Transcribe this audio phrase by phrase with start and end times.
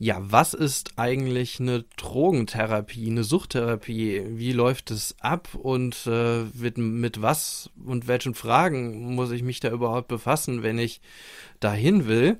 [0.00, 4.22] Ja, was ist eigentlich eine Drogentherapie, eine Suchttherapie?
[4.28, 9.58] Wie läuft es ab und äh, mit, mit was und welchen Fragen muss ich mich
[9.58, 11.00] da überhaupt befassen, wenn ich
[11.58, 12.38] dahin will?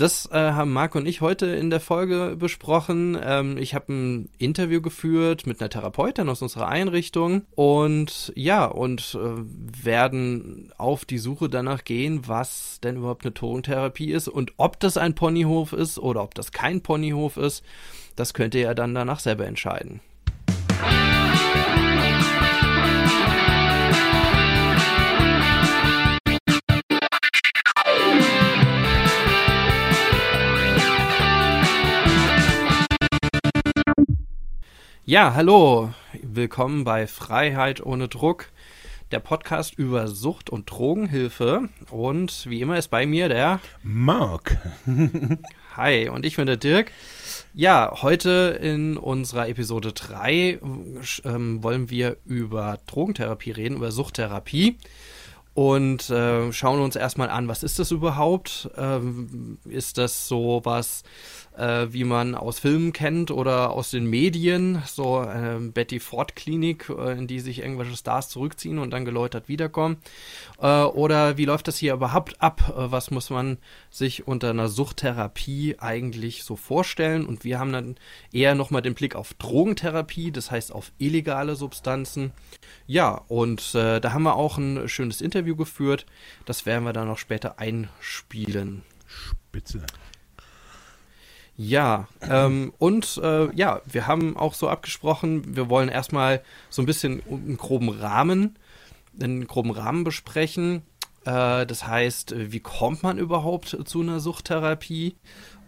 [0.00, 3.18] Das äh, haben Marc und ich heute in der Folge besprochen.
[3.22, 9.18] Ähm, ich habe ein Interview geführt mit einer Therapeutin aus unserer Einrichtung und ja, und
[9.20, 14.80] äh, werden auf die Suche danach gehen, was denn überhaupt eine Drogentherapie ist und ob
[14.80, 17.62] das ein Ponyhof ist oder ob das kein Ponyhof ist.
[18.16, 20.00] Das könnt ihr ja dann danach selber entscheiden.
[35.10, 38.46] Ja, hallo, willkommen bei Freiheit ohne Druck,
[39.10, 41.68] der Podcast über Sucht und Drogenhilfe.
[41.90, 44.56] Und wie immer ist bei mir der Marc.
[45.76, 46.92] Hi, und ich bin der Dirk.
[47.54, 50.60] Ja, heute in unserer Episode 3
[51.24, 54.78] ähm, wollen wir über Drogentherapie reden, über Suchttherapie.
[55.54, 58.70] Und äh, schauen uns erstmal an, was ist das überhaupt?
[58.76, 61.02] Ähm, ist das so was
[61.60, 66.88] äh, wie man aus Filmen kennt oder aus den Medien, so äh, Betty Ford Klinik,
[66.88, 69.98] äh, in die sich irgendwelche Stars zurückziehen und dann geläutert wiederkommen.
[70.60, 72.74] Äh, oder wie läuft das hier überhaupt ab?
[72.76, 73.58] Äh, was muss man
[73.90, 77.26] sich unter einer Suchttherapie eigentlich so vorstellen?
[77.26, 77.96] Und wir haben dann
[78.32, 82.32] eher nochmal den Blick auf Drogentherapie, das heißt auf illegale Substanzen.
[82.86, 86.06] Ja, und äh, da haben wir auch ein schönes Interview geführt.
[86.46, 88.82] Das werden wir dann noch später einspielen.
[89.06, 89.84] Spitze.
[91.62, 96.86] Ja, ähm, und äh, ja, wir haben auch so abgesprochen, wir wollen erstmal so ein
[96.86, 98.58] bisschen einen groben Rahmen,
[99.20, 100.80] einen groben Rahmen besprechen.
[101.26, 105.16] Äh, das heißt, wie kommt man überhaupt zu einer Suchttherapie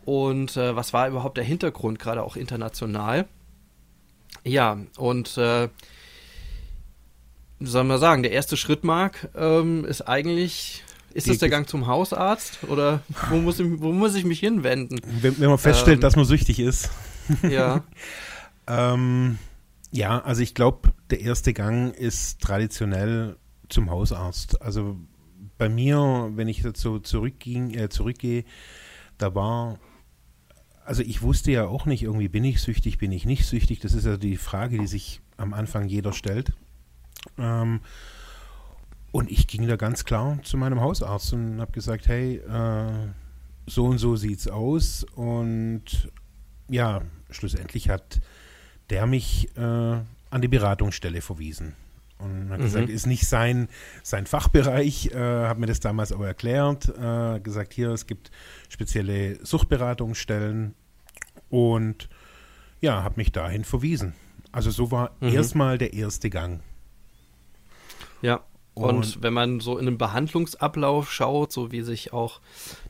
[0.06, 3.26] und äh, was war überhaupt der Hintergrund, gerade auch international?
[4.44, 5.68] Ja, und äh,
[7.60, 11.86] soll man sagen, der erste Schritt, Marc, ähm, ist eigentlich ist das der Gang zum
[11.86, 15.00] Hausarzt oder wo muss ich, wo muss ich mich hinwenden?
[15.20, 16.90] Wenn, wenn man feststellt, ähm, dass man süchtig ist.
[17.48, 17.84] Ja.
[18.66, 19.38] ähm,
[19.90, 23.36] ja, also ich glaube, der erste Gang ist traditionell
[23.68, 24.62] zum Hausarzt.
[24.62, 24.96] Also
[25.58, 28.44] bei mir, wenn ich dazu zurückging, äh, zurückgehe,
[29.18, 29.78] da war,
[30.84, 33.80] also ich wusste ja auch nicht, irgendwie bin ich süchtig, bin ich nicht süchtig.
[33.80, 36.52] Das ist ja die Frage, die sich am Anfang jeder stellt.
[37.38, 37.80] Ähm,
[39.12, 43.08] und ich ging da ganz klar zu meinem Hausarzt und habe gesagt, hey, äh,
[43.66, 45.04] so und so sieht's aus.
[45.14, 46.10] Und
[46.68, 48.20] ja, schlussendlich hat
[48.88, 51.74] der mich äh, an die Beratungsstelle verwiesen.
[52.18, 52.64] Und hat mhm.
[52.64, 53.68] gesagt, ist nicht sein,
[54.02, 58.30] sein Fachbereich, äh, hat mir das damals auch erklärt, äh, gesagt, hier, es gibt
[58.68, 60.74] spezielle Suchtberatungsstellen
[61.50, 62.08] und
[62.80, 64.14] ja, hat mich dahin verwiesen.
[64.52, 65.28] Also so war mhm.
[65.28, 66.60] erstmal der erste Gang.
[68.20, 68.44] Ja,
[68.74, 72.40] und, und, wenn man so in den Behandlungsablauf schaut, so wie sich auch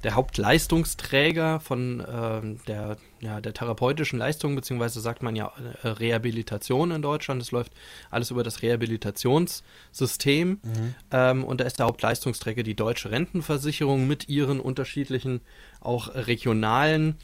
[0.05, 5.51] der Hauptleistungsträger von äh, der, ja, der therapeutischen Leistung, beziehungsweise sagt man ja
[5.83, 7.73] äh, Rehabilitation in Deutschland, es läuft
[8.11, 10.61] alles über das Rehabilitationssystem.
[10.63, 10.95] Mhm.
[11.11, 15.41] Ähm, und da ist der Hauptleistungsträger die deutsche Rentenversicherung mit ihren unterschiedlichen
[15.81, 17.17] auch regionalen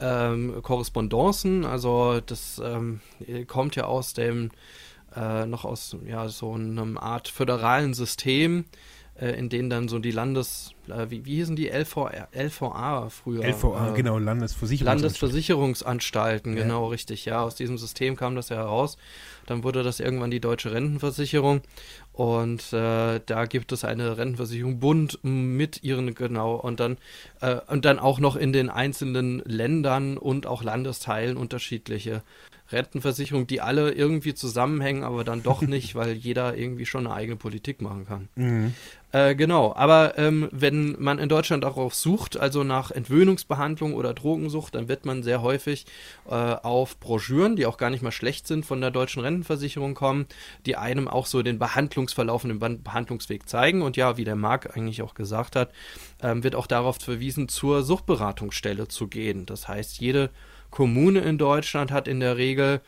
[0.00, 1.64] ähm, Korrespondancen.
[1.64, 3.00] Also das ähm,
[3.46, 4.50] kommt ja aus dem
[5.16, 8.64] äh, noch aus ja, so einem Art föderalen System,
[9.20, 13.44] äh, in denen dann so die Landes, äh, wie, wie hießen die LVR, LVA früher?
[13.44, 14.86] LVA, äh, genau, Landesversicherungsanstalten.
[14.86, 16.62] Landesversicherungsanstalten, ja.
[16.62, 17.42] genau, richtig, ja.
[17.42, 18.96] Aus diesem System kam das ja heraus.
[19.46, 21.62] Dann wurde das irgendwann die Deutsche Rentenversicherung
[22.12, 26.98] und äh, da gibt es eine Rentenversicherung Bund mit ihren, genau, und dann,
[27.40, 32.22] äh, und dann auch noch in den einzelnen Ländern und auch Landesteilen unterschiedliche
[32.72, 37.36] Rentenversicherung, die alle irgendwie zusammenhängen, aber dann doch nicht, weil jeder irgendwie schon eine eigene
[37.36, 38.28] Politik machen kann.
[38.34, 38.74] Mhm.
[39.12, 44.76] Äh, genau, aber ähm, wenn man in Deutschland darauf sucht, also nach Entwöhnungsbehandlung oder Drogensucht,
[44.76, 45.86] dann wird man sehr häufig
[46.28, 50.26] äh, auf Broschüren, die auch gar nicht mal schlecht sind, von der deutschen Rentenversicherung kommen,
[50.64, 53.82] die einem auch so den Behandlungsverlauf und den Behandlungsweg zeigen.
[53.82, 55.72] Und ja, wie der Marc eigentlich auch gesagt hat,
[56.22, 59.44] ähm, wird auch darauf verwiesen, zur Suchtberatungsstelle zu gehen.
[59.44, 60.30] Das heißt, jede
[60.70, 62.80] Kommune in Deutschland hat in der Regel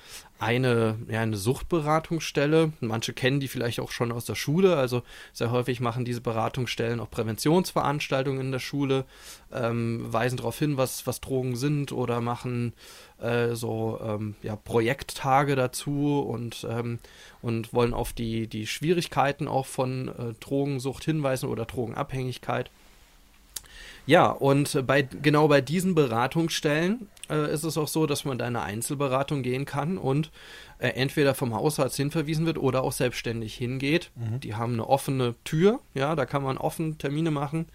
[0.43, 2.73] eine, ja, eine Suchtberatungsstelle.
[2.81, 4.77] Manche kennen die vielleicht auch schon aus der Schule.
[4.77, 5.03] Also
[5.33, 9.05] sehr häufig machen diese Beratungsstellen auch Präventionsveranstaltungen in der Schule,
[9.53, 12.73] ähm, weisen darauf hin, was, was Drogen sind oder machen
[13.21, 16.99] äh, so ähm, ja, Projekttage dazu und, ähm,
[17.41, 22.69] und wollen auf die, die Schwierigkeiten auch von äh, Drogensucht hinweisen oder Drogenabhängigkeit.
[24.07, 28.47] Ja, und bei, genau bei diesen Beratungsstellen äh, ist es auch so, dass man da
[28.47, 30.31] in eine Einzelberatung gehen kann und
[30.79, 34.11] äh, entweder vom Hausarzt hinverwiesen wird oder auch selbstständig hingeht.
[34.15, 34.41] Mhm.
[34.41, 37.67] Die haben eine offene Tür, ja, da kann man offen Termine machen.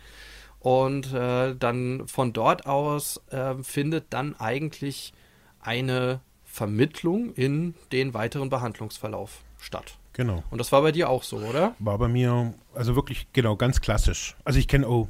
[0.59, 5.13] Und äh, dann von dort aus äh, findet dann eigentlich
[5.59, 9.97] eine Vermittlung in den weiteren Behandlungsverlauf statt.
[10.13, 10.43] Genau.
[10.49, 11.75] Und das war bei dir auch so, oder?
[11.77, 14.35] War bei mir, also wirklich, genau, ganz klassisch.
[14.43, 15.09] Also ich kenne, oh,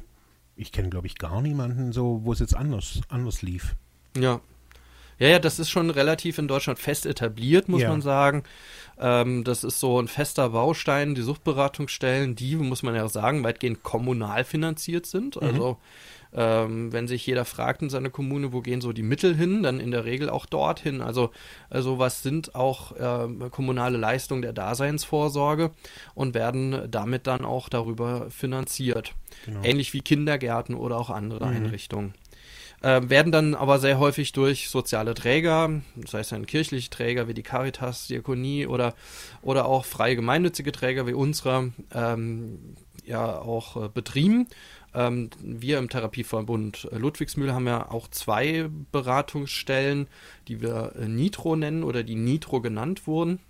[0.54, 3.74] ich kenne, glaube ich, gar niemanden so, wo es jetzt anders, anders lief.
[4.22, 4.40] Ja.
[5.18, 7.90] Ja, ja, das ist schon relativ in Deutschland fest etabliert, muss ja.
[7.90, 8.44] man sagen.
[9.00, 13.82] Ähm, das ist so ein fester Baustein, die Suchtberatungsstellen, die, muss man ja sagen, weitgehend
[13.82, 15.36] kommunal finanziert sind.
[15.36, 15.42] Mhm.
[15.42, 15.78] Also
[16.32, 19.80] ähm, wenn sich jeder fragt in seiner Kommune, wo gehen so die Mittel hin, dann
[19.80, 21.00] in der Regel auch dorthin.
[21.00, 21.30] Also
[21.70, 25.70] also was sind auch äh, kommunale Leistungen der Daseinsvorsorge
[26.14, 29.14] und werden damit dann auch darüber finanziert.
[29.46, 29.62] Genau.
[29.62, 31.56] Ähnlich wie Kindergärten oder auch andere mhm.
[31.56, 32.14] Einrichtungen.
[32.80, 37.34] Äh, werden dann aber sehr häufig durch soziale Träger, das heißt dann kirchliche Träger wie
[37.34, 38.94] die Caritas, Diakonie oder,
[39.42, 44.46] oder auch freie gemeinnützige Träger wie unserer ähm, ja auch äh, betrieben.
[44.94, 50.06] Ähm, wir im Therapieverbund Ludwigsmühle haben ja auch zwei Beratungsstellen,
[50.46, 53.40] die wir äh, Nitro nennen oder die Nitro genannt wurden.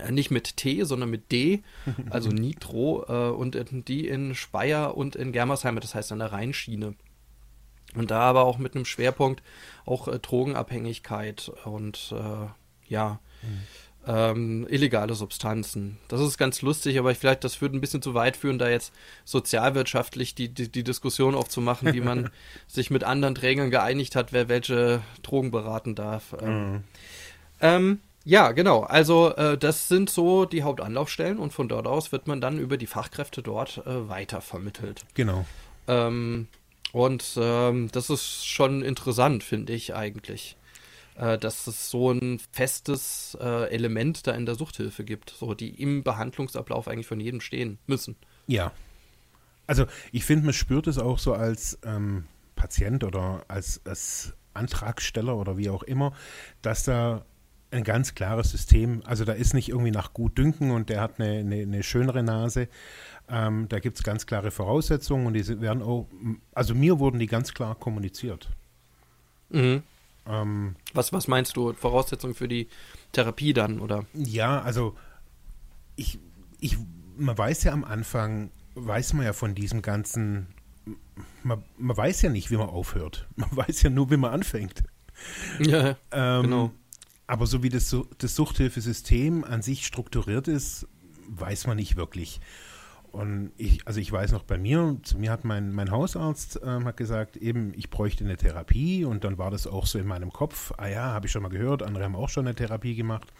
[0.00, 1.62] Äh, nicht mit T, sondern mit D,
[2.10, 3.58] also Nitro, äh, und
[3.88, 6.94] die in Speyer und in Germersheim, das heißt an der Rheinschiene.
[7.94, 9.42] Und da aber auch mit einem Schwerpunkt
[9.86, 12.46] auch äh, Drogenabhängigkeit und äh,
[12.92, 13.60] ja, mhm.
[14.06, 15.98] ähm, illegale Substanzen.
[16.08, 18.68] Das ist ganz lustig, aber ich, vielleicht das würde ein bisschen zu weit führen, da
[18.68, 18.92] jetzt
[19.24, 22.30] sozialwirtschaftlich die, die, die Diskussion aufzumachen, wie man
[22.66, 26.36] sich mit anderen Trägern geeinigt hat, wer welche Drogen beraten darf.
[26.40, 26.82] Ähm, mhm.
[27.60, 28.82] ähm, ja, genau.
[28.82, 32.76] Also äh, das sind so die Hauptanlaufstellen und von dort aus wird man dann über
[32.76, 35.06] die Fachkräfte dort äh, weiter vermittelt.
[35.14, 35.46] Genau.
[35.86, 36.48] Ähm,
[36.92, 40.56] und ähm, das ist schon interessant, finde ich eigentlich,
[41.16, 45.80] äh, dass es so ein festes äh, Element da in der Suchthilfe gibt, so die
[45.80, 48.16] im Behandlungsablauf eigentlich von jedem stehen müssen.
[48.46, 48.72] Ja.
[49.66, 52.24] Also ich finde, man spürt es auch so als ähm,
[52.56, 56.12] Patient oder als, als Antragsteller oder wie auch immer,
[56.62, 57.24] dass da
[57.70, 61.20] ein ganz klares System, also da ist nicht irgendwie nach gut dünken und der hat
[61.20, 62.68] eine, eine, eine schönere Nase,
[63.28, 66.06] ähm, da gibt es ganz klare Voraussetzungen und die werden auch,
[66.54, 68.48] also mir wurden die ganz klar kommuniziert.
[69.50, 69.82] Mhm.
[70.26, 71.72] Ähm, was, was meinst du?
[71.72, 72.68] Voraussetzungen für die
[73.12, 74.04] Therapie dann, oder?
[74.14, 74.94] Ja, also
[75.96, 76.18] ich,
[76.60, 76.78] ich,
[77.16, 80.48] man weiß ja am Anfang, weiß man ja von diesem ganzen,
[81.42, 83.26] man, man weiß ja nicht, wie man aufhört.
[83.36, 84.84] Man weiß ja nur, wie man anfängt.
[85.58, 86.72] Ja, ähm, genau.
[87.28, 90.88] Aber so wie das, das Suchthilfesystem an sich strukturiert ist,
[91.28, 92.40] weiß man nicht wirklich.
[93.12, 96.86] Und ich, also ich weiß noch bei mir, zu mir hat mein, mein Hausarzt ähm,
[96.86, 100.32] hat gesagt, eben, ich bräuchte eine Therapie und dann war das auch so in meinem
[100.32, 103.32] Kopf, ah ja, habe ich schon mal gehört, andere haben auch schon eine Therapie gemacht.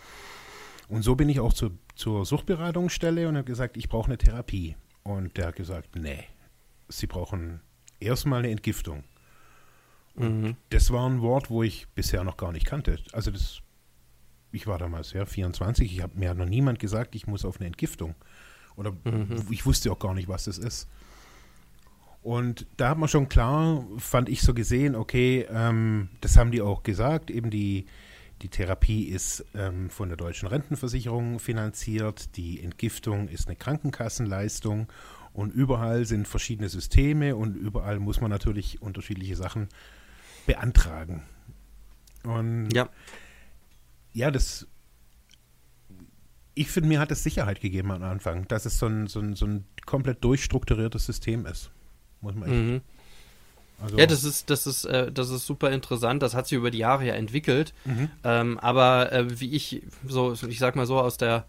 [0.89, 4.77] Und so bin ich auch zu, zur Suchtberatungsstelle und habe gesagt, ich brauche eine Therapie.
[5.03, 6.25] Und der hat gesagt, nee,
[6.89, 7.61] Sie brauchen
[8.01, 9.05] erstmal eine Entgiftung.
[10.15, 10.57] Mhm.
[10.71, 12.99] Das war ein Wort, wo ich bisher noch gar nicht kannte.
[13.13, 13.63] Also das,
[14.53, 17.67] ich war damals ja 24, ich habe mir noch niemand gesagt, ich muss auf eine
[17.67, 18.15] Entgiftung.
[18.77, 19.45] Oder mhm.
[19.51, 20.89] ich wusste auch gar nicht, was das ist.
[22.23, 26.61] Und da hat man schon klar, fand ich so gesehen, okay, ähm, das haben die
[26.61, 27.87] auch gesagt, eben die,
[28.43, 34.89] die Therapie ist ähm, von der deutschen Rentenversicherung finanziert, die Entgiftung ist eine Krankenkassenleistung
[35.33, 39.69] und überall sind verschiedene Systeme und überall muss man natürlich unterschiedliche Sachen
[40.47, 41.23] beantragen.
[42.25, 42.89] Und ja,
[44.13, 44.67] ja das
[46.59, 49.37] ich finde, mir hat es Sicherheit gegeben am Anfang, dass es so ein, so ein,
[49.37, 51.71] so ein komplett durchstrukturiertes System ist.
[52.21, 52.59] Muss man echt.
[52.59, 52.81] Mhm.
[53.81, 56.21] Also ja, das ist, das ist, äh, das ist super interessant.
[56.21, 57.75] Das hat sich über die Jahre ja entwickelt.
[57.85, 58.11] Mhm.
[58.25, 61.47] Ähm, aber äh, wie ich so, ich sag mal so aus der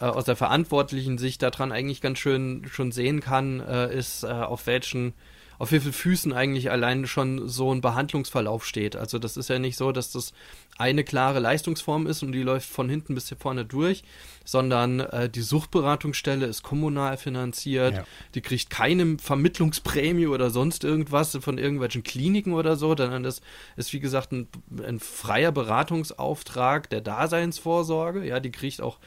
[0.00, 4.26] äh, aus der verantwortlichen Sicht daran eigentlich ganz schön schon sehen kann, äh, ist äh,
[4.26, 5.14] auf welchen
[5.58, 8.96] auf wie vielen Füßen eigentlich allein schon so ein Behandlungsverlauf steht.
[8.96, 10.32] Also das ist ja nicht so, dass das
[10.78, 14.02] eine klare Leistungsform ist und die läuft von hinten bis hier vorne durch,
[14.44, 18.04] sondern äh, die Suchtberatungsstelle ist kommunal finanziert, ja.
[18.34, 23.42] die kriegt keine Vermittlungsprämie oder sonst irgendwas von irgendwelchen Kliniken oder so, sondern das
[23.76, 24.48] ist wie gesagt ein,
[24.84, 28.98] ein freier Beratungsauftrag der Daseinsvorsorge, ja, die kriegt auch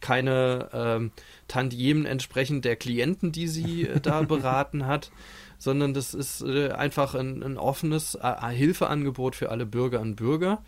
[0.00, 1.12] keine ähm,
[1.48, 5.10] Tantiemen entsprechend der Klienten, die sie äh, da beraten hat
[5.56, 8.18] sondern das ist äh, einfach ein, ein offenes
[8.50, 10.62] Hilfeangebot für alle Bürgerinnen und Bürger.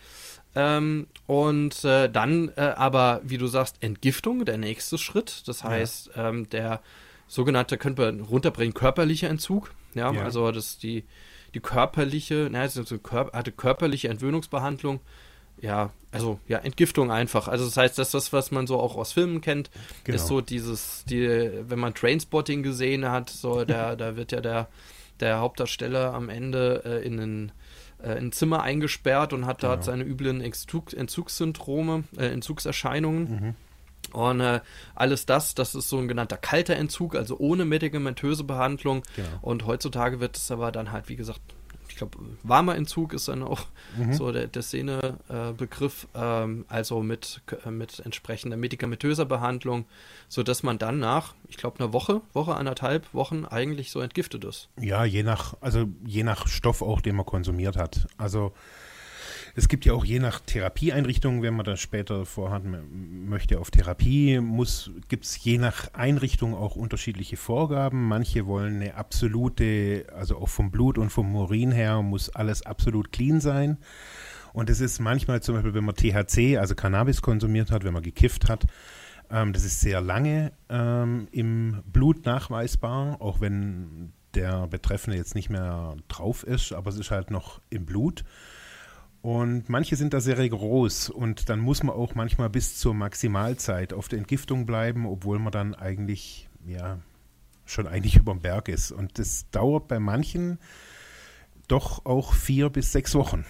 [0.56, 5.46] Ähm, und äh, dann äh, aber, wie du sagst, Entgiftung, der nächste Schritt.
[5.46, 6.30] Das heißt, ja.
[6.30, 6.80] ähm, der
[7.28, 9.72] sogenannte, könnte man runterbringen, körperlicher Entzug.
[9.94, 10.22] Ja, ja.
[10.22, 11.04] also das die,
[11.54, 12.98] die körperliche, naja, also
[13.32, 15.00] hatte körperliche Entwöhnungsbehandlung
[15.60, 17.48] ja, also ja, Entgiftung einfach.
[17.48, 19.70] Also das heißt, das, das was man so auch aus Filmen kennt,
[20.04, 20.16] genau.
[20.16, 24.68] ist so dieses, die, wenn man Trainspotting gesehen hat, so der, da wird ja der,
[25.20, 27.52] der Hauptdarsteller am Ende äh, in ein,
[28.06, 29.74] äh, in ein Zimmer eingesperrt und hat genau.
[29.74, 33.30] dort seine üblen Entzug, Entzugssyndrome, äh, Entzugserscheinungen.
[33.30, 33.54] Mhm.
[34.12, 34.60] Und äh,
[34.94, 39.02] alles das, das ist so ein genannter kalter Entzug, also ohne medikamentöse Behandlung.
[39.16, 39.28] Genau.
[39.42, 41.40] Und heutzutage wird es aber dann halt, wie gesagt,
[41.96, 43.62] ich glaube, warmer Entzug ist dann auch
[43.96, 44.12] mhm.
[44.12, 49.86] so der, der Szenebegriff, äh, ähm, also mit, äh, mit entsprechender medikamentöser Behandlung,
[50.28, 54.68] sodass man dann nach, ich glaube, einer Woche, Woche, anderthalb Wochen eigentlich so entgiftet ist.
[54.78, 58.06] Ja, je nach, also je nach Stoff auch, den man konsumiert hat.
[58.18, 58.52] Also
[59.58, 64.38] es gibt ja auch je nach Therapieeinrichtung, wenn man das später vorhat, möchte auf Therapie,
[65.08, 68.06] gibt es je nach Einrichtung auch unterschiedliche Vorgaben.
[68.06, 73.12] Manche wollen eine absolute, also auch vom Blut und vom Urin her muss alles absolut
[73.12, 73.78] clean sein.
[74.52, 78.02] Und es ist manchmal zum Beispiel, wenn man THC, also Cannabis konsumiert hat, wenn man
[78.02, 78.66] gekifft hat,
[79.30, 85.48] ähm, das ist sehr lange ähm, im Blut nachweisbar, auch wenn der Betreffende jetzt nicht
[85.48, 88.22] mehr drauf ist, aber es ist halt noch im Blut.
[89.26, 93.92] Und manche sind da sehr rigoros und dann muss man auch manchmal bis zur Maximalzeit
[93.92, 97.00] auf der Entgiftung bleiben, obwohl man dann eigentlich, ja,
[97.64, 98.92] schon eigentlich über dem Berg ist.
[98.92, 100.60] Und das dauert bei manchen
[101.66, 103.44] doch auch vier bis sechs Wochen.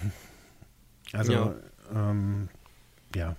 [1.13, 1.55] Also, ja.
[1.93, 2.49] Ähm,
[3.13, 3.35] ja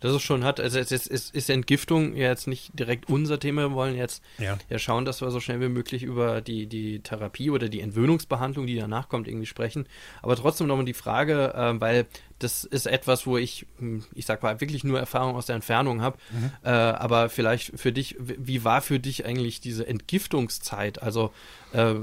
[0.00, 3.68] das ist schon hat, also es ist, ist, ist Entgiftung jetzt nicht direkt unser Thema.
[3.68, 4.58] Wir wollen jetzt ja.
[4.68, 4.78] ja.
[4.78, 8.76] schauen, dass wir so schnell wie möglich über die, die Therapie oder die Entwöhnungsbehandlung, die
[8.76, 9.86] danach kommt, irgendwie sprechen.
[10.22, 12.06] Aber trotzdem nochmal die Frage, äh, weil
[12.40, 16.00] das ist etwas, wo ich, hm, ich sag mal, wirklich nur Erfahrung aus der Entfernung
[16.02, 16.18] habe.
[16.30, 16.50] Mhm.
[16.64, 21.02] Äh, aber vielleicht für dich, wie war für dich eigentlich diese Entgiftungszeit?
[21.02, 21.32] Also
[21.72, 21.94] äh,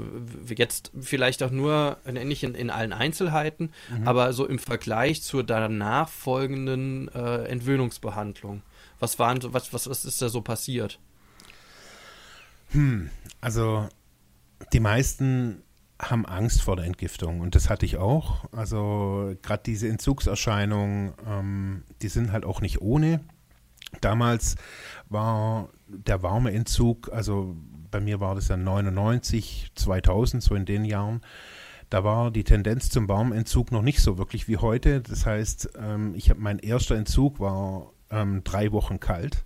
[0.54, 4.08] jetzt vielleicht auch nur, äh, nicht in, in allen Einzelheiten, mhm.
[4.08, 8.62] aber so im Vergleich zur danach folgenden äh, Entwöhnungsbehandlung.
[9.00, 10.98] Was waren, was, was, was ist da so passiert?
[12.70, 13.88] Hm, also
[14.72, 15.62] die meisten
[16.00, 18.44] haben Angst vor der Entgiftung und das hatte ich auch.
[18.52, 23.20] Also gerade diese Entzugserscheinungen, ähm, die sind halt auch nicht ohne.
[24.00, 24.56] Damals
[25.08, 27.56] war der warme Entzug, also
[27.90, 31.22] bei mir war das ja 99, 2000, so in den Jahren,
[31.90, 35.00] da war die Tendenz zum Warmentzug noch nicht so wirklich wie heute.
[35.00, 39.44] Das heißt, ähm, ich habe mein erster Entzug war ähm, drei Wochen kalt.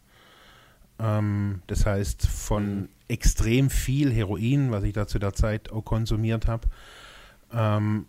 [0.99, 5.83] Ähm, das heißt, von mhm extrem viel Heroin, was ich da zu der Zeit auch
[5.83, 6.69] konsumiert habe,
[7.53, 8.07] ähm,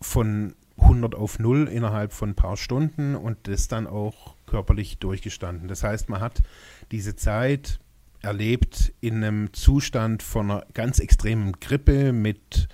[0.00, 5.68] von 100 auf 0 innerhalb von ein paar Stunden und das dann auch körperlich durchgestanden.
[5.68, 6.42] Das heißt, man hat
[6.90, 7.80] diese Zeit
[8.22, 12.68] erlebt in einem Zustand von einer ganz extremen Grippe mit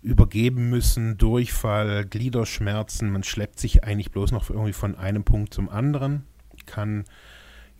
[0.00, 3.10] übergeben müssen, Durchfall, Gliederschmerzen.
[3.10, 6.24] Man schleppt sich eigentlich bloß noch irgendwie von einem Punkt zum anderen,
[6.66, 7.04] kann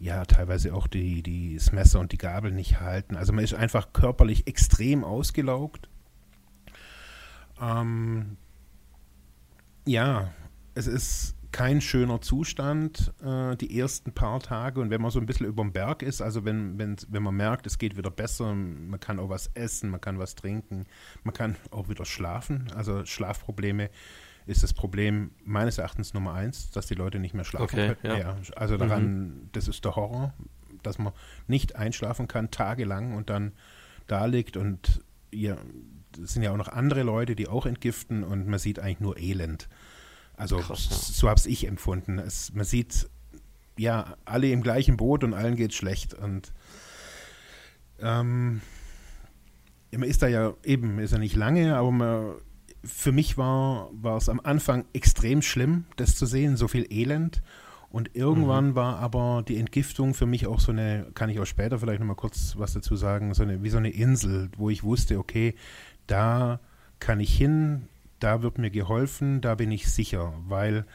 [0.03, 3.17] ja teilweise auch die, die, das Messer und die Gabel nicht halten.
[3.17, 5.89] Also man ist einfach körperlich extrem ausgelaugt.
[7.61, 8.37] Ähm,
[9.87, 10.33] ja,
[10.75, 15.27] es ist kein schöner Zustand äh, die ersten paar Tage und wenn man so ein
[15.27, 18.55] bisschen über dem Berg ist, also wenn, wenn, wenn man merkt, es geht wieder besser,
[18.55, 20.87] man kann auch was essen, man kann was trinken,
[21.23, 23.91] man kann auch wieder schlafen, also Schlafprobleme
[24.47, 28.19] ist das Problem meines Erachtens Nummer eins, dass die Leute nicht mehr schlafen okay, können.
[28.19, 28.19] Ja.
[28.19, 28.37] ja.
[28.57, 29.49] also daran, mhm.
[29.53, 30.35] das ist der Horror,
[30.83, 31.13] dass man
[31.47, 33.53] nicht einschlafen kann, tagelang und dann
[34.07, 35.57] da liegt und ja,
[36.23, 39.19] es sind ja auch noch andere Leute, die auch entgiften und man sieht eigentlich nur
[39.19, 39.69] Elend.
[40.37, 40.97] Also Krass, ja.
[40.97, 42.19] so habe ich empfunden.
[42.19, 43.09] Es, man sieht
[43.79, 46.53] ja alle im gleichen Boot und allen geht schlecht und
[48.01, 48.61] ähm,
[49.93, 52.35] man ist da ja eben, ist ja nicht lange, aber man
[52.85, 57.43] für mich war, war es am Anfang extrem schlimm, das zu sehen, so viel Elend.
[57.91, 58.75] Und irgendwann mhm.
[58.75, 62.17] war aber die Entgiftung für mich auch so eine, kann ich auch später vielleicht nochmal
[62.17, 65.55] kurz was dazu sagen, so eine, wie so eine Insel, wo ich wusste, okay,
[66.07, 66.59] da
[67.01, 70.87] kann ich hin, da wird mir geholfen, da bin ich sicher, weil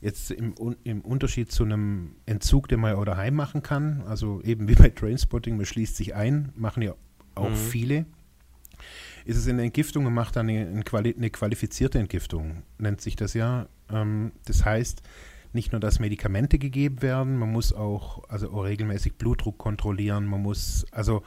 [0.00, 0.54] jetzt im,
[0.84, 4.74] im Unterschied zu einem Entzug, den man ja auch daheim machen kann, also eben wie
[4.74, 6.94] bei Trainspotting, man schließt sich ein, machen ja
[7.34, 7.56] auch mhm.
[7.56, 8.06] viele,
[9.24, 13.34] ist es in der Entgiftung und macht dann eine, eine, qualifizierte Entgiftung, nennt sich das
[13.34, 13.66] ja.
[13.90, 15.02] Ähm, das heißt,
[15.52, 20.42] nicht nur, dass Medikamente gegeben werden, man muss auch, also auch regelmäßig Blutdruck kontrollieren, man
[20.42, 21.22] muss, also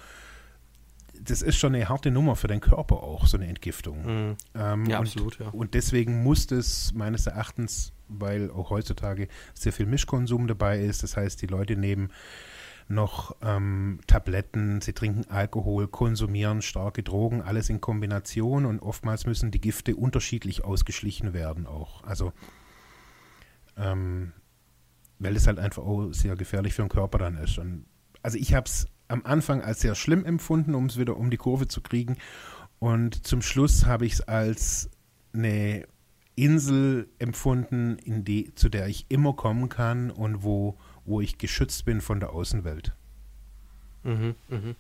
[1.22, 4.02] das ist schon eine harte Nummer für den Körper auch, so eine Entgiftung.
[4.06, 4.36] Mhm.
[4.54, 5.48] Ähm, ja, und, absolut, ja.
[5.50, 11.16] Und deswegen muss das meines Erachtens, weil auch heutzutage sehr viel Mischkonsum dabei ist, das
[11.16, 12.10] heißt, die Leute nehmen
[12.88, 19.52] noch ähm, Tabletten, sie trinken Alkohol, konsumieren starke Drogen, alles in Kombination und oftmals müssen
[19.52, 22.04] die Gifte unterschiedlich ausgeschlichen werden auch.
[22.04, 22.32] Also
[23.78, 24.34] ähm,
[25.20, 27.58] weil es halt einfach auch sehr gefährlich für den Körper dann ist.
[27.58, 27.86] Und,
[28.22, 31.38] also ich habe es am Anfang als sehr schlimm empfunden, um es wieder um die
[31.38, 32.18] Kurve zu kriegen.
[32.80, 34.90] Und zum Schluss habe ich es als
[35.34, 35.88] eine
[36.36, 41.86] Insel empfunden, in die, zu der ich immer kommen kann und wo, wo ich geschützt
[41.86, 42.94] bin von der Außenwelt.
[44.04, 44.76] Mhm, mhm.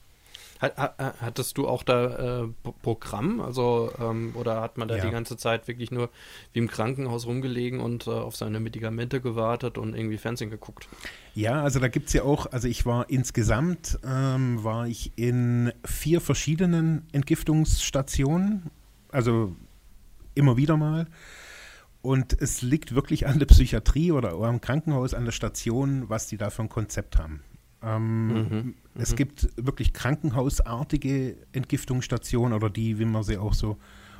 [0.60, 2.48] Hattest du auch da äh,
[2.82, 3.41] Programm?
[3.41, 5.05] Also, ähm, oder hat man da ja.
[5.05, 6.10] die ganze Zeit wirklich nur
[6.53, 10.88] wie im Krankenhaus rumgelegen und äh, auf seine Medikamente gewartet und irgendwie Fernsehen geguckt?
[11.34, 15.74] Ja, also da gibt es ja auch, also ich war insgesamt, ähm, war ich in
[15.84, 18.72] vier verschiedenen Entgiftungsstationen,
[19.12, 19.53] also
[20.36, 21.08] immer wieder mal.
[22.06, 26.38] Und es liegt wirklich an der Psychiatrie oder am Krankenhaus, an der Station, was die
[26.38, 27.42] da für ein Konzept haben.
[27.82, 29.16] Ähm, mhm, es mhm.
[29.16, 33.78] gibt wirklich krankenhausartige Entgiftungsstationen oder die, wie man sie auch so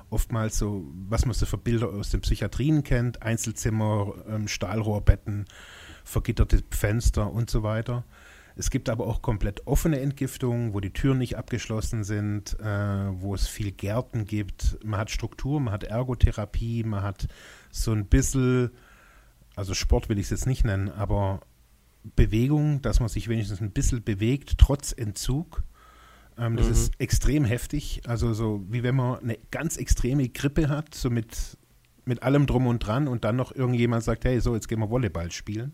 [0.10, 5.46] oftmals so, was man so für Bilder aus den Psychiatrien kennt, Einzelzimmer, ähm, Stahlrohrbetten,
[6.04, 8.04] vergitterte Fenster und so weiter.
[8.58, 13.36] Es gibt aber auch komplett offene Entgiftungen, wo die Türen nicht abgeschlossen sind, äh, wo
[13.36, 14.78] es viel Gärten gibt.
[14.84, 17.28] Man hat Struktur, man hat Ergotherapie, man hat
[17.70, 18.72] so ein bisschen,
[19.56, 21.42] also Sport will ich es jetzt nicht nennen, aber
[22.16, 25.64] Bewegung, dass man sich wenigstens ein bisschen bewegt, trotz Entzug.
[26.38, 26.72] Ähm, das mhm.
[26.72, 28.04] ist extrem heftig.
[28.08, 31.58] Also so wie wenn man eine ganz extreme Grippe hat, so mit,
[32.06, 34.90] mit allem drum und dran und dann noch irgendjemand sagt, hey, so, jetzt gehen wir
[34.90, 35.74] Volleyball spielen.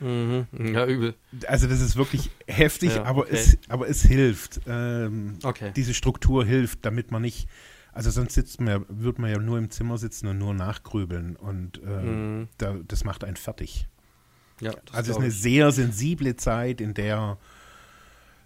[0.00, 0.46] Mhm.
[0.52, 1.14] Ja, übel.
[1.46, 3.36] Also das ist wirklich heftig, ja, aber, okay.
[3.36, 4.60] es, aber es hilft.
[4.66, 5.72] Ähm, okay.
[5.74, 7.48] Diese Struktur hilft, damit man nicht,
[7.92, 11.36] also sonst sitzt man ja, würde man ja nur im Zimmer sitzen und nur nachgrübeln
[11.36, 12.48] und äh, mhm.
[12.58, 13.86] da, das macht einen fertig.
[14.60, 17.38] Ja, also es ist eine sehr sensible Zeit, in der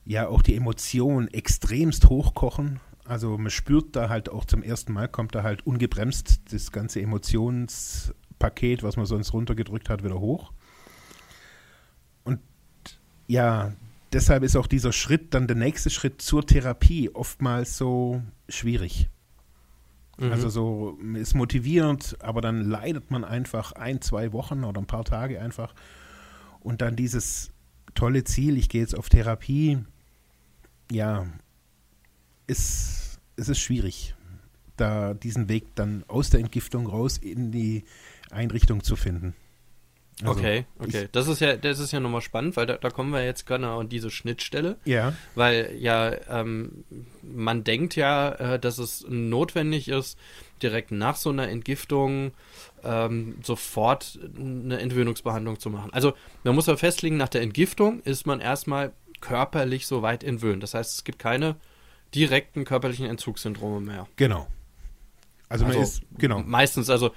[0.04, 2.80] ja auch die Emotionen extremst hochkochen.
[3.04, 7.00] Also man spürt da halt auch zum ersten Mal, kommt da halt ungebremst das ganze
[7.00, 10.52] Emotionspaket, was man sonst runtergedrückt hat, wieder hoch.
[13.28, 13.72] Ja,
[14.12, 19.08] deshalb ist auch dieser Schritt, dann der nächste Schritt zur Therapie oftmals so schwierig.
[20.18, 20.32] Mhm.
[20.32, 25.04] Also so ist motivierend, aber dann leidet man einfach ein, zwei Wochen oder ein paar
[25.04, 25.74] Tage einfach
[26.60, 27.52] und dann dieses
[27.94, 29.78] tolle Ziel, ich gehe jetzt auf Therapie,
[30.90, 31.26] ja,
[32.46, 34.14] ist, es ist schwierig,
[34.76, 37.84] da diesen Weg dann aus der Entgiftung raus in die
[38.30, 39.34] Einrichtung zu finden.
[40.20, 41.09] Also okay, okay.
[41.12, 43.81] Das ist ja, das ist ja nochmal spannend, weil da, da kommen wir jetzt genau
[43.81, 44.76] an diese Schnittstelle.
[44.85, 45.12] Ja.
[45.37, 46.85] Weil ja, ähm,
[47.22, 50.18] man denkt ja, äh, dass es notwendig ist,
[50.61, 52.33] direkt nach so einer Entgiftung
[52.83, 55.92] ähm, sofort eine Entwöhnungsbehandlung zu machen.
[55.92, 60.62] Also man muss ja festlegen, nach der Entgiftung ist man erstmal körperlich so weit entwöhnt.
[60.62, 61.57] Das heißt, es gibt keine
[62.14, 64.07] direkten körperlichen Entzugssyndrome mehr.
[64.16, 64.48] Genau.
[65.48, 66.40] Also, also ist, genau.
[66.40, 67.12] Meistens, also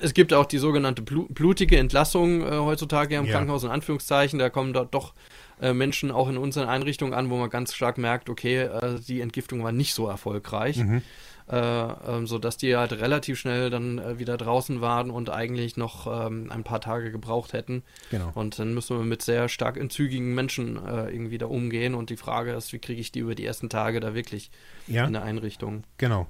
[0.00, 3.32] es gibt auch die sogenannte blutige Entlassung äh, heutzutage im ja.
[3.32, 4.38] Krankenhaus, in Anführungszeichen.
[4.38, 5.14] Da kommen dort doch
[5.60, 9.20] äh, Menschen auch in unseren Einrichtungen an, wo man ganz stark merkt, okay, äh, die
[9.20, 10.78] Entgiftung war nicht so erfolgreich.
[10.78, 11.02] Mhm
[11.50, 16.06] äh, ähm, sodass die halt relativ schnell dann äh, wieder draußen waren und eigentlich noch
[16.06, 17.82] ähm, ein paar Tage gebraucht hätten.
[18.10, 18.30] Genau.
[18.34, 22.16] Und dann müssen wir mit sehr stark entzügigen Menschen äh, irgendwie da umgehen und die
[22.16, 24.50] Frage ist, wie kriege ich die über die ersten Tage da wirklich
[24.86, 25.04] ja.
[25.04, 25.84] in der Einrichtung?
[25.98, 26.26] Genau.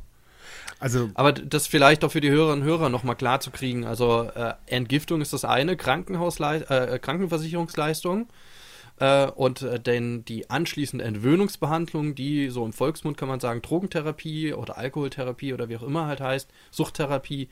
[0.78, 3.84] Also, Aber das vielleicht auch für die Hörerinnen und Hörer nochmal klar zu kriegen.
[3.84, 8.28] Also äh, Entgiftung ist das eine, Krankenhausle äh, Krankenversicherungsleistung
[8.98, 14.54] äh, und äh, denn die anschließende Entwöhnungsbehandlung, die so im Volksmund kann man sagen Drogentherapie
[14.54, 17.48] oder Alkoholtherapie oder wie auch immer halt heißt, Suchttherapie,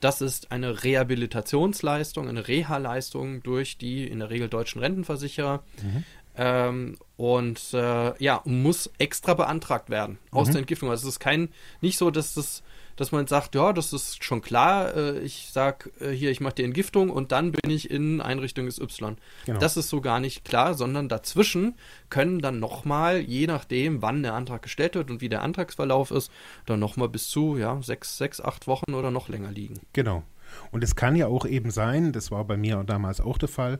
[0.00, 5.62] das ist eine Rehabilitationsleistung, eine Reha-Leistung durch die in der Regel deutschen Rentenversicherer.
[5.82, 6.04] Mhm.
[6.36, 10.52] Ähm, und äh, ja, muss extra beantragt werden aus mhm.
[10.52, 10.90] der Entgiftung.
[10.90, 12.62] Also es ist kein, nicht so, dass das
[12.96, 16.54] dass man sagt, ja, das ist schon klar, äh, ich sag äh, hier, ich mache
[16.54, 19.16] die Entgiftung und dann bin ich in Einrichtung Y.
[19.46, 19.58] Genau.
[19.58, 21.74] Das ist so gar nicht klar, sondern dazwischen
[22.10, 26.30] können dann nochmal, je nachdem, wann der Antrag gestellt wird und wie der Antragsverlauf ist,
[26.66, 29.80] dann nochmal bis zu ja, sechs, sechs, acht Wochen oder noch länger liegen.
[29.92, 30.22] Genau.
[30.70, 33.78] Und es kann ja auch eben sein, das war bei mir damals auch der Fall,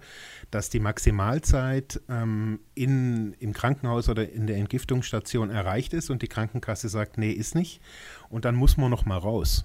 [0.51, 6.29] dass die Maximalzeit ähm, in, im Krankenhaus oder in der Entgiftungsstation erreicht ist und die
[6.29, 7.81] Krankenkasse sagt, nee, ist nicht.
[8.29, 9.65] Und dann muss man noch mal raus.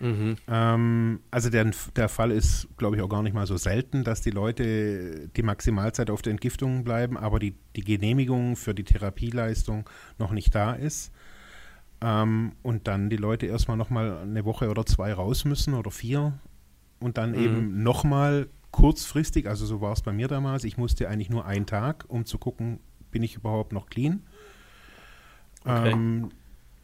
[0.00, 0.36] Mhm.
[0.48, 4.22] Ähm, also der, der Fall ist, glaube ich, auch gar nicht mal so selten, dass
[4.22, 9.88] die Leute die Maximalzeit auf der Entgiftung bleiben, aber die, die Genehmigung für die Therapieleistung
[10.18, 11.12] noch nicht da ist.
[12.02, 16.38] Ähm, und dann die Leute erstmal nochmal eine Woche oder zwei raus müssen oder vier
[16.98, 17.38] und dann mhm.
[17.38, 20.64] eben nochmal kurzfristig, also so war es bei mir damals.
[20.64, 24.22] Ich musste eigentlich nur einen Tag, um zu gucken, bin ich überhaupt noch clean.
[25.64, 25.90] Okay.
[25.90, 26.30] Ähm,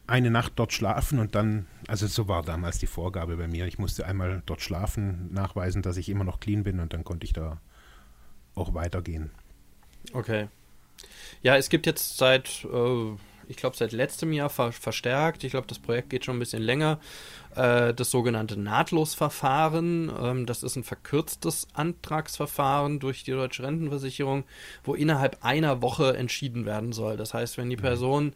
[0.05, 3.65] eine Nacht dort schlafen und dann, also so war damals die Vorgabe bei mir.
[3.67, 7.25] Ich musste einmal dort schlafen, nachweisen, dass ich immer noch clean bin und dann konnte
[7.25, 7.59] ich da
[8.55, 9.31] auch weitergehen.
[10.13, 10.47] Okay.
[11.41, 13.15] Ja, es gibt jetzt seit, äh,
[13.47, 16.61] ich glaube, seit letztem Jahr ver verstärkt, ich glaube, das Projekt geht schon ein bisschen
[16.61, 16.99] länger,
[17.55, 20.11] äh, das sogenannte Nahtlosverfahren.
[20.21, 24.43] Ähm, das ist ein verkürztes Antragsverfahren durch die Deutsche Rentenversicherung,
[24.83, 27.17] wo innerhalb einer Woche entschieden werden soll.
[27.17, 27.81] Das heißt, wenn die mhm.
[27.81, 28.33] Person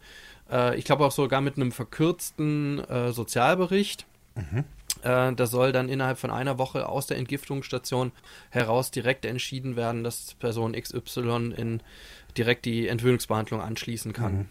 [0.52, 4.06] äh, ich glaube auch sogar mit einem verkürzten äh, Sozialbericht.
[4.34, 4.64] Mhm.
[5.02, 8.12] Äh, da soll dann innerhalb von einer Woche aus der Entgiftungsstation
[8.50, 11.82] heraus direkt entschieden werden, dass Person XY in
[12.36, 14.32] direkt die Entwöhnungsbehandlung anschließen kann.
[14.32, 14.46] Mhm.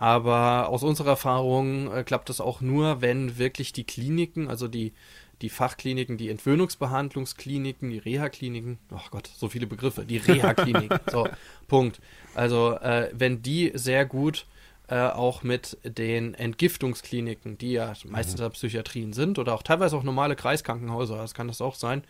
[0.00, 4.94] Aber aus unserer Erfahrung äh, klappt das auch nur, wenn wirklich die Kliniken, also die,
[5.42, 11.28] die Fachkliniken, die Entwöhnungsbehandlungskliniken, die Reha-Kliniken, oh Gott, so viele Begriffe, die Reha-Kliniken, so,
[11.68, 12.00] Punkt.
[12.34, 14.46] Also, äh, wenn die sehr gut
[14.88, 18.52] äh, auch mit den Entgiftungskliniken, die ja meistens mhm.
[18.52, 22.04] Psychiatrien sind oder auch teilweise auch normale Kreiskrankenhäuser, das kann das auch sein.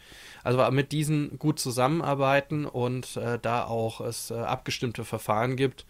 [0.44, 5.86] Also mit diesen gut zusammenarbeiten und äh, da auch es äh, abgestimmte Verfahren gibt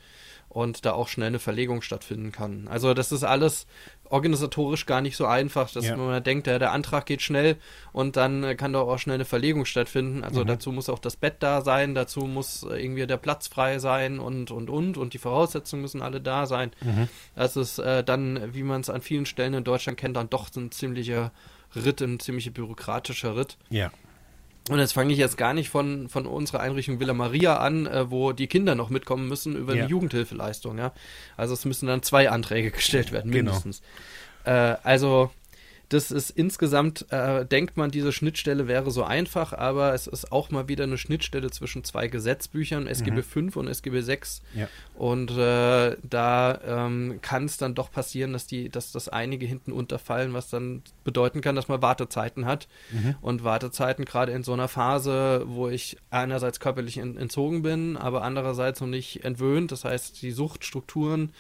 [0.51, 2.67] und da auch schnell eine Verlegung stattfinden kann.
[2.69, 3.67] Also das ist alles
[4.05, 5.97] organisatorisch gar nicht so einfach, dass ja.
[5.97, 7.57] man denkt, der, der Antrag geht schnell
[7.93, 10.25] und dann äh, kann da auch schnell eine Verlegung stattfinden.
[10.25, 10.49] Also mhm.
[10.49, 14.19] dazu muss auch das Bett da sein, dazu muss äh, irgendwie der Platz frei sein
[14.19, 16.73] und und und und die Voraussetzungen müssen alle da sein.
[16.81, 17.09] Mhm.
[17.37, 20.49] Das ist äh, dann, wie man es an vielen Stellen in Deutschland kennt, dann doch
[20.57, 21.31] ein ziemlicher
[21.77, 23.57] Ritt, ein ziemlich bürokratischer Ritt.
[23.69, 23.93] Ja.
[24.71, 28.09] Und jetzt fange ich jetzt gar nicht von, von unserer Einrichtung Villa Maria an, äh,
[28.09, 29.85] wo die Kinder noch mitkommen müssen über ja.
[29.85, 30.93] die Jugendhilfeleistung, ja.
[31.37, 33.51] Also es müssen dann zwei Anträge gestellt werden, genau.
[33.51, 33.83] mindestens.
[34.45, 34.57] Genau.
[34.57, 35.31] Äh, also
[35.91, 40.51] das ist insgesamt, äh, denkt man, diese Schnittstelle wäre so einfach, aber es ist auch
[40.51, 43.23] mal wieder eine Schnittstelle zwischen zwei Gesetzbüchern, SGB mhm.
[43.25, 44.41] 5 und SGB 6.
[44.55, 44.69] Ja.
[44.95, 49.73] Und äh, da ähm, kann es dann doch passieren, dass die, dass das einige hinten
[49.73, 52.69] unterfallen, was dann bedeuten kann, dass man Wartezeiten hat.
[52.93, 53.17] Mhm.
[53.21, 58.81] Und Wartezeiten gerade in so einer Phase, wo ich einerseits körperlich entzogen bin, aber andererseits
[58.81, 59.73] noch nicht entwöhnt.
[59.73, 61.33] Das heißt, die Suchtstrukturen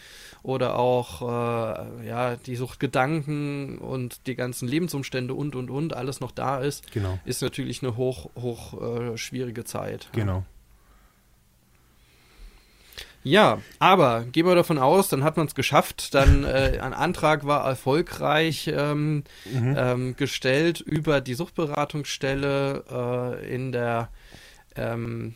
[0.43, 6.33] oder auch äh, ja, die Suchtgedanken und die ganzen Lebensumstände und und und alles noch
[6.33, 7.19] da ist, genau.
[7.27, 10.09] ist natürlich eine hoch, hoch äh, schwierige Zeit.
[10.13, 10.45] Genau.
[13.23, 16.15] Ja, aber gehen wir davon aus, dann hat man es geschafft.
[16.15, 19.75] Dann äh, ein Antrag war erfolgreich ähm, mhm.
[19.77, 24.09] ähm, gestellt über die Suchtberatungsstelle äh, in der
[24.75, 25.35] ähm,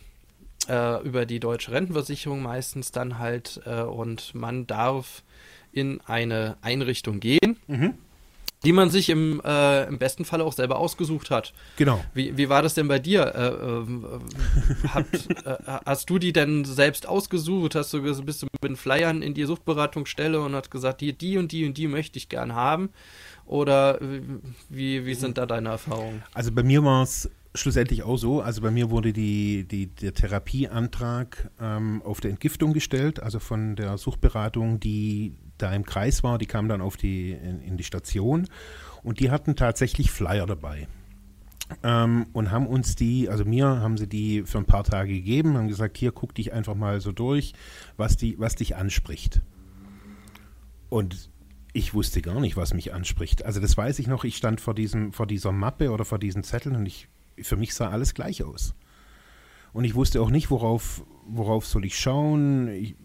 [0.67, 5.21] äh, über die deutsche Rentenversicherung meistens dann halt äh, und man darf
[5.71, 7.57] in eine Einrichtung gehen.
[7.67, 7.93] Mhm
[8.65, 11.53] die man sich im, äh, im besten Falle auch selber ausgesucht hat.
[11.77, 12.03] Genau.
[12.13, 13.33] Wie, wie war das denn bei dir?
[13.35, 15.05] Äh, äh, hat,
[15.45, 17.75] äh, hast du die denn selbst ausgesucht?
[17.75, 21.37] Hast du bist du mit den Flyern in die Suchtberatungsstelle und hast gesagt, die, die
[21.37, 22.89] und die und die möchte ich gern haben?
[23.45, 23.99] Oder
[24.69, 26.23] wie, wie sind da deine Erfahrungen?
[26.33, 28.41] Also bei mir war es schlussendlich auch so.
[28.41, 33.75] Also bei mir wurde die, die, der Therapieantrag ähm, auf der Entgiftung gestellt, also von
[33.75, 37.83] der Suchtberatung, die da im Kreis war, die kam dann auf die, in, in die
[37.83, 38.47] Station
[39.03, 40.87] und die hatten tatsächlich Flyer dabei.
[41.83, 45.57] Ähm, und haben uns die, also mir haben sie die für ein paar Tage gegeben,
[45.57, 47.53] haben gesagt, hier guck dich einfach mal so durch,
[47.97, 49.41] was, die, was dich anspricht.
[50.89, 51.29] Und
[51.73, 53.43] ich wusste gar nicht, was mich anspricht.
[53.43, 56.43] Also das weiß ich noch, ich stand vor, diesem, vor dieser Mappe oder vor diesen
[56.43, 57.07] Zetteln und ich,
[57.41, 58.75] für mich sah alles gleich aus.
[59.73, 62.69] Und ich wusste auch nicht, worauf, worauf soll ich schauen.
[62.69, 62.95] Ich,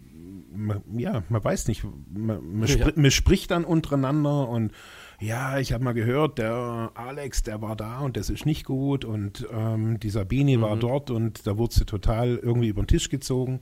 [0.53, 2.91] man, ja, man weiß nicht, man, man, ja.
[2.95, 4.71] man, spricht dann untereinander und
[5.19, 9.05] ja, ich habe mal gehört, der Alex, der war da und das ist nicht gut
[9.05, 10.61] und ähm, die Sabine mhm.
[10.61, 13.61] war dort und da wurde sie total irgendwie über den Tisch gezogen.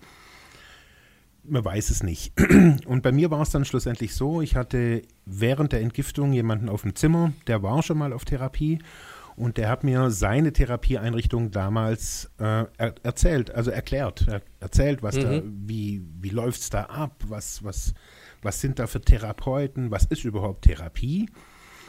[1.43, 2.33] Man weiß es nicht.
[2.85, 6.83] Und bei mir war es dann schlussendlich so, ich hatte während der Entgiftung jemanden auf
[6.83, 8.79] dem Zimmer, der war schon mal auf Therapie
[9.39, 15.15] und der hat mir seine Therapieeinrichtung damals äh, er, erzählt, also erklärt, er, erzählt, was
[15.15, 15.21] mhm.
[15.21, 17.93] da, wie, wie läuft es da ab, was, was,
[18.41, 21.29] was sind da für Therapeuten, was ist überhaupt Therapie.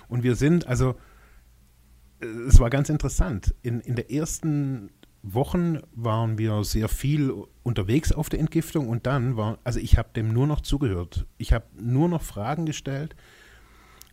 [0.07, 0.95] Und wir sind, also
[2.21, 3.53] es war ganz interessant.
[3.63, 4.91] In, in der ersten
[5.23, 7.35] Wochen waren wir sehr viel
[7.65, 11.27] unterwegs auf der Entgiftung und dann war, also ich habe dem nur noch zugehört.
[11.37, 13.17] Ich habe nur noch Fragen gestellt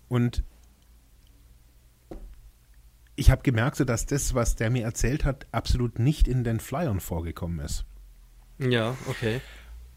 [0.09, 0.43] und
[3.17, 7.01] ich habe gemerkt, dass das, was der mir erzählt hat, absolut nicht in den Flyern
[7.01, 7.83] vorgekommen ist.
[8.59, 9.41] Ja, okay.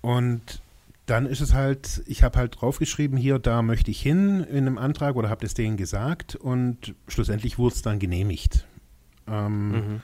[0.00, 0.62] Und
[1.06, 4.78] dann ist es halt, ich habe halt draufgeschrieben, hier, da möchte ich hin in einem
[4.78, 8.66] Antrag oder habe das denen gesagt und schlussendlich wurde es dann genehmigt.
[9.28, 10.02] Ähm, mhm.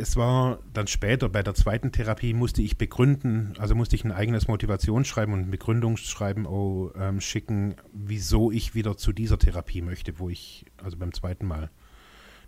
[0.00, 4.12] Es war dann später bei der zweiten Therapie musste ich begründen, also musste ich ein
[4.12, 10.18] eigenes Motivationsschreiben und ein Begründungsschreiben auch, ähm, schicken, wieso ich wieder zu dieser Therapie möchte,
[10.18, 11.70] wo ich, also beim zweiten Mal.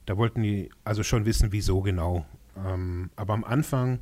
[0.06, 2.26] Da wollten die also schon wissen, wieso genau.
[2.56, 4.00] Ähm, aber am Anfang,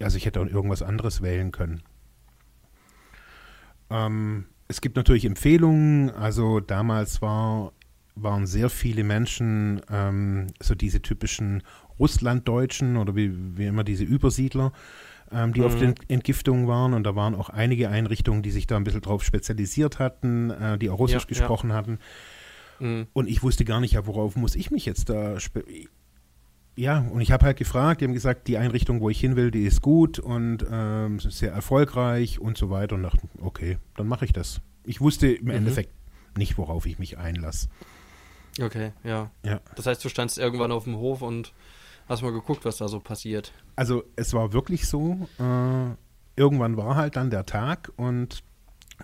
[0.00, 1.82] also ich hätte auch irgendwas anderes wählen können.
[3.88, 6.10] Ähm, es gibt natürlich Empfehlungen.
[6.10, 7.72] Also damals war,
[8.14, 11.62] waren sehr viele Menschen, ähm, so diese typischen
[11.98, 14.72] Russlanddeutschen oder wie, wie immer diese Übersiedler,
[15.30, 15.66] ähm, die mhm.
[15.66, 16.94] auf den Entgiftungen waren.
[16.94, 20.78] Und da waren auch einige Einrichtungen, die sich da ein bisschen drauf spezialisiert hatten, äh,
[20.78, 21.76] die auch Russisch ja, gesprochen ja.
[21.76, 21.98] hatten.
[22.78, 23.06] Mhm.
[23.12, 25.38] Und ich wusste gar nicht, ja, worauf muss ich mich jetzt da
[26.76, 29.50] ja, und ich habe halt gefragt, die haben gesagt, die Einrichtung, wo ich hin will,
[29.50, 34.24] die ist gut und ähm, sehr erfolgreich und so weiter und dachte, okay, dann mache
[34.24, 34.62] ich das.
[34.84, 35.50] Ich wusste im mhm.
[35.50, 35.92] Endeffekt
[36.38, 37.68] nicht, worauf ich mich einlasse.
[38.60, 39.30] Okay, ja.
[39.44, 39.60] ja.
[39.76, 41.52] Das heißt, du standst irgendwann auf dem Hof und
[42.08, 43.52] hast mal geguckt, was da so passiert.
[43.76, 45.94] Also es war wirklich so, äh,
[46.36, 48.42] irgendwann war halt dann der Tag und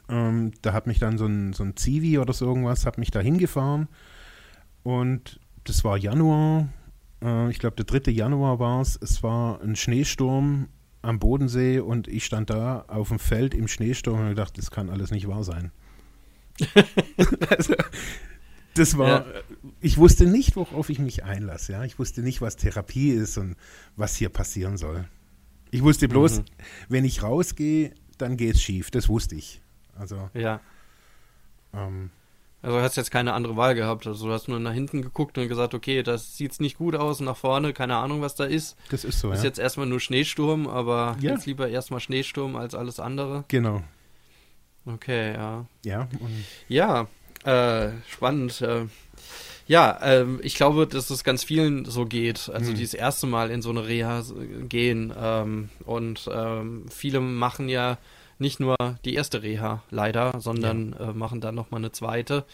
[0.08, 3.10] ähm, da hat mich dann so ein, so ein Zivi oder so irgendwas, hat mich
[3.10, 3.88] da hingefahren
[4.82, 6.68] und das war Januar,
[7.22, 8.10] äh, ich glaube, der 3.
[8.12, 8.98] Januar war es.
[9.00, 10.68] Es war ein Schneesturm
[11.02, 14.90] am Bodensee und ich stand da auf dem Feld im Schneesturm und gedacht, das kann
[14.90, 15.70] alles nicht wahr sein.
[17.50, 17.74] also,
[18.78, 19.24] das war, ja.
[19.80, 21.72] ich wusste nicht, worauf ich mich einlasse.
[21.72, 21.84] Ja?
[21.84, 23.56] Ich wusste nicht, was Therapie ist und
[23.96, 25.04] was hier passieren soll.
[25.70, 26.44] Ich wusste bloß, mhm.
[26.88, 28.90] wenn ich rausgehe, dann geht es schief.
[28.90, 29.60] Das wusste ich.
[29.98, 30.60] Also, ja.
[31.74, 32.10] Ähm,
[32.62, 34.06] also hast jetzt keine andere Wahl gehabt.
[34.06, 37.20] Also du hast nur nach hinten geguckt und gesagt, okay, das sieht nicht gut aus
[37.20, 38.76] nach vorne, keine Ahnung, was da ist.
[38.90, 39.44] Das ist so, Ist ja.
[39.44, 41.32] jetzt erstmal nur Schneesturm, aber ja.
[41.32, 43.44] jetzt lieber erstmal Schneesturm als alles andere.
[43.48, 43.82] Genau.
[44.84, 45.66] Okay, ja.
[45.84, 46.08] Ja.
[46.68, 47.06] ja,
[47.46, 48.60] äh, spannend.
[48.60, 48.86] Äh,
[49.66, 52.48] ja, ähm, ich glaube, dass es ganz vielen so geht.
[52.52, 52.76] Also hm.
[52.76, 54.22] dieses erste Mal in so eine Reha
[54.68, 55.12] gehen.
[55.18, 57.98] Ähm, und ähm, viele machen ja
[58.38, 61.10] nicht nur die erste Reha, leider, sondern ja.
[61.10, 62.44] äh, machen dann nochmal eine zweite.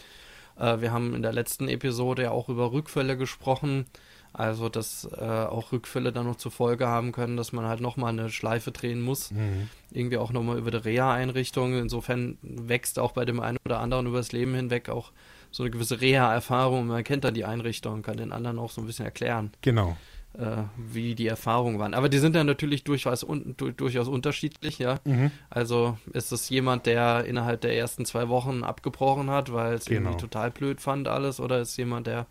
[0.57, 3.85] Äh, wir haben in der letzten Episode ja auch über Rückfälle gesprochen.
[4.33, 8.11] Also, dass äh, auch Rückfälle dann noch zur Folge haben können, dass man halt nochmal
[8.11, 9.31] eine Schleife drehen muss.
[9.31, 9.69] Mhm.
[9.91, 11.77] Irgendwie auch nochmal über die Reha-Einrichtung.
[11.77, 15.11] Insofern wächst auch bei dem einen oder anderen übers Leben hinweg auch
[15.51, 16.87] so eine gewisse Reha-Erfahrung.
[16.87, 19.51] Man kennt dann die Einrichtung, kann den anderen auch so ein bisschen erklären.
[19.61, 19.95] Genau
[20.37, 21.93] äh, wie die Erfahrungen waren.
[21.93, 24.99] Aber die sind dann natürlich durchaus, un, du, durchaus unterschiedlich, ja.
[25.05, 25.31] Mhm.
[25.49, 30.09] Also ist es jemand, der innerhalb der ersten zwei Wochen abgebrochen hat, weil es genau.
[30.09, 32.25] irgendwie total blöd fand alles, oder ist jemand, der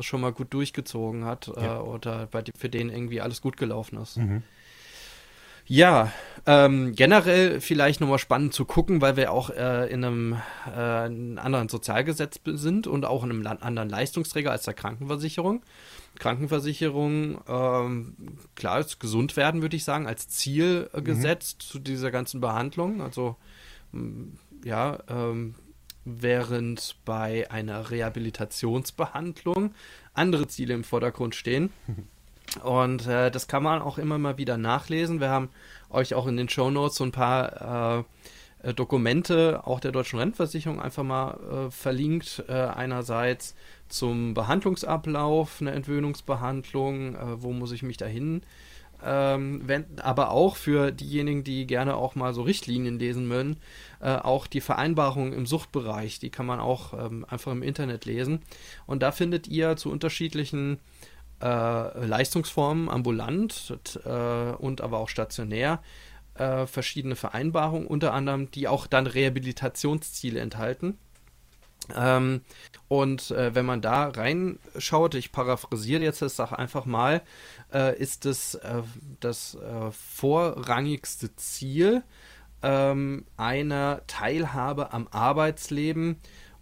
[0.00, 1.76] das schon mal gut durchgezogen hat ja.
[1.76, 4.16] äh, oder bei, für den irgendwie alles gut gelaufen ist.
[4.16, 4.42] Mhm.
[5.66, 6.10] Ja,
[6.46, 10.36] ähm, generell vielleicht nochmal spannend zu gucken, weil wir auch äh, in einem,
[10.66, 15.62] äh, einem anderen Sozialgesetz sind und auch in einem anderen Leistungsträger als der Krankenversicherung.
[16.18, 18.16] Krankenversicherung, ähm,
[18.56, 21.72] klar, ist gesund werden, würde ich sagen, als Ziel äh, gesetzt mhm.
[21.72, 23.00] zu dieser ganzen Behandlung.
[23.00, 23.36] Also,
[24.64, 25.54] ja, ähm,
[26.04, 29.74] während bei einer Rehabilitationsbehandlung
[30.14, 31.70] andere Ziele im Vordergrund stehen.
[32.64, 35.20] Und äh, das kann man auch immer mal wieder nachlesen.
[35.20, 35.50] Wir haben
[35.88, 40.18] euch auch in den Show Notes so ein paar äh, äh, Dokumente auch der deutschen
[40.18, 42.44] Rentenversicherung einfach mal äh, verlinkt.
[42.48, 43.54] Äh, einerseits
[43.90, 48.42] zum Behandlungsablauf, eine Entwöhnungsbehandlung, äh, wo muss ich mich dahin
[49.04, 53.56] ähm, wenden, aber auch für diejenigen, die gerne auch mal so Richtlinien lesen mögen,
[54.00, 58.42] äh, auch die Vereinbarung im Suchtbereich, die kann man auch ähm, einfach im Internet lesen.
[58.86, 60.78] Und da findet ihr zu unterschiedlichen
[61.42, 65.82] äh, Leistungsformen ambulant äh, und aber auch stationär
[66.34, 70.98] äh, verschiedene Vereinbarungen, unter anderem, die auch dann Rehabilitationsziele enthalten.
[71.96, 72.42] Ähm,
[72.88, 77.22] und äh, wenn man da reinschaut, ich paraphrasiere jetzt das auch einfach mal,
[77.72, 78.82] äh, ist es äh,
[79.20, 82.02] das äh, vorrangigste Ziel
[82.62, 86.16] ähm, einer Teilhabe am Arbeitsleben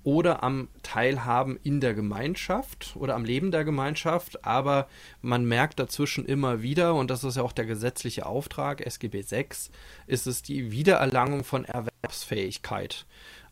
[0.04, 4.88] oder am Teilhaben in der Gemeinschaft oder am Leben der Gemeinschaft, aber
[5.20, 9.70] man merkt dazwischen immer wieder, und das ist ja auch der gesetzliche Auftrag, SGB 6,
[10.06, 13.06] ist es die Wiedererlangung von Erwerbsfähigkeit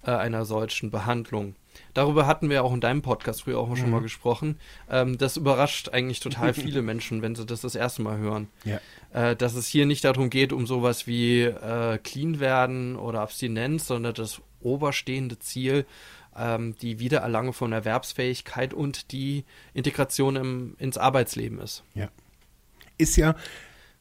[0.05, 1.57] äh, einer solchen Behandlung.
[1.95, 3.93] Darüber hatten wir auch in deinem Podcast früher auch schon mhm.
[3.93, 4.59] mal gesprochen.
[4.91, 8.49] Ähm, das überrascht eigentlich total viele Menschen, wenn sie das das erste Mal hören.
[8.65, 8.81] Ja.
[9.13, 13.87] Äh, dass es hier nicht darum geht, um sowas wie äh, Clean werden oder Abstinenz,
[13.87, 15.87] sondern das oberstehende Ziel
[16.37, 21.83] ähm, die Wiedererlangung von Erwerbsfähigkeit und die Integration im, ins Arbeitsleben ist.
[21.95, 22.09] Ja.
[22.99, 23.37] Ist ja,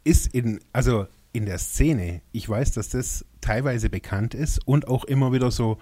[0.03, 5.03] ist in, also in der Szene, ich weiß, dass das teilweise bekannt ist und auch
[5.03, 5.77] immer wieder so,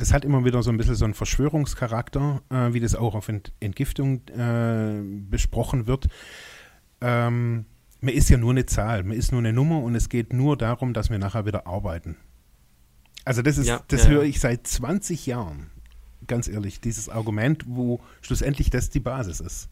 [0.00, 3.28] das hat immer wieder so ein bisschen so einen Verschwörungscharakter, äh, wie das auch auf
[3.28, 6.08] Ent Entgiftung äh, besprochen wird.
[7.00, 7.66] Ähm,
[8.00, 10.56] man ist ja nur eine Zahl, man ist nur eine Nummer und es geht nur
[10.56, 12.16] darum, dass wir nachher wieder arbeiten.
[13.24, 15.70] Also das ist, ja, das ja, höre ich seit 20 Jahren,
[16.26, 19.68] ganz ehrlich, dieses Argument, wo schlussendlich das die Basis ist.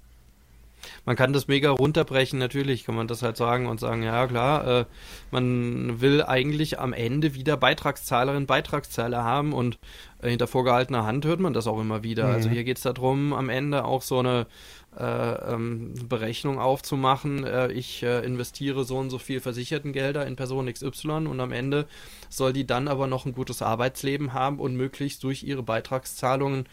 [1.05, 4.67] Man kann das mega runterbrechen, natürlich kann man das halt sagen und sagen, ja klar,
[4.67, 4.85] äh,
[5.31, 9.79] man will eigentlich am Ende wieder Beitragszahlerinnen, Beitragszahler haben und
[10.21, 12.25] äh, hinter vorgehaltener Hand hört man das auch immer wieder.
[12.25, 12.37] Also mhm.
[12.39, 14.47] Also hier geht es darum, am Ende auch so eine
[14.99, 15.05] äh,
[15.53, 17.45] ähm, Berechnung aufzumachen.
[17.45, 21.87] Äh, ich äh, investiere so und so viel Versichertengelder in Person XY und am Ende
[22.29, 26.67] soll die dann aber noch ein gutes Arbeitsleben haben und möglichst durch ihre Beitragszahlungen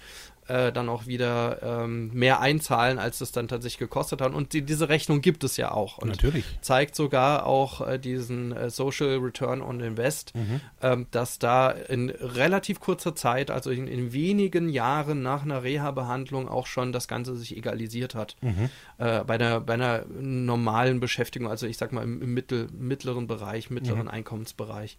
[0.48, 4.34] äh, dann auch wieder ähm, mehr einzahlen, als es dann tatsächlich gekostet hat.
[4.34, 5.98] Und die, diese Rechnung gibt es ja auch.
[5.98, 6.46] Und Natürlich.
[6.62, 10.62] zeigt sogar auch äh, diesen äh, Social Return on Invest, mhm.
[10.82, 16.48] ähm, dass da in relativ kurzer Zeit, also in, in wenigen Jahren nach einer Reha-Behandlung
[16.48, 18.36] auch schon das Ganze sich egalisiert hat.
[18.42, 18.70] Mhm.
[18.98, 23.28] Äh, bei, einer, bei einer normalen Beschäftigung, also ich sag mal im, im mittel, mittleren
[23.28, 24.10] Bereich, mittleren mhm.
[24.10, 24.98] Einkommensbereich.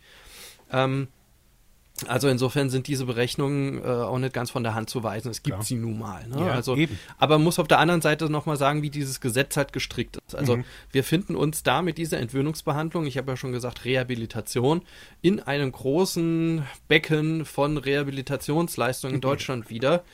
[0.73, 1.09] Ähm,
[2.07, 5.31] also insofern sind diese Berechnungen äh, auch nicht ganz von der Hand zu weisen.
[5.31, 5.65] Es gibt Klar.
[5.65, 6.27] sie nun mal.
[6.29, 6.47] Ne?
[6.47, 6.99] Ja, also, eben.
[7.17, 10.35] aber man muss auf der anderen Seite nochmal sagen, wie dieses Gesetz halt gestrickt ist.
[10.35, 10.65] Also mhm.
[10.93, 14.83] wir finden uns da mit dieser Entwöhnungsbehandlung, ich habe ja schon gesagt, Rehabilitation,
[15.23, 20.05] in einem großen Becken von Rehabilitationsleistungen in Deutschland wieder.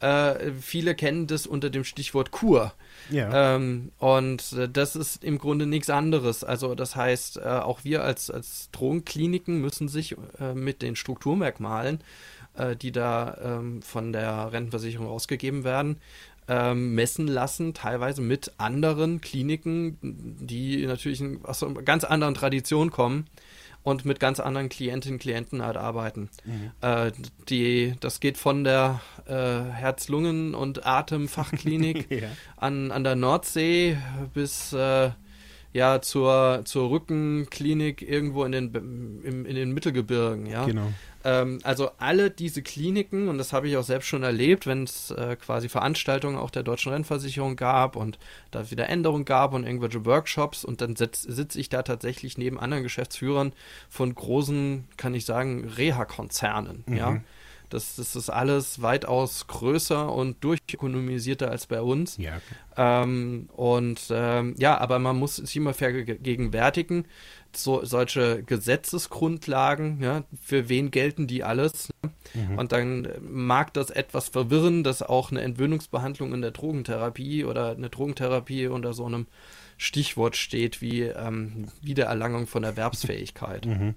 [0.00, 2.72] Äh, viele kennen das unter dem Stichwort Kur.
[3.10, 3.56] Ja.
[3.56, 6.44] Ähm, und äh, das ist im Grunde nichts anderes.
[6.44, 12.00] Also das heißt, äh, auch wir als, als Drogenkliniken müssen sich äh, mit den Strukturmerkmalen,
[12.56, 15.96] äh, die da ähm, von der Rentenversicherung ausgegeben werden,
[16.48, 23.26] ähm, messen lassen, teilweise mit anderen Kliniken, die natürlich aus einer ganz anderen Tradition kommen
[23.82, 26.28] und mit ganz anderen Klientinnen und Klienten halt arbeiten.
[26.44, 26.70] Mhm.
[26.80, 27.12] Äh,
[27.48, 32.28] die, das geht von der äh, Herz-Lungen- und Atemfachklinik ja.
[32.56, 33.96] an, an der Nordsee
[34.34, 35.10] bis äh,
[35.72, 40.64] ja zur, zur Rückenklinik irgendwo in den, im, in den Mittelgebirgen, ja.
[40.64, 40.92] Genau.
[41.22, 45.10] Ähm, also alle diese Kliniken, und das habe ich auch selbst schon erlebt, wenn es
[45.10, 48.18] äh, quasi Veranstaltungen auch der deutschen Rennversicherung gab und
[48.50, 52.82] da wieder Änderungen gab und irgendwelche Workshops und dann sitze ich da tatsächlich neben anderen
[52.82, 53.52] Geschäftsführern
[53.88, 56.96] von großen, kann ich sagen, Reha-Konzernen, mhm.
[56.96, 57.20] ja.
[57.70, 62.16] Das, das ist alles weitaus größer und durchökonomisierter als bei uns.
[62.18, 62.40] Ja.
[62.76, 67.06] Ähm, und ähm, ja, aber man muss sich immer vergegenwärtigen,
[67.56, 71.88] so, solche Gesetzesgrundlagen, ja, für wen gelten die alles?
[72.02, 72.10] Ne?
[72.34, 72.58] Mhm.
[72.58, 77.90] Und dann mag das etwas verwirren, dass auch eine Entwöhnungsbehandlung in der Drogentherapie oder eine
[77.90, 79.26] Drogentherapie unter so einem
[79.78, 83.66] Stichwort steht wie ähm, Wiedererlangung von Erwerbsfähigkeit.
[83.66, 83.94] Mhm.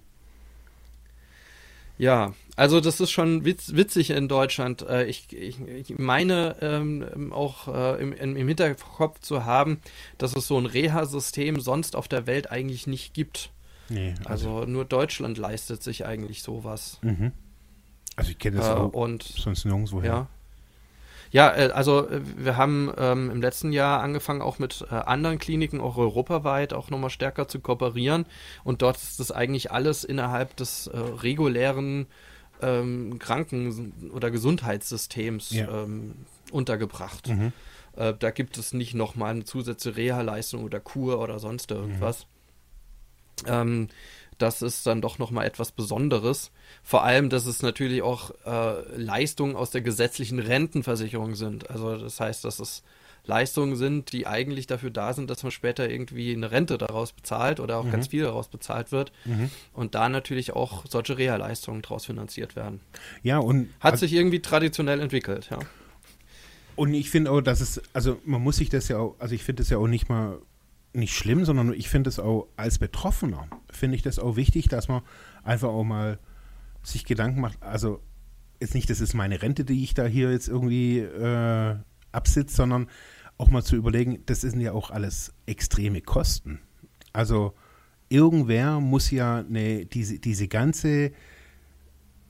[1.98, 4.82] Ja, also das ist schon witz, witzig in Deutschland.
[4.84, 9.80] Äh, ich, ich, ich, meine ähm, auch äh, im, im, Hinterkopf zu haben,
[10.18, 13.52] dass es so ein Reha-System sonst auf der Welt eigentlich nicht gibt.
[13.90, 17.00] Nee, also, also nur Deutschland leistet sich eigentlich sowas.
[17.02, 17.32] Mhm.
[18.16, 20.12] Also ich kenne das äh, auch und, sonst nirgendwo her.
[20.12, 20.28] Ja.
[21.34, 25.40] Ja, äh, also äh, wir haben ähm, im letzten Jahr angefangen, auch mit äh, anderen
[25.40, 28.26] Kliniken, auch europaweit, auch nochmal stärker zu kooperieren.
[28.64, 32.06] Und dort ist das eigentlich alles innerhalb des äh, regulären
[32.62, 35.84] ähm, Kranken- oder Gesundheitssystems ja.
[35.84, 36.14] ähm,
[36.52, 37.28] untergebracht.
[37.28, 37.52] Mhm.
[37.96, 42.28] Äh, da gibt es nicht nochmal eine zusätzliche Reha-Leistung oder Kur oder sonst irgendwas.
[43.42, 43.48] Mhm.
[43.48, 43.88] Ähm,
[44.44, 46.52] das ist dann doch nochmal etwas Besonderes.
[46.84, 51.70] Vor allem, dass es natürlich auch äh, Leistungen aus der gesetzlichen Rentenversicherung sind.
[51.70, 52.84] Also das heißt, dass es
[53.26, 57.62] Leistungen sind, die eigentlich dafür da sind, dass man später irgendwie eine Rente daraus bezahlt
[57.62, 57.92] oder auch mhm.
[57.92, 59.14] ganz viel daraus bezahlt wird.
[59.24, 59.50] Mhm.
[59.72, 62.82] Und da natürlich auch solche Reha-Leistungen daraus finanziert werden.
[63.22, 63.70] Ja, und.
[63.80, 65.60] Hat sich irgendwie traditionell entwickelt, ja.
[66.76, 69.44] Und ich finde auch, dass es, also man muss sich das ja auch, also ich
[69.44, 70.40] finde es ja auch nicht mal
[70.94, 74.88] nicht schlimm, sondern ich finde es auch als Betroffener, finde ich das auch wichtig, dass
[74.88, 75.02] man
[75.44, 76.20] einfach auch mal
[76.84, 78.02] sich Gedanken macht, also
[78.60, 81.76] jetzt nicht, das ist meine Rente, die ich da hier jetzt irgendwie äh,
[82.12, 82.90] absitze, sondern
[83.38, 86.60] auch mal zu überlegen, das sind ja auch alles extreme Kosten.
[87.12, 87.54] Also
[88.10, 91.12] irgendwer muss ja eine, diese, diese ganze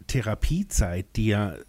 [0.08, 1.60] Therapiezeit, die ja äh,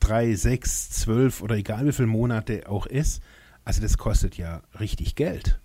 [0.00, 3.22] drei, sechs, zwölf oder egal wie viele Monate auch ist,
[3.64, 5.60] also das kostet ja richtig Geld.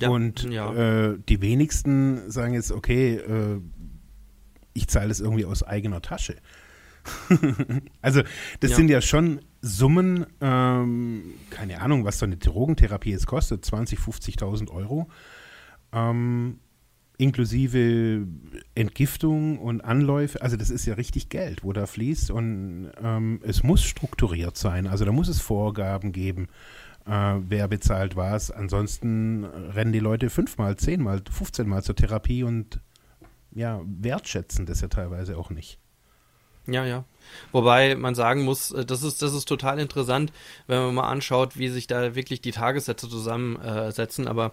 [0.00, 0.72] Ja, und ja.
[0.72, 3.60] Äh, die wenigsten sagen jetzt, okay, äh,
[4.74, 6.36] ich zahle das irgendwie aus eigener Tasche.
[8.02, 8.22] also
[8.60, 8.76] das ja.
[8.76, 13.98] sind ja schon Summen, ähm, keine Ahnung, was so eine Drogentherapie jetzt kostet, 20.000,
[14.38, 15.08] 50.000 Euro.
[15.92, 16.60] Ähm,
[17.18, 18.26] inklusive
[18.76, 20.40] Entgiftung und Anläufe.
[20.40, 24.86] Also das ist ja richtig Geld, wo da fließt und ähm, es muss strukturiert sein.
[24.86, 26.46] Also da muss es Vorgaben geben,
[27.08, 28.50] äh, wer bezahlt was.
[28.50, 32.80] Ansonsten rennen die Leute fünfmal, zehnmal, 15 Mal zur Therapie und
[33.52, 35.78] ja, wertschätzen das ja teilweise auch nicht.
[36.66, 37.04] Ja, ja.
[37.50, 40.32] Wobei man sagen muss, äh, das ist, das ist total interessant,
[40.66, 44.28] wenn man mal anschaut, wie sich da wirklich die Tagessätze zusammensetzen.
[44.28, 44.52] Aber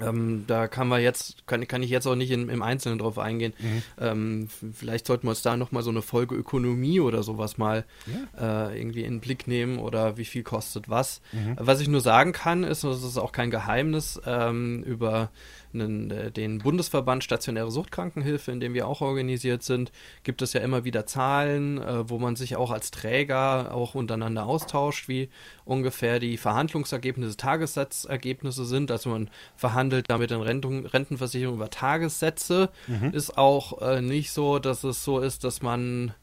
[0.00, 3.18] ähm, da kann man jetzt, kann, kann ich jetzt auch nicht in, im Einzelnen drauf
[3.18, 3.54] eingehen.
[3.58, 3.82] Mhm.
[3.98, 8.68] Ähm, vielleicht sollten wir uns da nochmal so eine Folge Ökonomie oder sowas mal ja.
[8.68, 11.20] äh, irgendwie in den Blick nehmen oder wie viel kostet was.
[11.32, 11.56] Mhm.
[11.58, 15.30] Was ich nur sagen kann, ist, und das ist auch kein Geheimnis, ähm, über
[15.74, 19.92] einen, äh, den Bundesverband Stationäre Suchtkrankenhilfe, in dem wir auch organisiert sind,
[20.22, 24.46] gibt es ja immer wieder Zahlen, äh, wo man sich auch als Träger auch untereinander
[24.46, 25.28] austauscht, wie
[25.64, 28.90] ungefähr die Verhandlungsergebnisse, Tagessatzergebnisse sind.
[28.90, 32.70] Also man verhandelt damit in Rentung, Rentenversicherung über Tagessätze.
[32.86, 33.10] Mhm.
[33.12, 36.14] Ist auch äh, nicht so, dass es so ist, dass man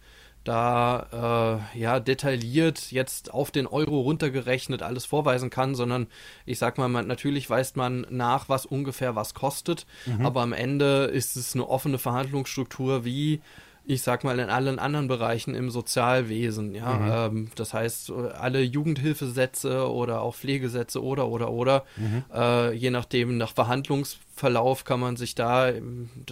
[0.45, 6.07] da äh, ja detailliert jetzt auf den Euro runtergerechnet alles vorweisen kann, sondern
[6.45, 10.25] ich sag mal, man, natürlich weist man nach, was ungefähr was kostet, mhm.
[10.25, 13.41] aber am Ende ist es eine offene Verhandlungsstruktur wie
[13.87, 16.73] ich sag mal, in allen anderen Bereichen im Sozialwesen.
[16.73, 16.93] Ja,
[17.29, 17.37] mhm.
[17.37, 22.23] ähm, das heißt, alle Jugendhilfesätze oder auch Pflegesätze oder oder oder, mhm.
[22.33, 25.71] äh, je nachdem, nach Verhandlungsverlauf kann man sich da,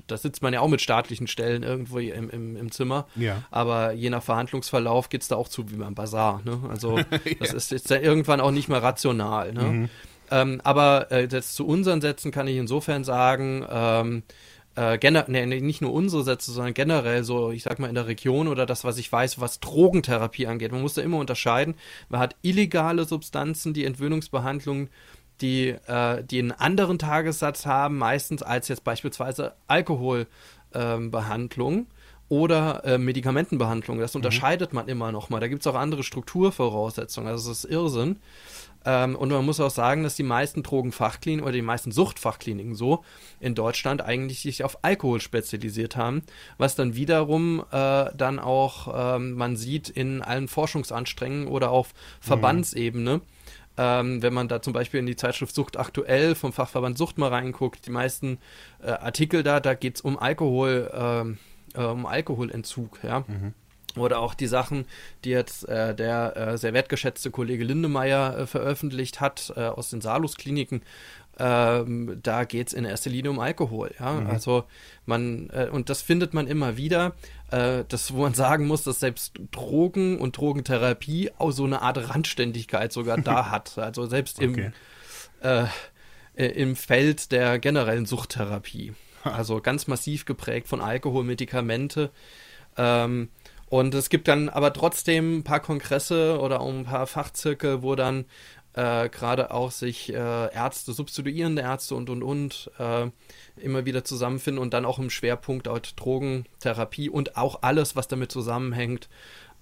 [0.08, 3.44] da sitzt man ja auch mit staatlichen Stellen irgendwo im, im, im Zimmer, ja.
[3.52, 6.42] aber je nach Verhandlungsverlauf geht es da auch zu wie beim Bazar.
[6.44, 6.60] Ne?
[6.70, 7.06] Also ja.
[7.40, 9.54] das ist jetzt irgendwann auch nicht mehr rational.
[9.54, 9.64] Ne?
[9.64, 9.90] Mhm.
[10.32, 14.24] Ähm, aber äh, jetzt zu unseren Sätzen kann ich insofern sagen, ähm,
[14.76, 14.98] äh,
[15.28, 18.66] nee, nicht nur unsere Sätze, sondern generell so, ich sag mal, in der Region oder
[18.66, 20.72] das, was ich weiß, was Drogentherapie angeht.
[20.72, 21.76] Man muss da immer unterscheiden.
[22.10, 24.90] Man hat illegale Substanzen, die Entwöhnungsbehandlungen,
[25.42, 31.74] die, äh, die einen anderen Tagessatz haben, meistens als jetzt beispielsweise Alkoholbehandlung.
[31.74, 31.88] Ähm,
[32.30, 34.00] oder äh, Medikamentenbehandlung.
[34.00, 34.20] Das mhm.
[34.20, 35.40] unterscheidet man immer noch mal.
[35.40, 37.30] Da gibt es auch andere Strukturvoraussetzungen.
[37.30, 38.18] Also das ist Irrsinn.
[38.86, 43.04] Ähm, und man muss auch sagen, dass die meisten Drogenfachkliniken oder die meisten Suchtfachkliniken so
[43.40, 46.24] in Deutschland eigentlich sich auf Alkohol spezialisiert haben,
[46.58, 53.18] was dann wiederum äh, dann auch ähm, man sieht in allen Forschungsanstrengungen oder auf Verbandsebene.
[53.18, 53.22] Mhm.
[53.76, 57.30] Ähm, wenn man da zum Beispiel in die Zeitschrift Sucht aktuell vom Fachverband Sucht mal
[57.30, 58.38] reinguckt, die meisten
[58.84, 63.22] äh, Artikel da, da geht es um Alkohol, äh, äh, um Alkoholentzug, ja.
[63.22, 63.54] Mhm.
[63.96, 64.86] Oder auch die Sachen,
[65.24, 70.02] die jetzt äh, der äh, sehr wertgeschätzte Kollege Lindemeyer äh, veröffentlicht hat äh, aus den
[70.02, 70.82] Salus-Kliniken.
[71.40, 73.92] Ähm, da geht es in erster Linie um Alkohol.
[74.00, 74.14] Ja?
[74.14, 74.28] Mhm.
[74.28, 74.66] Also
[75.06, 77.14] man, äh, und das findet man immer wieder,
[77.52, 82.10] äh, das, wo man sagen muss, dass selbst Drogen und Drogentherapie auch so eine Art
[82.10, 83.78] Randständigkeit sogar da hat.
[83.78, 84.72] Also selbst okay.
[85.42, 85.68] im,
[86.36, 88.94] im Feld der generellen Suchttherapie.
[89.24, 92.12] Also ganz massiv geprägt von Alkohol, Medikamente.
[92.78, 93.30] Ähm,
[93.74, 97.96] und es gibt dann aber trotzdem ein paar Kongresse oder auch ein paar Fachzirkel, wo
[97.96, 98.26] dann
[98.74, 103.10] äh, gerade auch sich äh, Ärzte, substituierende Ärzte und und und äh,
[103.56, 108.32] immer wieder zusammenfinden und dann auch im Schwerpunkt auch Drogentherapie und auch alles, was damit
[108.32, 109.10] zusammenhängt,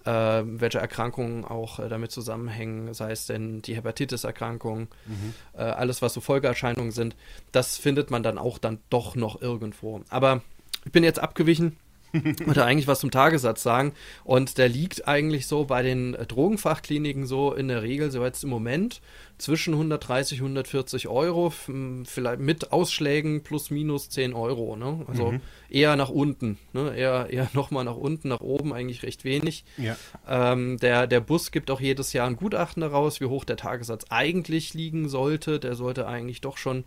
[0.03, 0.11] äh,
[0.45, 5.33] welche Erkrankungen auch äh, damit zusammenhängen, sei es denn die Hepatitis-Erkrankung, mhm.
[5.53, 7.15] Äh, alles, was so Folgeerscheinungen sind,
[7.53, 10.01] das findet man dann auch dann doch noch irgendwo.
[10.09, 10.41] Aber
[10.83, 11.77] ich bin jetzt abgewichen
[12.47, 13.93] oder eigentlich was zum Tagessatz sagen.
[14.23, 18.49] Und der liegt eigentlich so bei den Drogenfachkliniken so in der Regel so jetzt im
[18.49, 19.01] Moment
[19.41, 21.51] zwischen 130, 140 Euro,
[22.05, 24.75] vielleicht mit Ausschlägen plus minus 10 Euro.
[24.75, 25.03] Ne?
[25.07, 25.41] Also mhm.
[25.69, 26.95] eher nach unten, ne?
[26.95, 29.65] eher, eher nochmal nach unten, nach oben eigentlich recht wenig.
[29.77, 29.97] Ja.
[30.27, 34.05] Ähm, der, der Bus gibt auch jedes Jahr ein Gutachten daraus, wie hoch der Tagessatz
[34.09, 35.59] eigentlich liegen sollte.
[35.59, 36.83] Der sollte eigentlich doch schon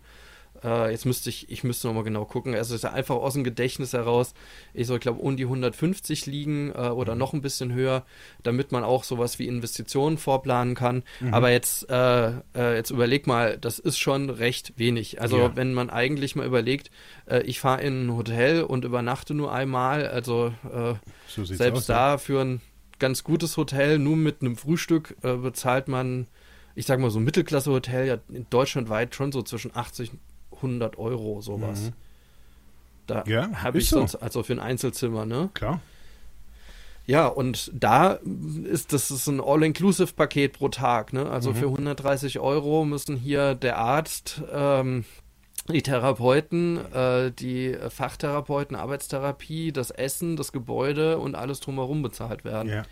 [0.63, 2.55] äh, jetzt müsste ich, ich müsste nochmal genau gucken.
[2.55, 4.33] Also es ist ja einfach aus dem Gedächtnis heraus.
[4.73, 7.19] Ich soll, glaube um die 150 liegen äh, oder mhm.
[7.19, 8.05] noch ein bisschen höher,
[8.43, 11.03] damit man auch sowas wie Investitionen vorplanen kann.
[11.19, 11.33] Mhm.
[11.33, 15.21] Aber jetzt, äh, äh jetzt überleg mal, das ist schon recht wenig.
[15.21, 15.55] Also ja.
[15.55, 16.91] wenn man eigentlich mal überlegt,
[17.25, 20.93] äh, ich fahre in ein Hotel und übernachte nur einmal, also äh,
[21.27, 22.17] so selbst aus, da ja.
[22.17, 22.61] für ein
[22.99, 26.27] ganz gutes Hotel, nur mit einem Frühstück bezahlt man
[26.75, 30.11] ich sag mal so ein Mittelklasse-Hotel ja in Deutschland weit schon so zwischen 80
[30.57, 31.81] 100 Euro, sowas.
[31.81, 31.93] Mhm.
[33.07, 33.97] Da ja, habe ich so.
[33.97, 35.49] sonst, also für ein Einzelzimmer, ne?
[35.53, 35.79] Klar.
[37.07, 38.19] Ja, und da
[38.63, 41.29] ist das ist ein All-Inclusive-Paket pro Tag, ne?
[41.29, 41.55] Also mhm.
[41.55, 45.05] für 130 Euro müssen hier der Arzt, ähm,
[45.71, 52.69] die Therapeuten, äh, die Fachtherapeuten, Arbeitstherapie, das Essen, das Gebäude und alles drumherum bezahlt werden.
[52.69, 52.83] Ja.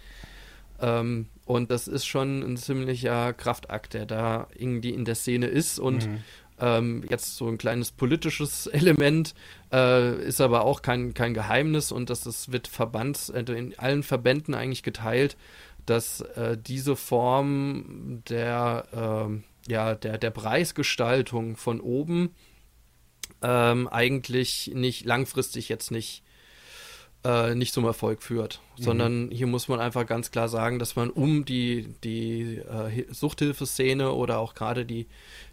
[0.80, 5.80] Ähm, und das ist schon ein ziemlicher Kraftakt, der da irgendwie in der Szene ist
[5.80, 6.20] und mhm
[6.64, 9.36] Ähm, jetzt so ein kleines politisches Element,
[9.74, 14.02] äh, ist aber auch kein, kein Geheimnis und das ist, wird Verbands, äh, in allen
[14.02, 15.36] Verbänden eigentlich geteilt,
[15.86, 22.30] dass äh, diese Form der, ähm, ja, der, der Preisgestaltung von oben
[23.42, 26.24] ähm, eigentlich nicht langfristig jetzt nicht
[27.24, 28.84] äh, nicht zum Erfolg führt, mhm.
[28.84, 34.12] sondern hier muss man einfach ganz klar sagen, dass man um die, die äh, Suchthilfeszene
[34.12, 35.08] oder auch gerade die,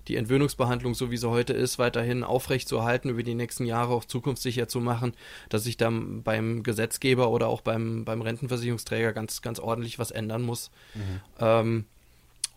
[0.09, 4.67] die Entwöhnungsbehandlung, so wie sie heute ist, weiterhin aufrechtzuerhalten, über die nächsten Jahre auch zukunftssicher
[4.67, 5.13] zu machen,
[5.49, 10.43] dass sich dann beim Gesetzgeber oder auch beim, beim Rentenversicherungsträger ganz, ganz ordentlich was ändern
[10.43, 10.71] muss.
[10.95, 11.21] Mhm.
[11.39, 11.85] Ähm,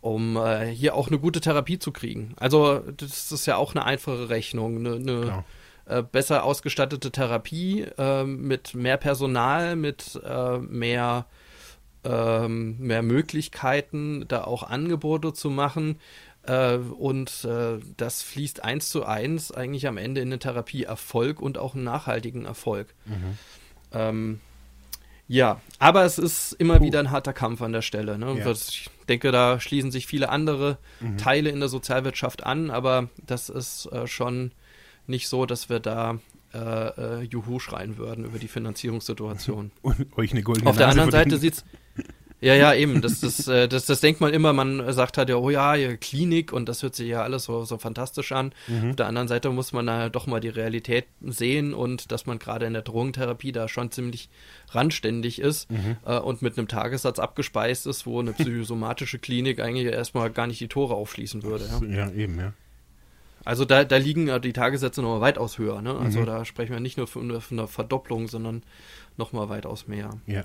[0.00, 2.34] um äh, hier auch eine gute Therapie zu kriegen.
[2.36, 5.44] Also das ist ja auch eine einfache Rechnung, eine, eine
[5.86, 11.26] äh, besser ausgestattete Therapie äh, mit mehr Personal, mit äh, mehr,
[12.04, 15.98] ähm, mehr Möglichkeiten, da auch Angebote zu machen.
[16.46, 21.58] Äh, und äh, das fließt eins zu eins eigentlich am Ende in den Therapieerfolg und
[21.58, 22.94] auch einen nachhaltigen Erfolg.
[23.06, 23.38] Mhm.
[23.92, 24.40] Ähm,
[25.26, 26.82] ja, aber es ist immer uh.
[26.82, 28.18] wieder ein harter Kampf an der Stelle.
[28.18, 28.38] Ne?
[28.38, 28.50] Ja.
[28.50, 31.16] Ich denke, da schließen sich viele andere mhm.
[31.16, 34.52] Teile in der Sozialwirtschaft an, aber das ist äh, schon
[35.06, 36.18] nicht so, dass wir da
[36.52, 39.72] äh, äh, Juhu schreien würden über die Finanzierungssituation.
[39.82, 41.64] Und euch eine goldene Auf der anderen Seite sieht es
[42.44, 43.00] ja, ja, eben.
[43.00, 46.52] Das, das, äh, das, das denkt man immer, man sagt halt ja, oh ja, Klinik
[46.52, 48.52] und das hört sich ja alles so, so fantastisch an.
[48.68, 48.90] Mhm.
[48.90, 52.38] Auf der anderen Seite muss man da doch mal die Realität sehen und dass man
[52.38, 54.28] gerade in der Drogentherapie da schon ziemlich
[54.68, 55.96] randständig ist mhm.
[56.04, 60.60] äh, und mit einem Tagessatz abgespeist ist, wo eine psychosomatische Klinik eigentlich erstmal gar nicht
[60.60, 61.66] die Tore aufschließen würde.
[61.88, 62.52] Ja, ja eben, ja.
[63.44, 65.82] Also da, da liegen die Tagessätze noch mal weitaus höher.
[65.82, 65.96] Ne?
[65.96, 66.26] Also mhm.
[66.26, 68.62] da sprechen wir nicht nur von, von einer Verdopplung, sondern
[69.16, 70.10] noch mal weitaus mehr.
[70.26, 70.44] Ja.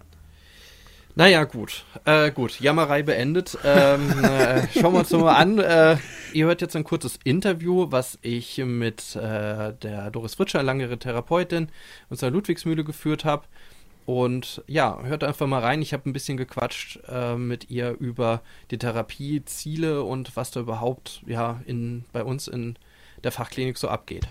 [1.15, 1.85] Naja, gut.
[2.05, 3.57] Äh, gut, Jammerei beendet.
[3.65, 5.57] Ähm, äh, schauen wir uns mal an.
[5.59, 5.97] Äh,
[6.33, 11.69] ihr hört jetzt ein kurzes Interview, was ich mit äh, der Doris Fritscher, langjährige Therapeutin,
[12.09, 13.43] aus der Ludwigsmühle geführt habe.
[14.05, 15.81] Und ja, hört einfach mal rein.
[15.81, 18.41] Ich habe ein bisschen gequatscht äh, mit ihr über
[18.71, 22.75] die Therapieziele und was da überhaupt ja in, bei uns in
[23.23, 24.27] der Fachklinik so abgeht.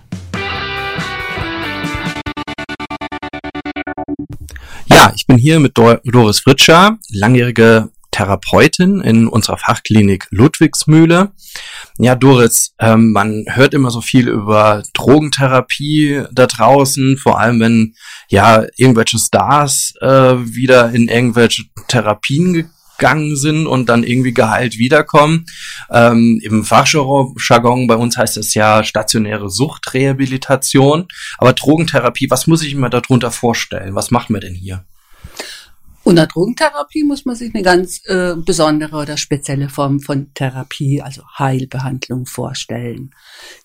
[4.87, 11.33] Ja, ich bin hier mit Doris Fritscher, langjährige Therapeutin in unserer Fachklinik Ludwigsmühle.
[11.99, 17.95] Ja, Doris, ähm, man hört immer so viel über Drogentherapie da draußen, vor allem wenn
[18.29, 25.47] ja irgendwelche Stars äh, wieder in irgendwelche Therapien gegangen sind und dann irgendwie geheilt wiederkommen.
[25.91, 31.07] Ähm, Im Fachjargon bei uns heißt es ja stationäre Suchtrehabilitation.
[31.39, 33.95] Aber Drogentherapie, was muss ich mir darunter vorstellen?
[33.95, 34.85] Was machen wir denn hier?
[36.03, 41.23] Unter Drogentherapie muss man sich eine ganz äh, besondere oder spezielle Form von Therapie, also
[41.39, 43.11] Heilbehandlung vorstellen.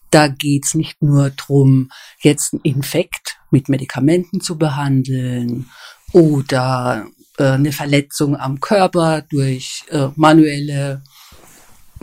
[0.09, 5.69] Da geht's nicht nur drum, jetzt einen Infekt mit Medikamenten zu behandeln
[6.11, 7.07] oder
[7.37, 11.03] äh, eine Verletzung am Körper durch äh, manuelle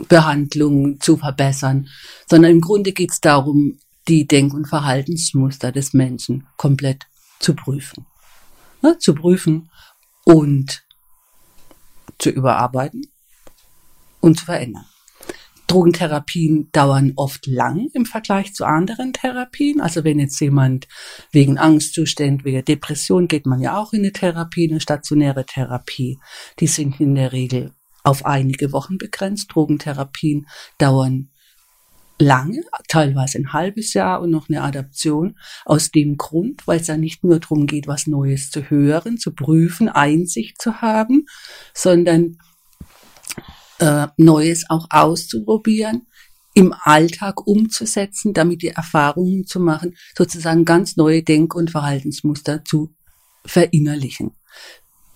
[0.07, 1.87] Behandlung zu verbessern,
[2.29, 7.05] sondern im Grunde geht es darum, die Denk- und Verhaltensmuster des Menschen komplett
[7.39, 8.05] zu prüfen.
[8.81, 9.69] Ne, zu prüfen
[10.23, 10.83] und
[12.17, 13.07] zu überarbeiten
[14.21, 14.85] und zu verändern.
[15.71, 19.79] Drogentherapien dauern oft lang im Vergleich zu anderen Therapien.
[19.79, 20.89] Also wenn jetzt jemand
[21.31, 26.19] wegen Angstzuständen, wegen Depression geht man ja auch in eine Therapie, eine stationäre Therapie.
[26.59, 27.71] Die sind in der Regel
[28.03, 29.55] auf einige Wochen begrenzt.
[29.55, 30.45] Drogentherapien
[30.77, 31.29] dauern
[32.19, 35.37] lange, teilweise ein halbes Jahr und noch eine Adaption.
[35.63, 39.33] Aus dem Grund, weil es ja nicht nur darum geht, was Neues zu hören, zu
[39.33, 41.27] prüfen, Einsicht zu haben,
[41.73, 42.35] sondern
[43.81, 46.07] äh, Neues auch auszuprobieren,
[46.53, 52.93] im Alltag umzusetzen, damit die Erfahrungen zu machen, sozusagen ganz neue Denk- und Verhaltensmuster zu
[53.45, 54.31] verinnerlichen.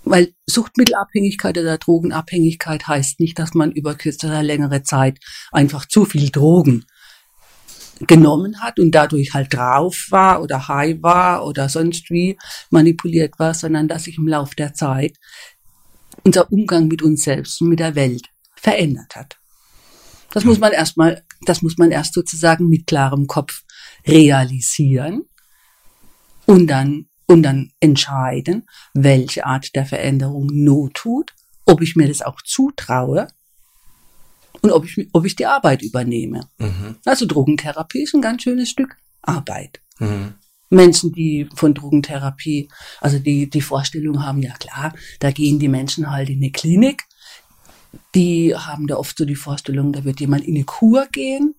[0.03, 5.19] Weil Suchtmittelabhängigkeit oder Drogenabhängigkeit heißt nicht, dass man über kürzere oder längere Zeit
[5.51, 6.85] einfach zu viel Drogen
[8.01, 12.37] genommen hat und dadurch halt drauf war oder high war oder sonst wie
[12.69, 15.17] manipuliert war, sondern dass sich im Laufe der Zeit
[16.23, 18.34] unser Umgang mit uns selbst und mit der Welt
[18.65, 19.37] verändert hat.
[20.31, 23.61] Das muss man erstmal, das muss man erst sozusagen mit klarem Kopf
[24.07, 25.21] realisieren
[26.47, 31.31] und dann, und dann entscheiden, welche Art der Veränderung Not tut,
[31.67, 33.27] ob ich mir das auch zutraue
[34.61, 36.49] und ob ich, ob ich die Arbeit übernehme.
[36.57, 36.95] Mhm.
[37.05, 39.79] Also Drogentherapie ist ein ganz schönes Stück Arbeit.
[39.99, 40.33] Mhm.
[40.71, 42.67] Menschen, die von Drogentherapie,
[42.99, 47.03] also die die Vorstellung haben, ja klar, da gehen die Menschen halt in eine Klinik
[48.13, 51.55] die haben da oft so die Vorstellung, da wird jemand in eine Kur gehen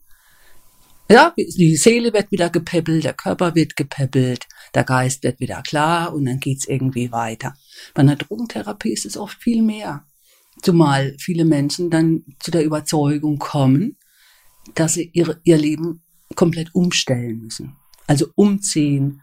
[1.09, 6.13] Ja, die Seele wird wieder gepäppelt, der Körper wird gepäppelt, der Geist wird wieder klar
[6.13, 7.55] und dann geht's irgendwie weiter.
[7.95, 10.05] Bei einer Drogentherapie ist es oft viel mehr.
[10.63, 13.99] Zumal viele Menschen dann zu der Überzeugung kommen,
[14.75, 16.03] dass sie ihr, ihr Leben
[16.35, 17.77] komplett umstellen müssen.
[18.07, 19.23] Also umziehen,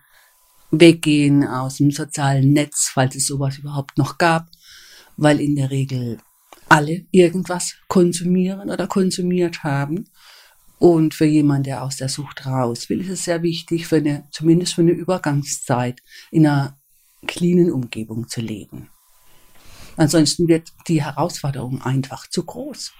[0.71, 4.47] weggehen aus dem sozialen Netz, falls es sowas überhaupt noch gab,
[5.17, 6.17] weil in der Regel
[6.73, 10.09] alle irgendwas konsumieren oder konsumiert haben.
[10.79, 14.27] Und für jemanden, der aus der Sucht raus will, ist es sehr wichtig, für eine,
[14.31, 16.01] zumindest für eine Übergangszeit
[16.31, 16.79] in einer
[17.27, 18.89] cleanen Umgebung zu leben.
[19.97, 22.91] Ansonsten wird die Herausforderung einfach zu groß.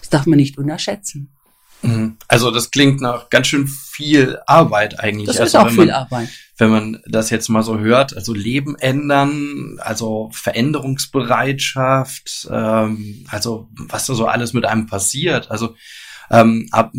[0.00, 1.33] Das darf man nicht unterschätzen.
[1.82, 2.16] Mhm.
[2.28, 5.26] Also das klingt nach ganz schön viel Arbeit eigentlich.
[5.26, 6.28] Das also ist auch viel Arbeit.
[6.56, 14.06] Wenn man das jetzt mal so hört, also Leben ändern, also Veränderungsbereitschaft, ähm, also was
[14.06, 15.74] da so alles mit einem passiert, also
[16.30, 16.92] ähm, ab,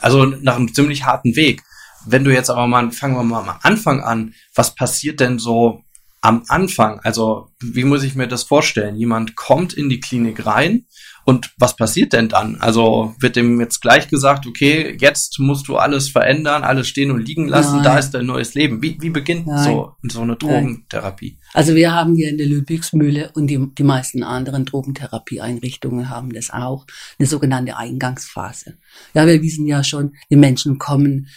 [0.00, 1.62] also nach einem ziemlich harten Weg.
[2.06, 5.82] Wenn du jetzt aber mal, fangen wir mal am Anfang an, was passiert denn so
[6.20, 7.00] am Anfang?
[7.00, 8.96] Also wie muss ich mir das vorstellen?
[8.96, 10.86] Jemand kommt in die Klinik rein
[11.28, 12.56] und was passiert denn dann?
[12.58, 17.20] Also wird dem jetzt gleich gesagt, okay, jetzt musst du alles verändern, alles stehen und
[17.20, 17.84] liegen lassen, Nein.
[17.84, 18.80] da ist dein neues Leben.
[18.80, 19.62] Wie, wie beginnt Nein.
[19.62, 21.38] so, so eine Drogentherapie?
[21.52, 26.48] Also wir haben hier in der Ludwigsmühle und die, die meisten anderen Drogentherapieeinrichtungen haben das
[26.48, 26.86] auch,
[27.18, 28.78] eine sogenannte Eingangsphase.
[29.12, 31.28] Ja, wir wissen ja schon, die Menschen kommen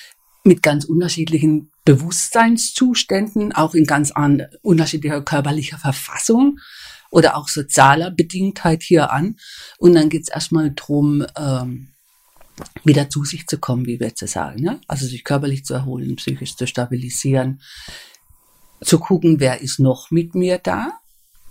[0.45, 6.59] mit ganz unterschiedlichen Bewusstseinszuständen, auch in ganz an, unterschiedlicher körperlicher Verfassung
[7.11, 9.37] oder auch sozialer Bedingtheit hier an.
[9.77, 11.89] Und dann geht's erstmal drum, ähm,
[12.83, 14.61] wieder zu sich zu kommen, wie wir zu sagen.
[14.61, 14.79] Ne?
[14.87, 17.61] Also sich körperlich zu erholen, psychisch zu stabilisieren,
[18.81, 20.99] zu gucken, wer ist noch mit mir da.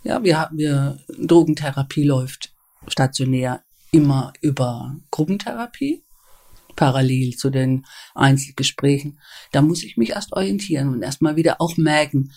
[0.02, 2.54] Ja, wir haben, wir, Drogentherapie läuft
[2.88, 6.02] stationär immer über Gruppentherapie,
[6.74, 7.84] parallel zu den
[8.14, 9.20] Einzelgesprächen.
[9.52, 12.32] Da muss ich mich erst orientieren und erstmal wieder auch merken,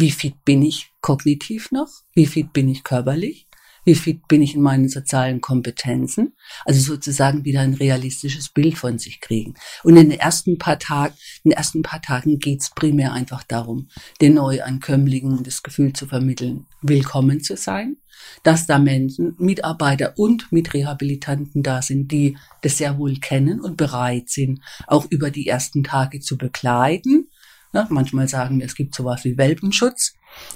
[0.00, 1.88] wie fit bin ich kognitiv noch?
[2.14, 3.48] Wie fit bin ich körperlich?
[3.84, 6.36] Wie fit bin ich in meinen sozialen Kompetenzen?
[6.66, 9.54] Also sozusagen wieder ein realistisches Bild von sich kriegen.
[9.82, 13.88] Und in den ersten paar Tagen, in den ersten paar Tagen geht's primär einfach darum,
[14.20, 17.96] den Neuankömmlingen das Gefühl zu vermitteln, willkommen zu sein,
[18.42, 24.28] dass da Menschen, Mitarbeiter und Mitrehabilitanten da sind, die das sehr wohl kennen und bereit
[24.28, 27.28] sind, auch über die ersten Tage zu begleiten.
[27.72, 30.14] Ja, manchmal sagen wir, es gibt sowas wie Welpenschutz,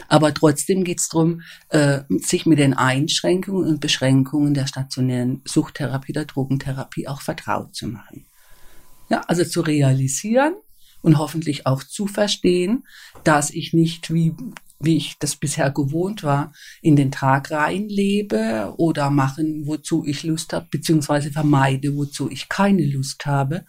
[0.09, 6.13] aber trotzdem geht es darum, äh, sich mit den Einschränkungen und Beschränkungen der stationären Suchttherapie,
[6.13, 8.27] der Drogentherapie auch vertraut zu machen.
[9.11, 10.55] Ja, also zu realisieren
[11.03, 12.85] und hoffentlich auch zu verstehen,
[13.25, 14.35] dass ich nicht wie
[14.85, 20.53] wie ich das bisher gewohnt war, in den Tag reinlebe oder machen, wozu ich Lust
[20.53, 23.65] habe, beziehungsweise vermeide, wozu ich keine Lust habe,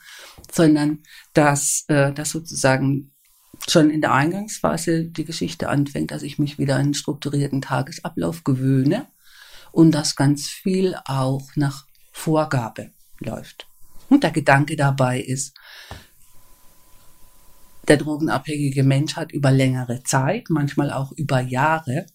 [0.51, 3.12] sondern dass äh, das sozusagen
[3.69, 8.43] schon in der Eingangsphase die Geschichte anfängt, dass ich mich wieder an einen strukturierten Tagesablauf
[8.43, 9.07] gewöhne
[9.71, 13.67] und dass ganz viel auch nach Vorgabe läuft.
[14.09, 15.55] Und der Gedanke dabei ist,
[17.87, 22.05] der drogenabhängige Mensch hat über längere Zeit, manchmal auch über Jahre,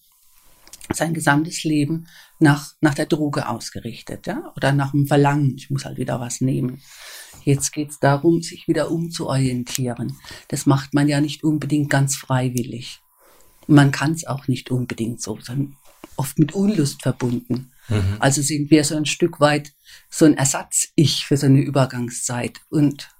[0.92, 2.06] sein gesamtes Leben
[2.38, 6.40] nach, nach der Droge ausgerichtet, ja, oder nach dem Verlangen, ich muss halt wieder was
[6.40, 6.80] nehmen.
[7.44, 10.16] Jetzt geht es darum, sich wieder umzuorientieren.
[10.48, 13.00] Das macht man ja nicht unbedingt ganz freiwillig.
[13.66, 15.76] Man kann es auch nicht unbedingt so, sondern
[16.16, 17.72] oft mit Unlust verbunden.
[17.88, 18.16] Mhm.
[18.18, 19.72] Also sind wir so ein Stück weit
[20.10, 23.10] so ein Ersatz-Ich für so eine Übergangszeit und,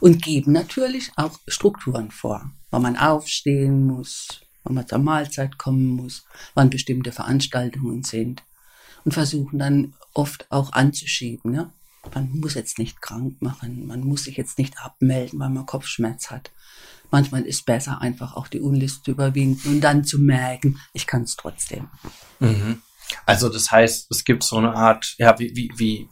[0.00, 5.86] und geben natürlich auch Strukturen vor, wann man aufstehen muss, wann man zur Mahlzeit kommen
[5.86, 8.42] muss, wann bestimmte Veranstaltungen sind
[9.04, 11.52] und versuchen dann oft auch anzuschieben.
[11.52, 11.72] Ne?
[12.14, 16.30] Man muss jetzt nicht krank machen, man muss sich jetzt nicht abmelden, weil man Kopfschmerz
[16.30, 16.50] hat.
[17.12, 21.22] Manchmal ist besser, einfach auch die Unlist zu überwinden und dann zu merken, ich kann
[21.22, 21.88] es trotzdem.
[22.40, 22.82] Mhm.
[23.24, 26.08] Also das heißt, es gibt so eine Art, ja, wie, wie, wie,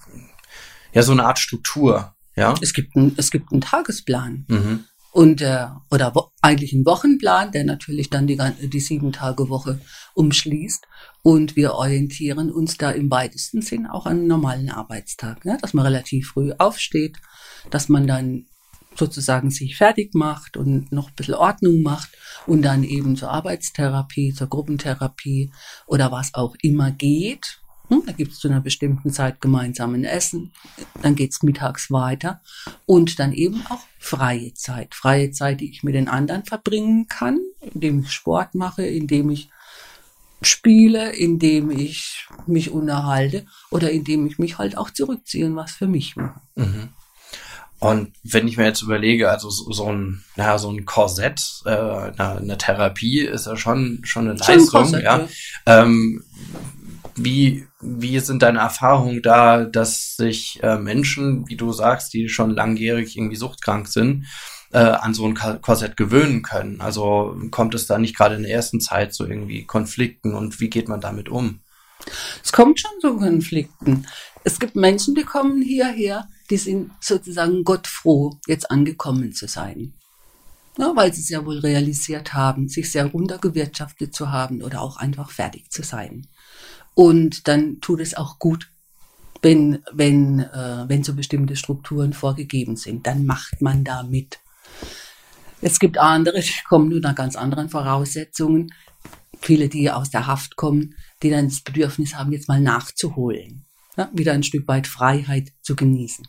[0.93, 2.55] ja, so eine Art Struktur, ja?
[2.61, 4.45] Es gibt, ein, es gibt einen Tagesplan.
[4.49, 4.85] Mhm.
[5.15, 9.79] Und äh, oder wo, eigentlich einen Wochenplan, der natürlich dann die, die sieben Tage Woche
[10.15, 10.85] umschließt.
[11.23, 15.57] Und wir orientieren uns da im weitesten Sinn auch an einen normalen Arbeitstag, ne?
[15.63, 17.19] dass man relativ früh aufsteht,
[17.71, 18.47] dass man dann
[18.97, 22.11] sozusagen sich fertig macht und noch ein bisschen Ordnung macht
[22.49, 25.53] und dann eben zur Arbeitstherapie, zur Gruppentherapie
[25.87, 27.61] oder was auch immer geht.
[27.89, 30.53] Hm, Da gibt es zu einer bestimmten Zeit gemeinsamen Essen,
[31.03, 32.41] dann geht's mittags weiter
[32.87, 34.95] und dann eben auch freie Zeit.
[34.95, 39.51] Freie Zeit, die ich mit den anderen verbringen kann, indem ich Sport mache, indem ich
[40.43, 45.87] spiele, indem ich mich unterhalte oder indem ich mich halt auch zurückziehe und was für
[45.87, 46.41] mich mache.
[46.55, 46.91] Mhm.
[47.81, 52.39] Und wenn ich mir jetzt überlege, also so, ein, naja, so ein Korsett, äh, eine,
[52.39, 55.29] eine Therapie ist ja schon, schon eine Schon ein Leistung, Korsett, ja.
[55.67, 56.25] Ähm,
[57.17, 62.51] wie, wie sind deine Erfahrungen da, dass sich äh, Menschen, wie du sagst, die schon
[62.51, 64.27] langjährig irgendwie suchtkrank sind,
[64.73, 66.81] äh, an so ein Korsett gewöhnen können?
[66.81, 70.71] Also kommt es da nicht gerade in der ersten Zeit zu irgendwie Konflikten und wie
[70.71, 71.61] geht man damit um?
[72.43, 74.07] Es kommt schon zu Konflikten.
[74.43, 79.95] Es gibt Menschen, die kommen hierher, die sind sozusagen gottfroh, jetzt angekommen zu sein.
[80.77, 84.97] Ja, weil sie es ja wohl realisiert haben, sich sehr runtergewirtschaftet zu haben oder auch
[84.97, 86.27] einfach fertig zu sein.
[86.95, 88.71] Und dann tut es auch gut,
[89.43, 93.07] wenn, wenn, äh, wenn so bestimmte Strukturen vorgegeben sind.
[93.07, 94.39] Dann macht man da mit.
[95.61, 98.73] Es gibt andere, die kommen unter ganz anderen Voraussetzungen.
[99.41, 103.67] Viele, die aus der Haft kommen, die dann das Bedürfnis haben, jetzt mal nachzuholen.
[103.97, 106.27] Ja, wieder ein Stück weit Freiheit zu genießen.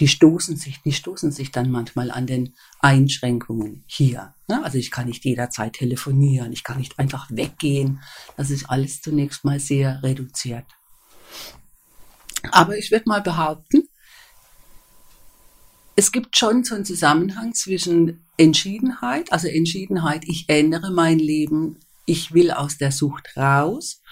[0.00, 4.34] Die stoßen sich, die stoßen sich dann manchmal an den Einschränkungen hier.
[4.48, 8.00] Ja, also ich kann nicht jederzeit telefonieren, ich kann nicht einfach weggehen.
[8.36, 10.64] Das ist alles zunächst mal sehr reduziert.
[12.50, 13.88] Aber ich würde mal behaupten,
[15.96, 22.34] es gibt schon so einen Zusammenhang zwischen Entschiedenheit, also Entschiedenheit, ich ändere mein Leben, ich
[22.34, 24.02] will aus der Sucht raus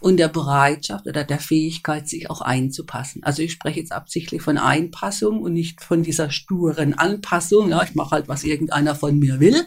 [0.00, 3.22] und der Bereitschaft oder der Fähigkeit, sich auch einzupassen.
[3.22, 7.94] Also ich spreche jetzt absichtlich von Einpassung und nicht von dieser sturen Anpassung, ja, ich
[7.94, 9.66] mache halt, was irgendeiner von mir will,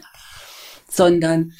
[0.88, 1.52] sondern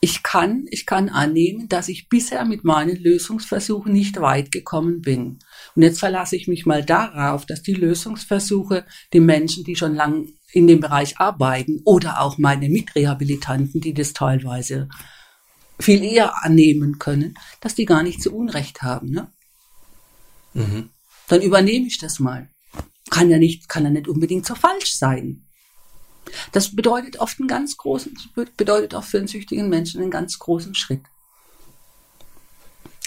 [0.00, 5.38] ich kann, ich kann annehmen, dass ich bisher mit meinen Lösungsversuchen nicht weit gekommen bin.
[5.74, 8.84] Und jetzt verlasse ich mich mal darauf, dass die Lösungsversuche,
[9.14, 14.12] die Menschen, die schon lang in dem Bereich arbeiten oder auch meine Mitrehabilitanten, die das
[14.12, 14.90] teilweise
[15.80, 19.10] viel eher annehmen können, dass die gar nicht so Unrecht haben.
[19.10, 19.30] Ne?
[20.54, 20.90] Mhm.
[21.28, 22.48] Dann übernehme ich das mal.
[23.10, 25.44] Kann ja nicht, kann ja nicht unbedingt so falsch sein.
[26.52, 28.16] Das bedeutet oft einen ganz großen,
[28.56, 31.02] bedeutet auch für einen süchtigen Menschen einen ganz großen Schritt.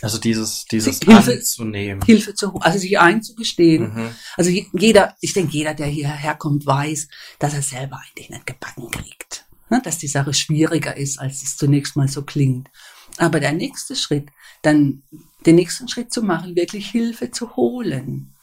[0.04, 2.06] Also dieses, dieses Hilfe- anzunehmen.
[2.06, 3.92] Hilfe zu, also sich einzugestehen.
[3.94, 4.10] Mhm.
[4.36, 7.08] Also je- jeder, ich denke, jeder, der hierher kommt, weiß,
[7.40, 9.47] dass er selber eigentlich nicht gebacken kriegt.
[9.70, 9.82] Ne?
[9.84, 12.70] Dass die Sache schwieriger ist, als es zunächst mal so klingt.
[13.18, 14.30] Aber der nächste Schritt,
[14.62, 15.04] dann
[15.46, 18.34] den nächsten Schritt zu machen, wirklich Hilfe zu holen.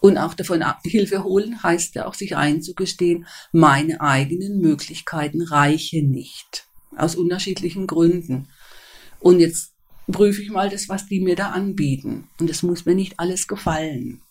[0.00, 6.10] Und auch davon ab, Hilfe holen heißt ja auch, sich einzugestehen, meine eigenen Möglichkeiten reichen
[6.10, 6.68] nicht.
[6.96, 8.48] Aus unterschiedlichen Gründen.
[9.18, 9.72] Und jetzt
[10.10, 12.28] prüfe ich mal das, was die mir da anbieten.
[12.38, 14.22] Und es muss mir nicht alles gefallen.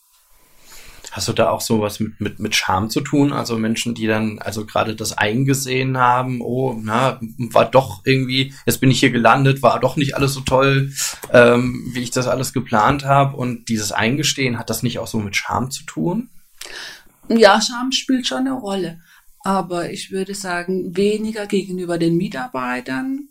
[1.11, 3.31] Hast du da auch sowas mit, mit, mit Scham zu tun?
[3.33, 7.19] Also Menschen, die dann also gerade das eingesehen haben, oh, na,
[7.51, 10.91] war doch irgendwie, jetzt bin ich hier gelandet, war doch nicht alles so toll,
[11.31, 13.37] ähm, wie ich das alles geplant habe.
[13.37, 16.29] Und dieses Eingestehen, hat das nicht auch so mit Scham zu tun?
[17.29, 18.99] Ja, Scham spielt schon eine Rolle.
[19.43, 23.29] Aber ich würde sagen, weniger gegenüber den Mitarbeitern,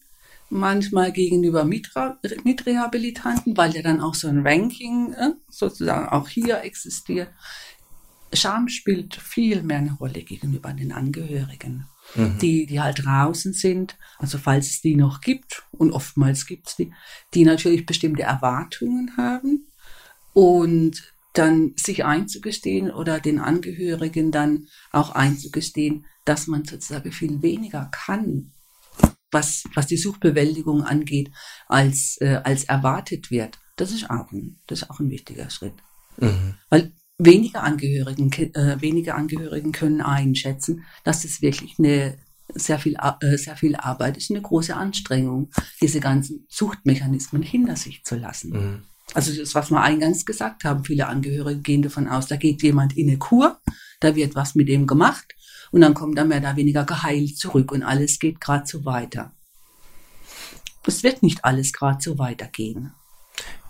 [0.48, 6.62] manchmal gegenüber Mitra Mitrehabilitanten, weil ja dann auch so ein Ranking äh, sozusagen auch hier
[6.62, 7.28] existiert.
[8.32, 11.86] Scham spielt viel mehr eine Rolle gegenüber den Angehörigen,
[12.40, 16.76] die, die halt draußen sind, also falls es die noch gibt, und oftmals gibt es
[16.76, 16.92] die,
[17.34, 19.66] die natürlich bestimmte Erwartungen haben
[20.32, 27.90] und dann sich einzugestehen oder den Angehörigen dann auch einzugestehen, dass man sozusagen viel weniger
[27.92, 28.52] kann,
[29.30, 31.30] was, was die Suchbewältigung angeht,
[31.66, 33.58] als, äh, als erwartet wird.
[33.76, 35.74] Das ist auch ein, das ist auch ein wichtiger Schritt.
[36.70, 42.18] Weil wenige Angehörigen, äh, wenige Angehörigen können einschätzen, dass es wirklich eine
[42.54, 45.50] sehr viel, äh, sehr viel Arbeit ist, eine große Anstrengung,
[45.80, 48.52] diese ganzen Suchtmechanismen hinter sich zu lassen.
[49.14, 52.96] Also das, was wir eingangs gesagt haben, viele Angehörige gehen davon aus, da geht jemand
[52.96, 53.60] in eine Kur,
[54.00, 55.34] da wird was mit dem gemacht
[55.70, 59.32] und dann kommt er mehr oder weniger geheilt zurück und alles geht gerade so weiter.
[60.86, 62.92] Es wird nicht alles gerade so weitergehen.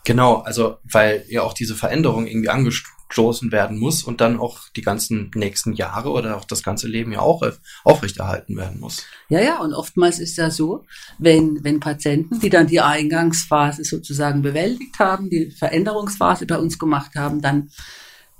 [0.07, 4.83] Genau, also weil ja auch diese Veränderung irgendwie angestoßen werden muss und dann auch die
[4.83, 9.05] ganzen nächsten Jahre oder auch das ganze Leben ja auch auf- aufrechterhalten werden muss.
[9.29, 10.85] Ja, ja, und oftmals ist ja so,
[11.19, 17.17] wenn, wenn Patienten, die dann die Eingangsphase sozusagen bewältigt haben, die Veränderungsphase bei uns gemacht
[17.17, 17.71] haben, dann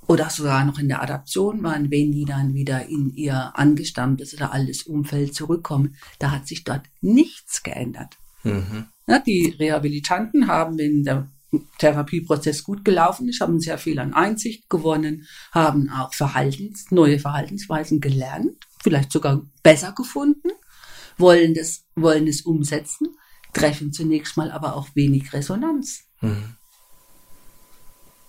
[0.07, 4.53] oder sogar noch in der Adaption waren, wenn die dann wieder in ihr angestammtes oder
[4.53, 8.19] altes Umfeld zurückkommen, da hat sich dort nichts geändert.
[8.45, 8.87] Mhm.
[9.09, 11.27] Ja, die Rehabilitanten haben, wenn der
[11.79, 18.01] Therapieprozess gut gelaufen ist, haben sehr viel an Einsicht gewonnen, haben auch Verhaltens, neue Verhaltensweisen
[18.01, 20.51] gelernt, vielleicht sogar besser gefunden,
[21.19, 23.09] wollen das, wollen es umsetzen,
[23.53, 26.05] treffen zunächst mal aber auch wenig Resonanz.
[26.21, 26.57] Mhm.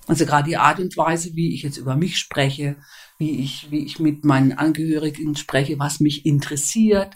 [0.07, 2.77] Also gerade die Art und Weise, wie ich jetzt über mich spreche,
[3.17, 7.13] wie ich, wie ich mit meinen Angehörigen spreche, was mich interessiert,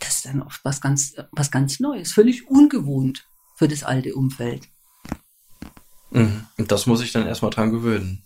[0.00, 4.68] das ist dann oft was ganz, was ganz Neues, völlig ungewohnt für das alte Umfeld.
[6.10, 6.46] Mhm.
[6.56, 8.22] Und das muss ich dann erstmal dran gewöhnen.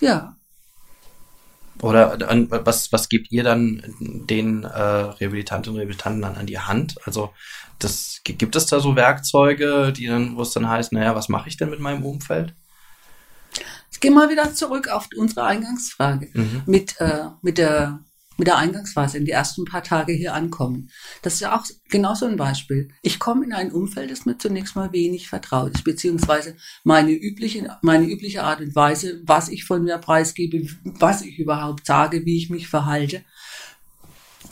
[0.00, 0.36] Ja.
[1.82, 2.18] Oder
[2.64, 6.96] was, was gebt ihr dann den äh, Rehabilitantinnen und Rehabilitanten dann an die Hand?
[7.04, 7.32] Also
[7.78, 11.48] das, gibt es da so Werkzeuge, die dann, wo es dann heißt, naja, was mache
[11.48, 12.54] ich denn mit meinem Umfeld?
[13.90, 16.62] Ich gehe mal wieder zurück auf unsere Eingangsfrage Mhm.
[16.66, 18.00] mit, äh, mit, der,
[18.36, 20.90] mit der Eingangsphase, in die ersten paar Tage hier ankommen.
[21.22, 22.88] Das ist ja auch genau so ein Beispiel.
[23.02, 27.76] Ich komme in ein Umfeld, das mir zunächst mal wenig vertraut ist, beziehungsweise meine übliche,
[27.82, 32.36] meine übliche Art und Weise, was ich von mir preisgebe, was ich überhaupt sage, wie
[32.36, 33.24] ich mich verhalte,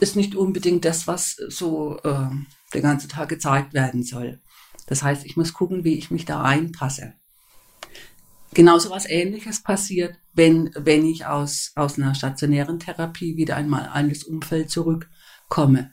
[0.00, 2.28] ist nicht unbedingt das, was so äh,
[2.72, 4.40] den ganzen Tag gezeigt werden soll.
[4.86, 7.14] Das heißt, ich muss gucken, wie ich mich da reinpasse.
[8.52, 14.08] Genauso was Ähnliches passiert, wenn, wenn ich aus, aus einer stationären Therapie wieder einmal an
[14.08, 15.92] das Umfeld zurückkomme.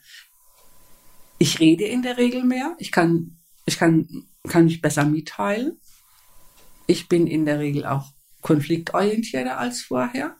[1.38, 2.76] Ich rede in der Regel mehr.
[2.80, 4.08] Ich kann, ich kann,
[4.48, 5.80] kann mich besser mitteilen.
[6.88, 8.12] Ich bin in der Regel auch
[8.42, 10.36] konfliktorientierter als vorher.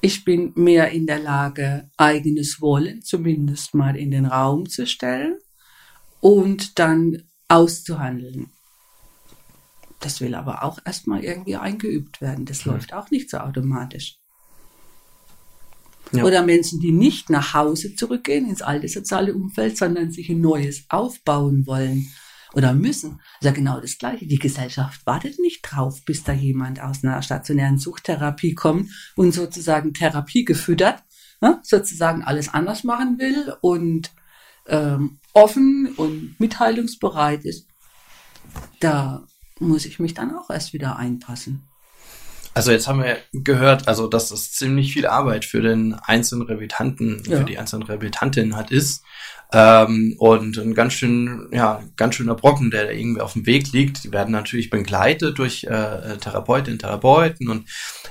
[0.00, 5.38] Ich bin mehr in der Lage, eigenes Wollen zumindest mal in den Raum zu stellen
[6.20, 8.50] und dann auszuhandeln.
[10.02, 12.44] Das will aber auch erstmal irgendwie eingeübt werden.
[12.44, 12.72] Das Hm.
[12.72, 14.16] läuft auch nicht so automatisch.
[16.12, 16.24] Ja.
[16.24, 20.84] Oder Menschen, die nicht nach Hause zurückgehen ins alte soziale Umfeld, sondern sich ein neues
[20.90, 22.12] aufbauen wollen
[22.54, 23.20] oder müssen.
[23.40, 24.26] ist ja genau das Gleiche.
[24.26, 29.94] Die Gesellschaft wartet nicht drauf, bis da jemand aus einer stationären Suchttherapie kommt und sozusagen
[29.94, 31.02] Therapie gefüttert,
[31.40, 34.12] ne, sozusagen alles anders machen will und
[34.66, 37.68] ähm, offen und mitteilungsbereit ist.
[38.80, 39.24] Da
[39.62, 41.62] muss ich mich dann auch erst wieder einpassen.
[42.54, 47.22] Also jetzt haben wir gehört, also dass das ziemlich viel Arbeit für den einzelnen Rehabilitanten,
[47.26, 47.38] Ja.
[47.38, 49.02] für die einzelnen Rehabilitantinnen hat ist.
[49.54, 53.72] Ähm, und ein ganz schön, ja, ganz schöner Brocken, der da irgendwie auf dem Weg
[53.72, 54.04] liegt.
[54.04, 57.68] Die werden natürlich begleitet durch äh, Therapeutinnen, Therapeuten und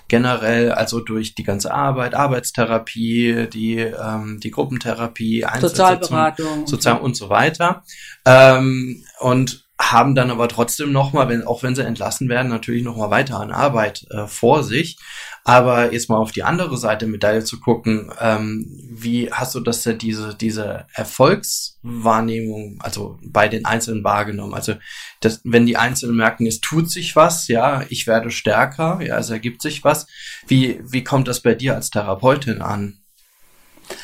[0.08, 6.68] generell also durch die ganze Arbeit, Arbeitstherapie, die, ähm, die Gruppentherapie, Sozialberatung.
[6.68, 7.84] Sozial und so weiter.
[8.26, 13.10] Ähm, und haben dann aber trotzdem nochmal, wenn, auch wenn sie entlassen werden, natürlich nochmal
[13.10, 14.98] weiter an Arbeit äh, vor sich.
[15.44, 19.60] Aber jetzt mal auf die andere Seite der Medaille zu gucken, ähm, wie hast du
[19.60, 24.54] das denn diese, diese Erfolgswahrnehmung, also bei den Einzelnen wahrgenommen?
[24.54, 24.76] Also,
[25.20, 29.32] das, wenn die Einzelnen merken, es tut sich was, ja, ich werde stärker, ja, es
[29.32, 30.06] ergibt sich was.
[30.48, 33.01] Wie, wie kommt das bei dir als Therapeutin an?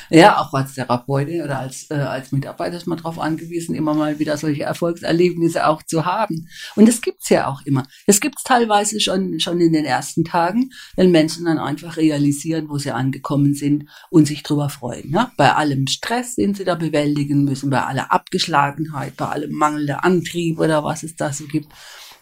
[0.09, 4.19] Ja, auch als Therapeutin oder als, äh, als Mitarbeiter ist man darauf angewiesen, immer mal
[4.19, 6.47] wieder solche Erfolgserlebnisse auch zu haben.
[6.75, 7.85] Und das gibt's ja auch immer.
[8.05, 12.77] Das gibt's teilweise schon, schon in den ersten Tagen, wenn Menschen dann einfach realisieren, wo
[12.77, 15.11] sie angekommen sind und sich drüber freuen.
[15.11, 15.31] Ja?
[15.37, 20.03] Bei allem Stress, den sie da bewältigen müssen, bei aller Abgeschlagenheit, bei allem Mangel der
[20.05, 21.71] Antrieb oder was es da so gibt,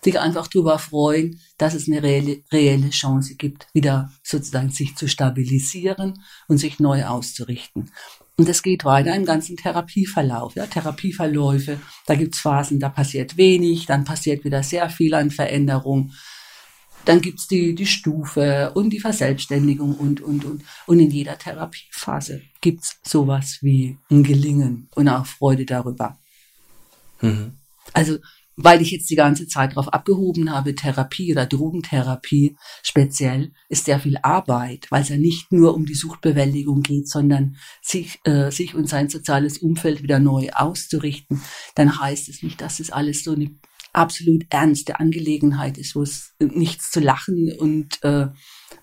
[0.05, 5.07] sich einfach drüber freuen, dass es eine reelle, reelle Chance gibt, wieder sozusagen sich zu
[5.07, 7.91] stabilisieren und sich neu auszurichten.
[8.37, 10.55] Und das geht weiter im ganzen Therapieverlauf.
[10.55, 16.11] Ja, Therapieverläufe, da gibt's Phasen, da passiert wenig, dann passiert wieder sehr viel an Veränderung.
[17.05, 20.63] Dann gibt's die, die Stufe und die Verselbstständigung und, und, und.
[20.85, 26.19] Und in jeder Therapiephase gibt's sowas wie ein Gelingen und auch Freude darüber.
[27.21, 27.53] Mhm.
[27.93, 28.17] Also,
[28.57, 33.99] weil ich jetzt die ganze Zeit darauf abgehoben habe, Therapie oder Drogentherapie speziell, ist sehr
[33.99, 38.73] viel Arbeit, weil es ja nicht nur um die Suchtbewältigung geht, sondern sich, äh, sich
[38.73, 41.41] und sein soziales Umfeld wieder neu auszurichten.
[41.75, 43.51] Dann heißt es nicht, dass es alles so eine
[43.91, 48.27] absolut ernste Angelegenheit ist, wo es nichts zu lachen und, äh,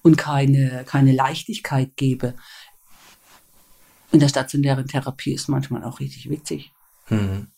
[0.03, 2.35] und keine, keine Leichtigkeit gäbe.
[4.11, 6.73] In der stationären Therapie ist manchmal auch richtig witzig.
[7.09, 7.52] Mhm.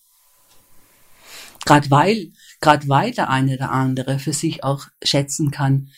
[1.65, 5.89] Gerade weil, gerade weil der eine oder andere für sich auch schätzen kann,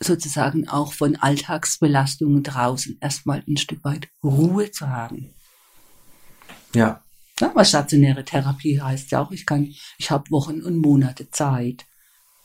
[0.00, 5.34] sozusagen auch von Alltagsbelastungen draußen erstmal ein Stück weit Ruhe zu haben.
[6.74, 7.02] Ja.
[7.40, 11.86] Ja, was stationäre Therapie heißt ja auch, ich kann, ich habe Wochen und Monate Zeit,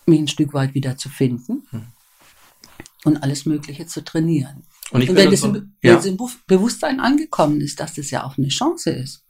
[0.05, 1.67] mich ein Stück weit wieder zu finden
[3.03, 4.63] und alles Mögliche zu trainieren.
[4.91, 5.99] Und ich Und wenn es im, wenn ja.
[5.99, 9.22] im Be- Bewusstsein angekommen ist, dass das ja auch eine Chance ist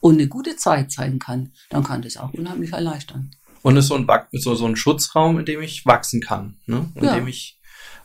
[0.00, 3.30] und eine gute Zeit sein kann, dann kann das auch unheimlich erleichtern.
[3.62, 6.90] Und ist so ein, so, so ein Schutzraum, in dem ich wachsen kann, ne?
[6.94, 7.14] in Ja.
[7.16, 7.58] dem ich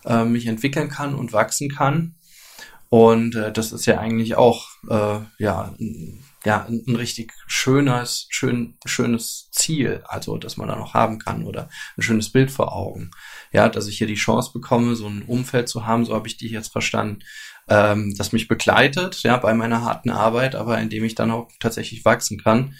[0.05, 2.15] äh, mich entwickeln kann und wachsen kann.
[2.89, 5.73] Und äh, das ist ja eigentlich auch äh, ja,
[6.45, 11.43] ja, ein, ein richtig schönes, schön, schönes Ziel, also, dass man da noch haben kann
[11.45, 13.11] oder ein schönes Bild vor Augen.
[13.51, 16.37] Ja, dass ich hier die Chance bekomme, so ein Umfeld zu haben, so habe ich
[16.37, 17.19] dich jetzt verstanden,
[17.67, 21.49] ähm, das mich begleitet, ja, bei meiner harten Arbeit, aber in dem ich dann auch
[21.59, 22.75] tatsächlich wachsen kann.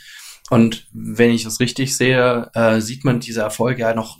[0.50, 4.20] Und wenn ich es richtig sehe, äh, sieht man diese Erfolge ja noch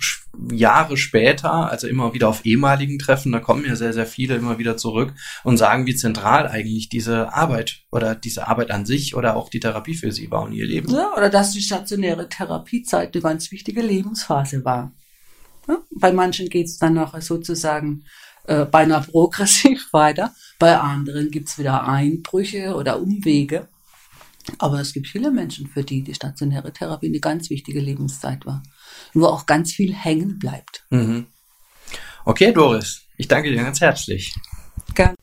[0.52, 4.58] Jahre später, also immer wieder auf ehemaligen Treffen, da kommen ja sehr, sehr viele immer
[4.58, 9.36] wieder zurück und sagen, wie zentral eigentlich diese Arbeit oder diese Arbeit an sich oder
[9.36, 10.92] auch die Therapie für sie war und ihr Leben.
[10.92, 14.92] Ja, oder dass die stationäre Therapiezeit eine ganz wichtige Lebensphase war.
[15.68, 18.06] Ja, bei manchen geht es dann noch sozusagen
[18.46, 23.68] äh, beinahe progressiv weiter, bei anderen gibt es wieder Einbrüche oder Umwege.
[24.58, 28.62] Aber es gibt viele Menschen, für die die stationäre Therapie eine ganz wichtige Lebenszeit war.
[29.14, 30.86] Wo auch ganz viel hängen bleibt.
[30.90, 31.28] Mhm.
[32.26, 34.34] Okay, Doris, ich danke dir ganz herzlich.
[34.96, 35.16] Gerne.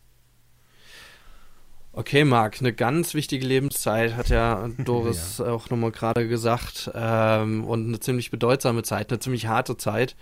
[1.92, 5.46] Okay, Marc, eine ganz wichtige Lebenszeit hat ja Doris ja.
[5.46, 10.16] auch nochmal gerade gesagt ähm, und eine ziemlich bedeutsame Zeit, eine ziemlich harte Zeit.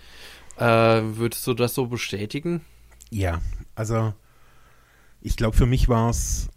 [0.56, 2.62] Äh, würdest du das so bestätigen?
[3.10, 3.40] Ja,
[3.74, 4.14] also
[5.20, 6.48] ich glaube, für mich war es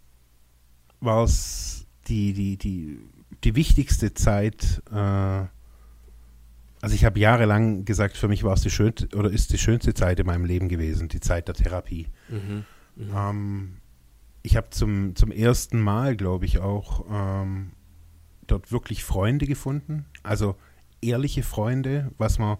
[1.02, 2.98] war es die, die, die,
[3.44, 4.82] die wichtigste Zeit.
[4.90, 5.46] Äh,
[6.80, 9.94] also ich habe jahrelang gesagt, für mich war es die schönste oder ist die schönste
[9.94, 12.08] Zeit in meinem Leben gewesen, die Zeit der Therapie.
[12.28, 12.64] Mhm,
[12.96, 13.30] mh.
[13.30, 13.76] ähm,
[14.42, 17.72] ich habe zum, zum ersten Mal, glaube ich, auch ähm,
[18.48, 20.06] dort wirklich Freunde gefunden.
[20.24, 20.56] Also
[21.00, 22.58] ehrliche Freunde, was man,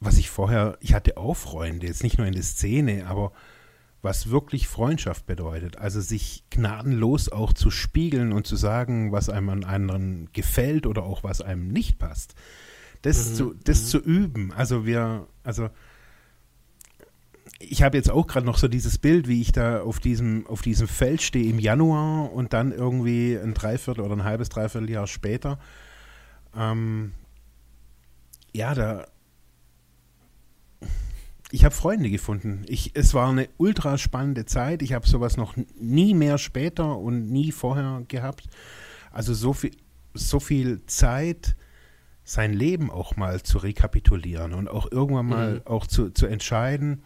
[0.00, 3.32] was ich vorher, ich hatte auch Freunde, jetzt nicht nur in der Szene, aber
[4.02, 5.78] was wirklich Freundschaft bedeutet.
[5.78, 11.02] Also sich gnadenlos auch zu spiegeln und zu sagen, was einem an anderen gefällt oder
[11.02, 12.34] auch was einem nicht passt.
[13.02, 13.34] Das, mhm.
[13.34, 13.86] zu, das mhm.
[13.86, 14.52] zu üben.
[14.52, 15.70] Also wir, also
[17.58, 20.62] ich habe jetzt auch gerade noch so dieses Bild, wie ich da auf diesem, auf
[20.62, 25.58] diesem Feld stehe im Januar und dann irgendwie ein Dreiviertel oder ein halbes Dreivierteljahr später.
[26.54, 27.12] Ähm,
[28.52, 29.06] ja, da,
[31.56, 32.66] ich habe Freunde gefunden.
[32.68, 34.82] Ich, es war eine ultra spannende Zeit.
[34.82, 38.44] Ich habe sowas noch nie mehr später und nie vorher gehabt.
[39.10, 39.70] Also so viel,
[40.12, 41.56] so viel Zeit,
[42.24, 45.60] sein Leben auch mal zu rekapitulieren und auch irgendwann mal mhm.
[45.64, 47.04] auch zu, zu entscheiden.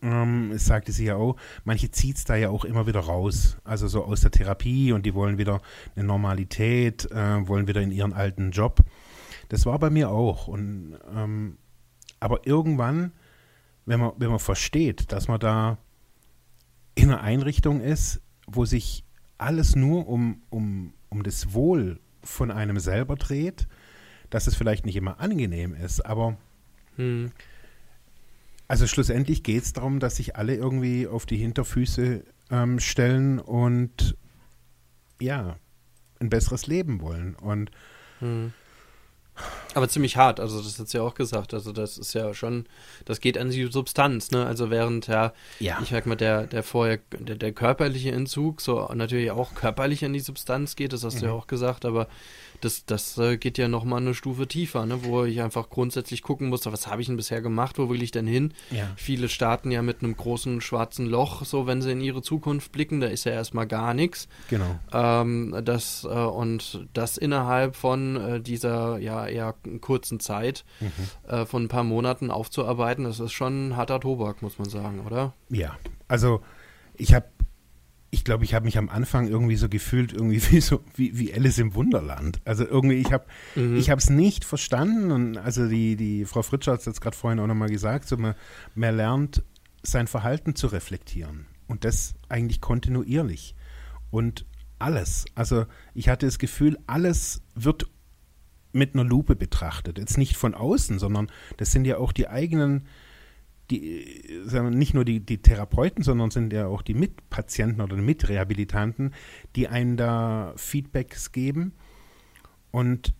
[0.00, 3.58] Ähm, es sagte sie ja auch, manche zieht es da ja auch immer wieder raus.
[3.62, 5.60] Also so aus der Therapie und die wollen wieder
[5.96, 8.80] eine Normalität, äh, wollen wieder in ihren alten Job.
[9.50, 10.48] Das war bei mir auch.
[10.48, 11.58] Und ähm,
[12.20, 13.12] aber irgendwann
[13.90, 15.78] wenn man, wenn man versteht, dass man da
[16.94, 19.04] in einer Einrichtung ist, wo sich
[19.36, 23.66] alles nur um, um, um das Wohl von einem selber dreht,
[24.28, 26.36] dass es vielleicht nicht immer angenehm ist, aber
[26.96, 27.32] hm.
[28.68, 34.16] also schlussendlich geht es darum, dass sich alle irgendwie auf die Hinterfüße ähm, stellen und
[35.20, 35.56] ja,
[36.20, 37.34] ein besseres Leben wollen.
[37.34, 37.70] Und
[38.20, 38.52] hm.
[39.74, 41.54] Aber ziemlich hart, also das hat sie ja auch gesagt.
[41.54, 42.66] Also das ist ja schon,
[43.04, 44.44] das geht an die Substanz, ne?
[44.44, 45.78] Also während ja, ja.
[45.80, 50.12] ich sag mal, der, der vorher, der, der körperliche Entzug so natürlich auch körperlich an
[50.12, 51.20] die Substanz geht, das hast mhm.
[51.20, 51.38] du ja mhm.
[51.38, 52.08] auch gesagt, aber
[52.60, 55.04] das, das äh, geht ja nochmal eine Stufe tiefer, ne?
[55.04, 58.10] wo ich einfach grundsätzlich gucken muss, was habe ich denn bisher gemacht, wo will ich
[58.10, 58.52] denn hin?
[58.70, 58.88] Ja.
[58.96, 63.00] Viele starten ja mit einem großen schwarzen Loch, so wenn sie in ihre Zukunft blicken,
[63.00, 64.28] da ist ja erstmal gar nichts.
[64.48, 64.78] Genau.
[64.92, 70.90] Ähm, das, äh, und das innerhalb von äh, dieser ja eher kurzen Zeit, mhm.
[71.28, 75.34] äh, von ein paar Monaten aufzuarbeiten, das ist schon harter Tobak, muss man sagen, oder?
[75.48, 75.76] Ja,
[76.08, 76.40] also
[76.96, 77.26] ich habe
[78.12, 81.32] ich glaube, ich habe mich am Anfang irgendwie so gefühlt, irgendwie wie so wie, wie
[81.32, 82.40] Alice im Wunderland.
[82.44, 83.76] Also irgendwie, ich habe mhm.
[83.76, 87.16] ich habe es nicht verstanden und also die die Frau Fritscher hat es jetzt gerade
[87.16, 88.34] vorhin auch nochmal gesagt, so man,
[88.74, 89.44] man lernt
[89.82, 93.54] sein Verhalten zu reflektieren und das eigentlich kontinuierlich
[94.10, 94.44] und
[94.78, 95.26] alles.
[95.34, 97.86] Also ich hatte das Gefühl, alles wird
[98.72, 99.98] mit einer Lupe betrachtet.
[99.98, 102.86] Jetzt nicht von außen, sondern das sind ja auch die eigenen
[103.70, 107.96] die, sagen wir, nicht nur die, die Therapeuten, sondern sind ja auch die Mitpatienten oder
[107.96, 109.14] Mitrehabilitanten,
[109.56, 111.72] die einen da Feedbacks geben.
[112.70, 113.14] Und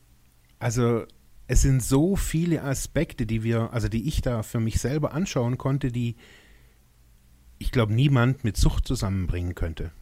[0.59, 1.05] also
[1.47, 5.59] es sind so viele Aspekte, die wir, also die ich da für mich selber anschauen
[5.59, 6.17] konnte, die
[7.59, 9.93] ich glaube niemand mit Sucht zusammenbringen könnte.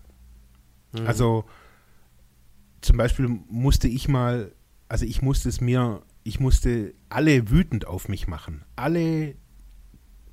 [0.93, 1.07] Mhm.
[1.07, 1.45] Also
[2.81, 4.53] zum Beispiel musste ich mal,
[4.89, 8.65] also ich musste es mir, ich musste alle wütend auf mich machen.
[8.77, 9.35] Alle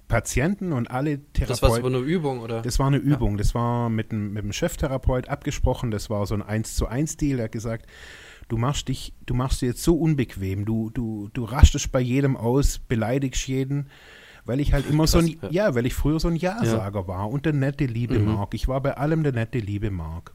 [0.07, 1.47] Patienten und alle Therapeuten.
[1.47, 2.61] Das war so eine Übung, oder?
[2.61, 3.31] Das war eine Übung.
[3.31, 3.37] Ja.
[3.37, 5.91] Das war mit dem, mit dem Cheftherapeut abgesprochen.
[5.91, 7.39] Das war so ein 1 zu 1 Deal.
[7.39, 7.87] Er hat gesagt,
[8.47, 10.65] du machst dich, du machst dir jetzt so unbequem.
[10.65, 13.89] Du, du, du rastest bei jedem aus, beleidigst jeden.
[14.45, 15.49] Weil ich halt immer Krass, so ein, ja.
[15.49, 15.75] ja.
[15.75, 17.07] weil ich früher so ein Ja-Sager ja.
[17.07, 18.25] war und der nette, liebe mhm.
[18.25, 18.53] Mark.
[18.53, 20.33] Ich war bei allem der nette, liebe Mark.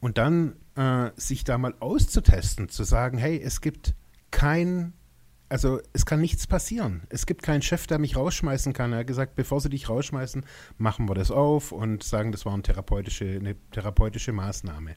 [0.00, 3.94] Und dann äh, sich da mal auszutesten, zu sagen, hey, es gibt
[4.32, 4.92] kein,
[5.48, 7.02] also es kann nichts passieren.
[7.10, 8.92] Es gibt keinen Chef, der mich rausschmeißen kann.
[8.92, 10.44] Er hat gesagt, bevor sie dich rausschmeißen,
[10.78, 14.96] machen wir das auf und sagen, das war eine therapeutische, eine therapeutische Maßnahme.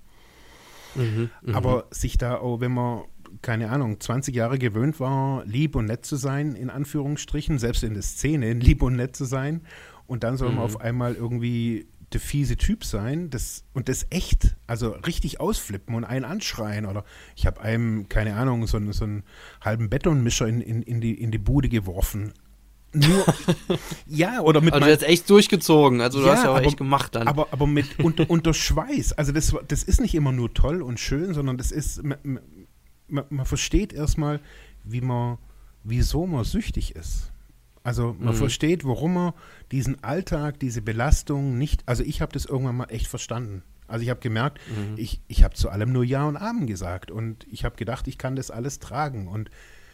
[0.96, 3.04] Mhm, Aber sich da auch, wenn man,
[3.42, 7.94] keine Ahnung, 20 Jahre gewöhnt war, lieb und nett zu sein, in Anführungsstrichen, selbst in
[7.94, 9.62] der Szene, lieb und nett zu sein,
[10.08, 10.64] und dann soll man mhm.
[10.64, 16.06] auf einmal irgendwie der fiese Typ sein das, und das echt, also richtig ausflippen und
[16.06, 16.86] einen anschreien.
[16.86, 17.04] Oder
[17.36, 19.24] ich habe einem, keine Ahnung, so, so einen
[19.62, 22.34] halben Betonmischer in, in, in, die, in die Bude geworfen.
[22.94, 23.26] Nur,
[24.08, 24.74] ja, oder mit.
[24.74, 27.28] Also du hast echt durchgezogen, also du ja, hast ja auch aber, echt gemacht dann.
[27.28, 29.14] Aber, aber mit unter, unter Schweiß.
[29.14, 32.18] Also das, das ist nicht immer nur toll und schön, sondern das ist, man,
[33.08, 34.40] man, man versteht erstmal,
[34.86, 35.38] wie man,
[35.84, 37.32] wieso man süchtig ist.
[37.88, 38.40] Also man mhm.
[38.40, 39.34] versteht, warum man
[39.72, 43.64] diesen Alltag, diese Belastung nicht, also ich habe das irgendwann mal echt verstanden.
[43.88, 44.96] Also ich habe gemerkt, mhm.
[44.98, 48.18] ich, ich habe zu allem nur Ja und Amen gesagt und ich habe gedacht, ich
[48.18, 49.50] kann das alles tragen und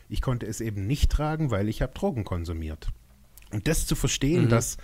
[0.10, 2.88] ich konnte es eben nicht tragen, weil ich habe Drogen konsumiert.
[3.52, 4.50] Und das zu verstehen, mhm.
[4.50, 4.78] dass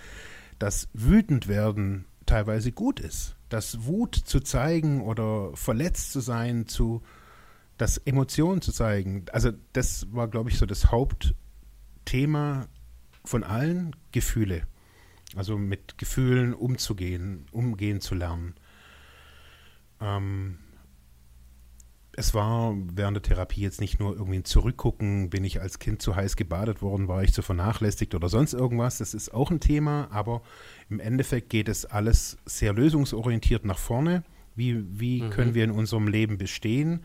[0.60, 7.02] das wütend werden teilweise gut ist, dass Wut zu zeigen oder verletzt zu sein, zu
[7.76, 12.68] das Emotionen zu zeigen, also das war, glaube ich, so das Hauptthema
[13.24, 14.62] von allen Gefühle.
[15.36, 18.54] Also mit Gefühlen umzugehen, umgehen zu lernen.
[20.00, 20.58] Ähm,
[22.16, 26.02] es war während der Therapie jetzt nicht nur irgendwie ein Zurückgucken, bin ich als Kind
[26.02, 28.98] zu heiß gebadet worden, war ich zu vernachlässigt oder sonst irgendwas.
[28.98, 30.42] Das ist auch ein Thema, aber
[30.88, 34.24] im Endeffekt geht es alles sehr lösungsorientiert nach vorne.
[34.56, 35.30] Wie, wie mhm.
[35.30, 37.04] können wir in unserem Leben bestehen?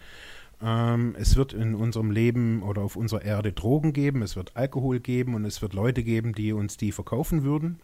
[0.65, 4.99] Ähm, es wird in unserem Leben oder auf unserer Erde Drogen geben, es wird Alkohol
[4.99, 7.79] geben und es wird Leute geben, die uns die verkaufen würden.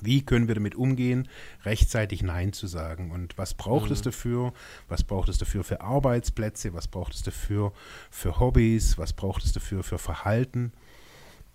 [0.00, 1.28] Wie können wir damit umgehen,
[1.64, 3.10] rechtzeitig Nein zu sagen?
[3.10, 3.92] Und was braucht mhm.
[3.92, 4.54] es dafür?
[4.88, 6.72] Was braucht es dafür für Arbeitsplätze?
[6.72, 7.72] Was braucht es dafür
[8.10, 8.96] für Hobbys?
[8.98, 10.72] Was braucht es dafür für Verhalten?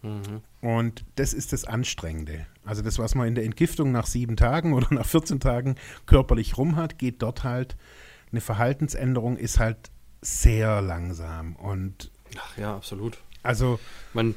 [0.04, 0.42] Mhm.
[0.62, 2.46] Und das ist das Anstrengende.
[2.66, 6.58] Also das, was man in der Entgiftung nach sieben Tagen oder nach 14 Tagen körperlich
[6.58, 7.78] rum hat, geht dort halt.
[8.32, 9.90] Eine Verhaltensänderung ist halt
[10.22, 13.18] sehr langsam und Ach ja, absolut.
[13.44, 13.80] Also
[14.14, 14.36] man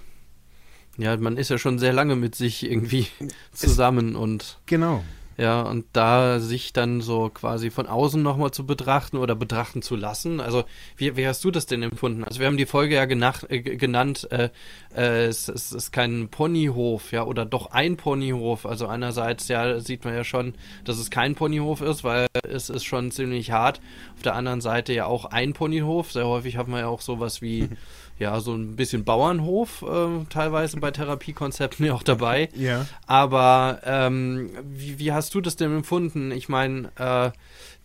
[0.96, 3.06] ja, man ist ja schon sehr lange mit sich irgendwie
[3.52, 5.04] zusammen und genau.
[5.40, 9.96] Ja, und da sich dann so quasi von außen nochmal zu betrachten oder betrachten zu
[9.96, 10.38] lassen.
[10.38, 10.64] Also,
[10.98, 12.24] wie, wie hast du das denn empfunden?
[12.24, 14.50] Also, wir haben die Folge ja genach, äh, genannt, äh,
[14.94, 18.66] äh, es, es, ist kein Ponyhof, ja, oder doch ein Ponyhof.
[18.66, 20.52] Also, einerseits, ja, sieht man ja schon,
[20.84, 23.80] dass es kein Ponyhof ist, weil es ist schon ziemlich hart.
[24.16, 26.12] Auf der anderen Seite ja auch ein Ponyhof.
[26.12, 27.70] Sehr häufig haben wir ja auch sowas wie
[28.20, 32.50] ja, so ein bisschen Bauernhof, äh, teilweise bei Therapiekonzepten ja auch dabei.
[32.54, 32.86] Ja.
[33.06, 36.30] Aber ähm, wie, wie hast du das denn empfunden?
[36.30, 37.30] Ich meine, äh,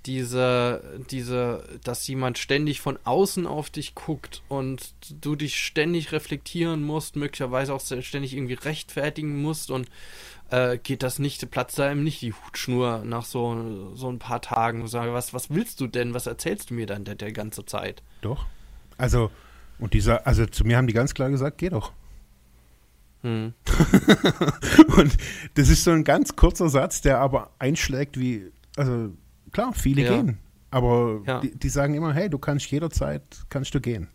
[0.06, 6.84] diese, diese, dass jemand ständig von außen auf dich guckt und du dich ständig reflektieren
[6.84, 9.90] musst, möglicherweise auch ständig irgendwie rechtfertigen musst und
[10.52, 14.42] äh, geht das nicht, platzt da eben nicht die Hutschnur nach so, so ein paar
[14.42, 17.32] Tagen und sage, was, was willst du denn, was erzählst du mir dann der, der
[17.32, 18.04] ganze Zeit?
[18.22, 18.46] Doch.
[18.98, 19.32] Also
[19.80, 21.91] und dieser, also zu mir haben die ganz klar gesagt, geh doch.
[23.21, 23.53] Hm.
[24.97, 25.17] und
[25.55, 29.11] das ist so ein ganz kurzer Satz, der aber einschlägt wie, also
[29.51, 30.15] klar, viele ja.
[30.15, 30.38] gehen.
[30.71, 31.39] Aber ja.
[31.39, 34.09] die, die, sagen immer, hey, du kannst jederzeit, kannst du gehen.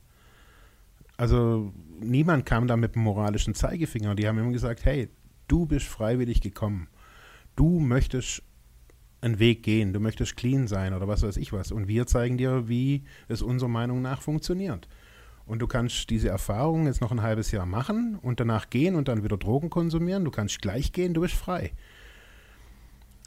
[1.17, 4.15] Also niemand kam da mit dem moralischen Zeigefinger.
[4.15, 5.09] Die haben immer gesagt, hey,
[5.49, 6.89] du bist freiwillig gekommen.
[7.57, 8.43] Du möchtest
[9.21, 11.73] einen Weg gehen, du möchtest clean sein oder was weiß ich was.
[11.73, 14.89] Und wir zeigen dir, wie es unserer Meinung nach funktioniert.
[15.51, 19.09] Und du kannst diese Erfahrung jetzt noch ein halbes Jahr machen und danach gehen und
[19.09, 20.25] dann wieder Drogen konsumieren.
[20.25, 21.73] Du kannst gleich gehen, du bist frei.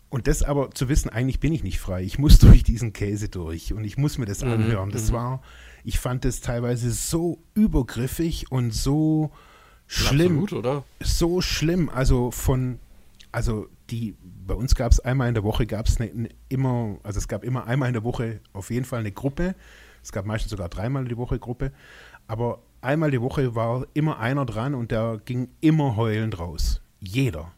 [0.07, 2.01] Und das aber zu wissen, eigentlich bin ich nicht frei.
[2.01, 4.89] Ich muss durch diesen Käse durch und ich muss mir das mhm, anhören.
[4.89, 5.15] Das mhm.
[5.15, 5.41] war,
[5.83, 9.31] ich fand das teilweise so übergriffig und so
[9.85, 10.43] schlimm.
[10.43, 10.85] Absolut, oder?
[11.01, 11.89] So schlimm.
[11.89, 12.79] Also von,
[13.33, 14.15] also die,
[14.47, 15.97] bei uns gab es einmal in der Woche, gab es
[16.47, 19.55] immer, also es gab immer einmal in der Woche auf jeden Fall eine Gruppe.
[20.03, 21.71] Es gab meistens sogar dreimal die Woche Gruppe.
[22.33, 26.81] Aber einmal die Woche war immer einer dran und der ging immer heulend raus.
[26.99, 27.51] Jeder.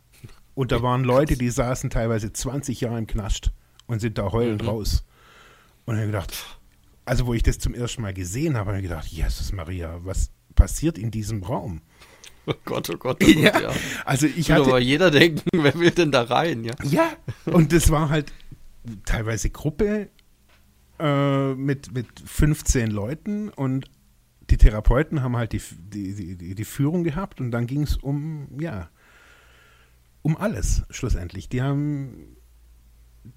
[0.53, 3.53] Und da waren Leute, die saßen teilweise 20 Jahre im Knast
[3.87, 4.67] und sind da heulend mhm.
[4.67, 5.05] raus.
[5.85, 6.59] Und ich habe gedacht,
[7.05, 10.29] also wo ich das zum ersten Mal gesehen habe, habe ich gedacht, Jesus Maria, was
[10.55, 11.79] passiert in diesem Raum?
[12.45, 13.57] Oh Gott, oh Gott, oh Gott ja.
[13.57, 13.71] ja.
[14.03, 16.73] Also ich hatte, aber jeder denken, wer will denn da rein, ja?
[16.83, 17.13] Ja,
[17.45, 18.33] und das war halt
[19.05, 20.09] teilweise Gruppe
[20.99, 23.89] äh, mit, mit 15 Leuten und
[24.49, 28.47] die Therapeuten haben halt die, die, die, die Führung gehabt und dann ging es um,
[28.59, 28.89] ja,
[30.21, 31.49] um alles schlussendlich.
[31.49, 32.35] Die haben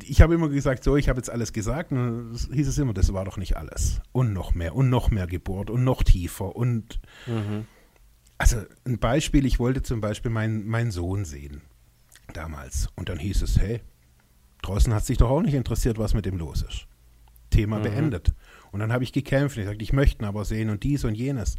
[0.03, 1.93] ich habe immer gesagt, so, ich habe jetzt alles gesagt.
[1.93, 4.01] Und dann hieß es immer, das war doch nicht alles.
[4.13, 6.55] Und noch mehr und noch mehr gebohrt und noch tiefer.
[6.57, 7.67] Und mhm.
[8.37, 11.63] also ein Beispiel, ich wollte zum Beispiel meinen mein Sohn sehen
[12.33, 12.89] damals.
[12.97, 13.81] Und dann hieß es, hey,
[14.63, 16.87] draußen hat sich doch auch nicht interessiert, was mit dem los ist.
[17.51, 17.83] Thema mhm.
[17.83, 18.35] beendet.
[18.73, 19.57] Und dann habe ich gekämpft.
[19.57, 21.57] Ich sagte, ich möchte ihn aber sehen und dies und jenes.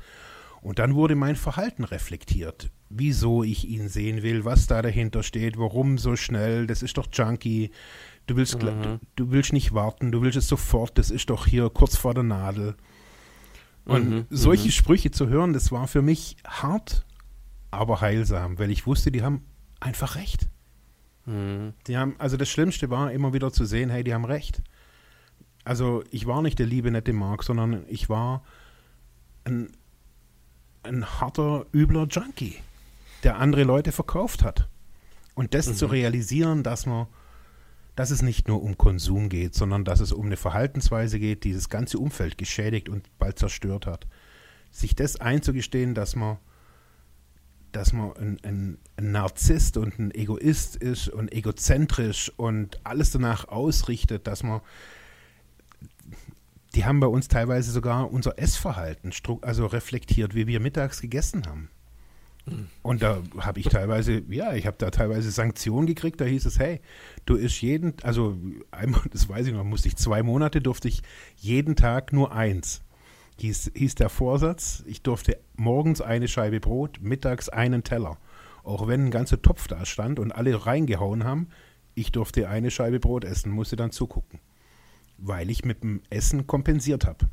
[0.62, 2.70] Und dann wurde mein Verhalten reflektiert.
[2.90, 7.08] Wieso ich ihn sehen will, was da dahinter steht, warum so schnell, das ist doch
[7.12, 7.72] Junkie.
[8.28, 8.82] Du willst, mhm.
[8.82, 12.14] du, du, willst nicht warten, du willst es sofort, das ist doch hier kurz vor
[12.14, 12.76] der Nadel.
[13.86, 14.26] Und mhm.
[14.30, 14.72] solche mhm.
[14.72, 17.06] Sprüche zu hören, das war für mich hart,
[17.72, 19.46] aber heilsam, weil ich wusste, die haben
[19.80, 20.50] einfach recht.
[21.26, 21.74] Mhm.
[21.88, 24.62] Die haben, also das Schlimmste war immer wieder zu sehen, hey, die haben recht.
[25.64, 28.44] Also ich war nicht der liebe, nette Mark, sondern ich war
[29.44, 29.72] ein,
[30.84, 32.56] ein harter, übler Junkie,
[33.24, 34.70] der andere Leute verkauft hat.
[35.36, 35.76] Und das mhm.
[35.76, 37.08] zu realisieren, dass man,
[37.96, 41.54] dass es nicht nur um Konsum geht, sondern dass es um eine Verhaltensweise geht, die
[41.54, 44.08] das ganze Umfeld geschädigt und bald zerstört hat.
[44.72, 46.38] Sich das einzugestehen, dass man,
[47.72, 53.48] dass man ein, ein, ein Narzisst und ein Egoist ist und egozentrisch und alles danach
[53.48, 54.62] ausrichtet, dass man
[56.76, 61.70] die haben bei uns teilweise sogar unser Essverhalten also reflektiert, wie wir mittags gegessen haben.
[62.82, 66.58] Und da habe ich teilweise, ja, ich habe da teilweise Sanktionen gekriegt, da hieß es,
[66.58, 66.82] hey,
[67.26, 68.38] du isst jeden, also
[68.72, 71.02] einmal, das weiß ich noch, musste ich zwei Monate, durfte ich
[71.38, 72.82] jeden Tag nur eins.
[73.40, 78.18] Hieß, hieß der Vorsatz, ich durfte morgens eine Scheibe Brot, mittags einen Teller.
[78.64, 81.48] Auch wenn ein ganzer Topf da stand und alle reingehauen haben,
[81.96, 84.40] ich durfte eine Scheibe Brot essen, musste dann zugucken
[85.22, 87.30] weil ich mit dem Essen kompensiert habe.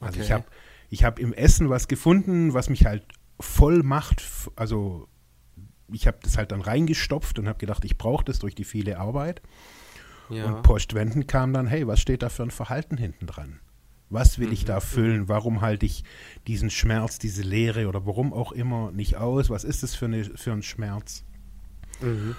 [0.00, 0.24] Also okay.
[0.24, 0.44] ich habe
[0.90, 3.04] ich hab im Essen was gefunden, was mich halt
[3.40, 4.22] voll macht.
[4.56, 5.08] Also
[5.92, 8.98] ich habe das halt dann reingestopft und habe gedacht, ich brauche das durch die viele
[8.98, 9.42] Arbeit.
[10.28, 10.46] Ja.
[10.46, 13.60] Und postwendend kam dann, hey, was steht da für ein Verhalten hinten dran?
[14.08, 14.52] Was will mhm.
[14.52, 15.28] ich da füllen?
[15.28, 16.04] Warum halte ich
[16.46, 19.50] diesen Schmerz, diese Leere oder warum auch immer nicht aus?
[19.50, 21.24] Was ist das für, eine, für ein Schmerz?
[22.00, 22.36] Mhm.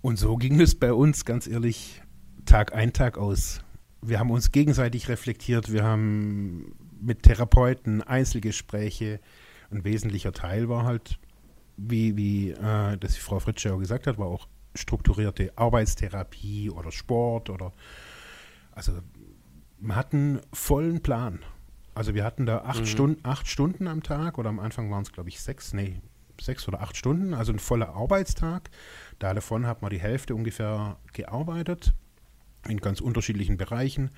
[0.00, 2.02] Und so ging es bei uns, ganz ehrlich,
[2.44, 3.60] Tag ein, Tag aus
[4.00, 9.20] wir haben uns gegenseitig reflektiert, wir haben mit Therapeuten Einzelgespräche.
[9.70, 11.18] Ein wesentlicher Teil war halt,
[11.76, 17.50] wie, wie äh, das die Frau Fritschau gesagt hat, war auch strukturierte Arbeitstherapie oder Sport
[17.50, 17.72] oder
[18.72, 18.92] also
[19.80, 21.40] wir hatten vollen Plan.
[21.94, 22.86] Also wir hatten da acht, mhm.
[22.86, 26.00] Stunden, acht Stunden am Tag oder am Anfang waren es, glaube ich, sechs, nee,
[26.40, 28.70] sechs oder acht Stunden, also ein voller Arbeitstag.
[29.18, 31.94] Da davon hat man die Hälfte ungefähr gearbeitet
[32.66, 34.10] in ganz unterschiedlichen Bereichen.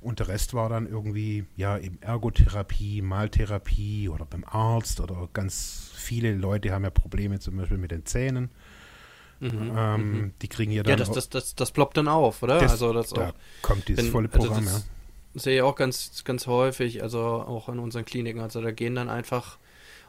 [0.00, 5.90] Und der Rest war dann irgendwie, ja, eben Ergotherapie, Maltherapie oder beim Arzt oder ganz
[5.94, 8.50] viele Leute haben ja Probleme zum Beispiel mit den Zähnen.
[9.40, 10.32] Mhm, ähm, mhm.
[10.40, 10.90] Die kriegen ja dann.
[10.90, 12.60] Ja, das, das, das, das ploppt dann auf, oder?
[12.60, 14.84] Das, also das da auch, kommt dieses wenn, volle also Programm, also ja.
[15.34, 18.40] Sehe ich auch ganz, ganz häufig, also auch in unseren Kliniken.
[18.40, 19.58] Also da gehen dann einfach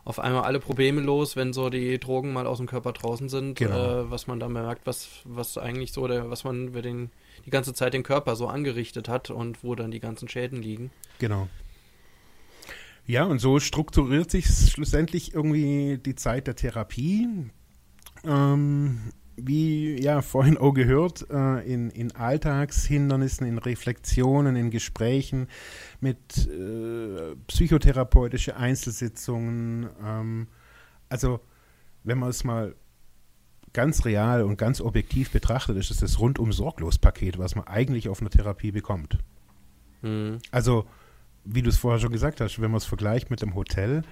[0.05, 3.55] auf einmal alle Probleme los, wenn so die Drogen mal aus dem Körper draußen sind,
[3.55, 4.01] genau.
[4.01, 7.11] äh, was man dann merkt, was, was eigentlich so, der, was man über den,
[7.45, 10.91] die ganze Zeit den Körper so angerichtet hat und wo dann die ganzen Schäden liegen.
[11.20, 11.48] Genau.
[13.06, 17.28] Ja, und so strukturiert sich schlussendlich irgendwie die Zeit der Therapie.
[18.24, 25.48] Ähm, wie ja vorhin auch gehört, äh, in, in Alltagshindernissen, in Reflexionen, in Gesprächen
[25.99, 29.90] mit äh, psychotherapeutische Einzelsitzungen.
[30.03, 30.48] Ähm,
[31.10, 31.40] also
[32.03, 32.76] wenn man es mal
[33.73, 38.09] ganz real und ganz objektiv betrachtet, ist es das rundum sorglos Paket, was man eigentlich
[38.09, 39.19] auf einer Therapie bekommt.
[40.01, 40.39] Mhm.
[40.51, 40.85] Also
[41.45, 44.03] wie du es vorher schon gesagt hast, wenn man es vergleicht mit dem Hotel,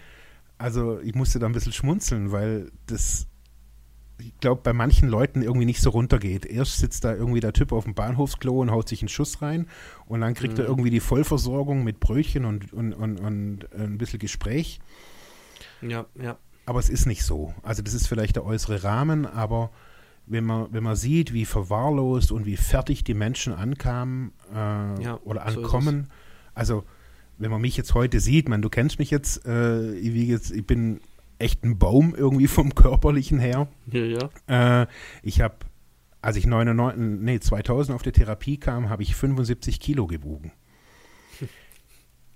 [0.58, 3.28] also ich musste da ein bisschen schmunzeln, weil das
[4.20, 6.46] ich glaube, bei manchen Leuten irgendwie nicht so runtergeht.
[6.46, 9.68] Erst sitzt da irgendwie der Typ auf dem Bahnhofsklo und haut sich einen Schuss rein
[10.08, 10.62] und dann kriegt mhm.
[10.62, 14.80] er irgendwie die Vollversorgung mit Brötchen und, und, und, und ein bisschen Gespräch.
[15.82, 16.38] Ja, ja.
[16.68, 17.54] Aber es ist nicht so.
[17.64, 19.72] Also das ist vielleicht der äußere Rahmen, aber
[20.26, 25.18] wenn man, wenn man sieht, wie verwahrlost und wie fertig die Menschen ankamen äh, ja,
[25.24, 26.12] oder ankommen, so
[26.54, 26.84] also
[27.38, 30.68] wenn man mich jetzt heute sieht, man, du kennst mich jetzt, äh, ich, jetzt, ich
[30.68, 31.00] bin
[31.40, 33.70] echt ein Baum irgendwie vom körperlichen her.
[33.90, 34.82] Ja, ja.
[34.82, 34.88] Äh,
[35.24, 35.56] ich habe,
[36.22, 40.52] als ich 99, nee, 2000 auf die Therapie kam, habe ich 75 Kilo gewogen.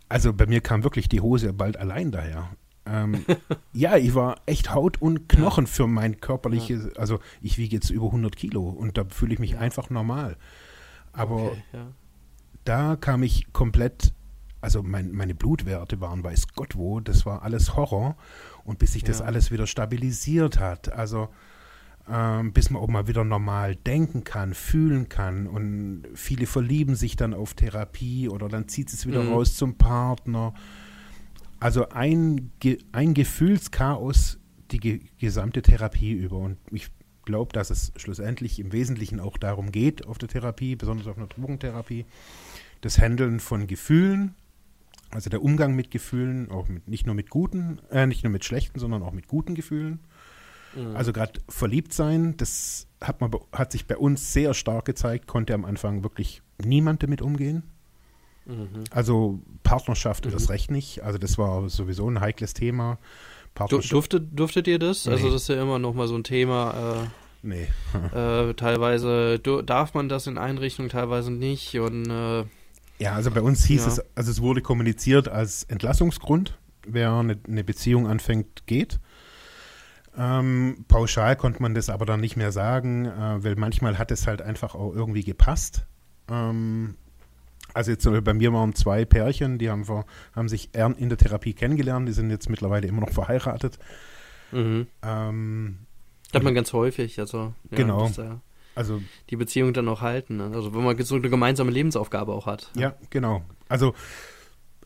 [0.08, 2.50] Also bei mir kam wirklich die Hose bald allein daher.
[2.86, 3.26] Ähm,
[3.74, 5.72] ja, ich war echt Haut und Knochen ja.
[5.72, 7.00] für mein körperliches, ja.
[7.00, 9.60] also ich wiege jetzt über 100 Kilo und da fühle ich mich ja.
[9.60, 10.38] einfach normal.
[11.14, 11.64] Aber okay,
[12.64, 14.14] da kam ich komplett,
[14.62, 18.16] also mein, meine Blutwerte waren weiß Gott wo, das war alles Horror.
[18.64, 21.30] Und bis sich das alles wieder stabilisiert hat, also
[22.08, 25.48] ähm, bis man auch mal wieder normal denken kann, fühlen kann.
[25.48, 29.34] Und viele verlieben sich dann auf Therapie oder dann zieht es wieder Mhm.
[29.34, 30.54] raus zum Partner.
[31.62, 32.52] Also ein,
[32.92, 34.40] ein Gefühlschaos
[34.72, 36.38] die ge gesamte Therapie über.
[36.38, 36.88] Und ich
[37.24, 41.28] glaube, dass es schlussendlich im Wesentlichen auch darum geht, auf der Therapie, besonders auf einer
[41.28, 42.06] Drogentherapie,
[42.82, 44.34] das Handeln von Gefühlen,
[45.12, 48.44] also der Umgang mit Gefühlen, auch mit, nicht nur mit guten, äh, nicht nur mit
[48.44, 50.00] schlechten, sondern auch mit guten Gefühlen.
[50.76, 50.96] Mhm.
[50.96, 55.54] Also gerade verliebt sein, das hat, man, hat sich bei uns sehr stark gezeigt, konnte
[55.54, 57.64] am Anfang wirklich niemand damit umgehen.
[58.46, 58.84] Mhm.
[58.92, 60.32] Also Partnerschaft Mhm.
[60.34, 61.04] erst recht nicht.
[61.04, 62.98] Also das war sowieso ein heikles Thema.
[63.70, 65.08] Durftet, durftet ihr das?
[65.08, 65.34] Also Nee.
[65.34, 67.10] das ist ja immer noch mal so ein Thema.
[67.44, 67.68] nee.
[68.14, 71.78] Äh, äh, teilweise darf man das in Einrichtungen, teilweise nicht.
[71.78, 72.46] Und äh,
[73.00, 73.88] Ja, also bei uns hieß Ja.
[73.92, 76.58] es, also es wurde kommuniziert als Entlassungsgrund.
[76.88, 79.00] Wer eine, eine Beziehung anfängt, geht.
[80.18, 84.28] Ähm, pauschal konnte man das aber dann nicht mehr sagen, äh, weil manchmal hat es
[84.28, 85.86] halt einfach auch irgendwie gepasst.
[86.30, 86.96] Ähm,
[87.74, 91.54] also jetzt bei mir waren zwei Pärchen, die haben, vor, haben sich in der Therapie
[91.54, 93.80] kennengelernt, die sind jetzt mittlerweile immer noch verheiratet.
[94.52, 94.88] mhm.
[95.04, 95.78] Ähm,
[96.34, 97.20] hat man ganz häufig.
[97.20, 98.08] Also ja, Genau.
[98.08, 98.30] dass, äh,
[98.76, 100.38] also die Beziehung dann auch halten.
[100.38, 100.52] Ne?
[100.54, 102.72] Also wenn man so eine gemeinsame Lebensaufgabe auch hat.
[102.76, 103.44] Ja, genau.
[103.68, 103.94] Also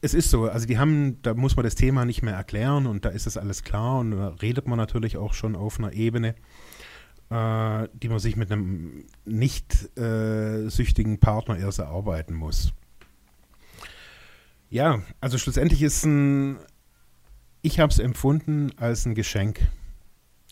[0.01, 3.05] es ist so, also die haben, da muss man das Thema nicht mehr erklären und
[3.05, 6.35] da ist es alles klar und da redet man natürlich auch schon auf einer Ebene,
[7.30, 12.73] äh, die man sich mit einem nicht äh, süchtigen Partner erst erarbeiten muss.
[14.69, 16.57] Ja, also schlussendlich ist ein,
[17.61, 19.61] ich habe es empfunden als ein Geschenk.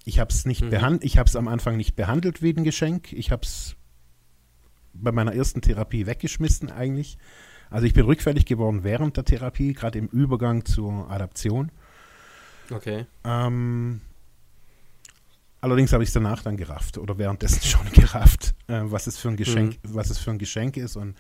[0.06, 0.70] Ich habe es nicht Mhm.
[0.70, 3.14] behandelt, ich habe es am Anfang nicht behandelt wie ein Geschenk.
[3.14, 3.76] Ich habe es
[4.94, 7.18] bei meiner ersten Therapie weggeschmissen eigentlich.
[7.70, 11.72] Also ich bin rückfällig geworden während der Therapie, gerade im Übergang zur Adaption.
[12.70, 13.06] Okay.
[13.24, 14.02] Ähm,
[15.64, 19.30] allerdings habe ich es danach dann gerafft oder währenddessen schon gerafft, äh, was es für
[19.30, 21.15] ein Geschenk, was es für ein Geschenk ist und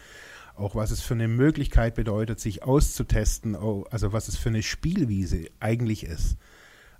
[0.55, 5.47] auch was es für eine Möglichkeit bedeutet, sich auszutesten, also was es für eine Spielwiese
[5.59, 6.37] eigentlich ist.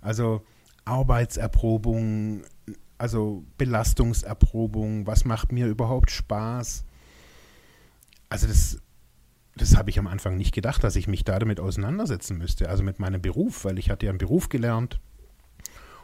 [0.00, 0.42] Also
[0.86, 2.44] Arbeitserprobung,
[2.98, 6.84] also Belastungserprobung, was macht mir überhaupt Spaß?
[8.28, 8.78] Also das,
[9.54, 12.82] das habe ich am Anfang nicht gedacht, dass ich mich da damit auseinandersetzen müsste, also
[12.82, 14.98] mit meinem Beruf, weil ich hatte ja einen Beruf gelernt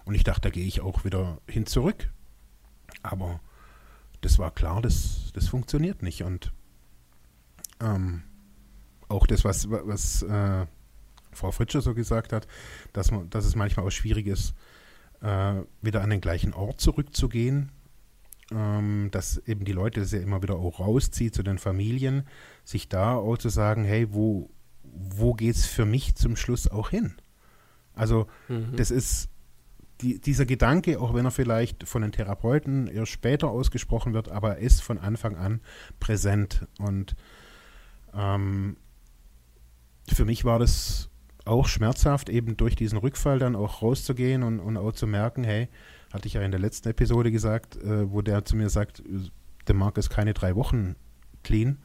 [0.04, 2.10] und ich dachte, da gehe ich auch wieder hin zurück.
[3.02, 3.40] Aber
[4.20, 6.52] das war klar, das, das funktioniert nicht und
[7.80, 8.22] ähm,
[9.08, 10.66] auch das, was, was äh,
[11.32, 12.46] Frau Fritscher so gesagt hat,
[12.92, 14.54] dass, man, dass es manchmal auch schwierig ist,
[15.22, 17.72] äh, wieder an den gleichen Ort zurückzugehen,
[18.52, 22.26] ähm, dass eben die Leute das ja immer wieder auch rauszieht zu den Familien,
[22.64, 24.50] sich da auch zu sagen, hey, wo,
[24.82, 27.14] wo geht es für mich zum Schluss auch hin?
[27.94, 28.76] Also Mhm.
[28.76, 29.29] das ist
[30.02, 34.56] die, dieser Gedanke, auch wenn er vielleicht von den Therapeuten erst später ausgesprochen wird, aber
[34.56, 35.60] er ist von Anfang an
[35.98, 36.66] präsent.
[36.78, 37.16] Und
[38.14, 38.76] ähm,
[40.08, 41.10] für mich war das
[41.44, 45.68] auch schmerzhaft, eben durch diesen Rückfall dann auch rauszugehen und, und auch zu merken, hey,
[46.12, 49.02] hatte ich ja in der letzten Episode gesagt, äh, wo der zu mir sagt,
[49.66, 50.96] der Marc ist keine drei Wochen
[51.42, 51.78] clean.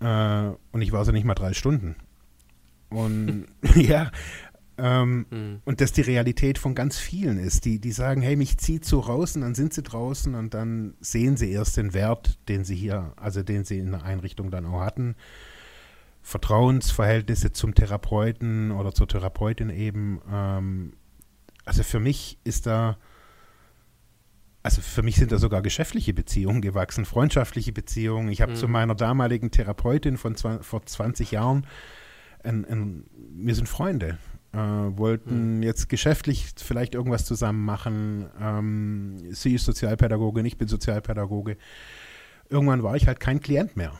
[0.00, 1.96] Äh, und ich war so nicht mal drei Stunden.
[2.90, 4.10] Und ja,
[4.78, 5.60] ähm, Mhm.
[5.64, 9.00] und das die Realität von ganz vielen ist, die, die sagen, hey, mich zieht so
[9.00, 12.74] raus und dann sind sie draußen und dann sehen sie erst den Wert, den sie
[12.76, 15.14] hier, also den sie in der Einrichtung dann auch hatten.
[16.22, 20.20] Vertrauensverhältnisse zum Therapeuten oder zur Therapeutin eben.
[20.30, 20.92] Ähm,
[21.64, 22.96] also für mich ist da,
[24.62, 28.28] also für mich sind da sogar geschäftliche Beziehungen gewachsen, freundschaftliche Beziehungen.
[28.28, 28.56] Ich habe Mhm.
[28.56, 31.66] zu meiner damaligen Therapeutin von vor 20 Jahren,
[32.44, 33.04] ein, ein,
[33.34, 34.18] wir sind Freunde,
[34.52, 38.26] äh, wollten jetzt geschäftlich vielleicht irgendwas zusammen machen.
[38.40, 41.56] Ähm, sie ist Sozialpädagogin, ich bin Sozialpädagoge.
[42.48, 43.92] Irgendwann war ich halt kein Klient mehr.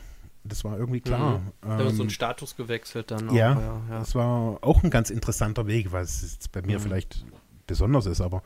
[0.43, 1.41] Das war irgendwie klar.
[1.61, 3.33] Da ist so Ähm, ein Status gewechselt dann auch.
[3.33, 3.99] ja, ja, ja.
[3.99, 6.83] das war auch ein ganz interessanter Weg, was jetzt bei mir Mhm.
[6.83, 7.25] vielleicht
[7.65, 8.43] besonders ist, aber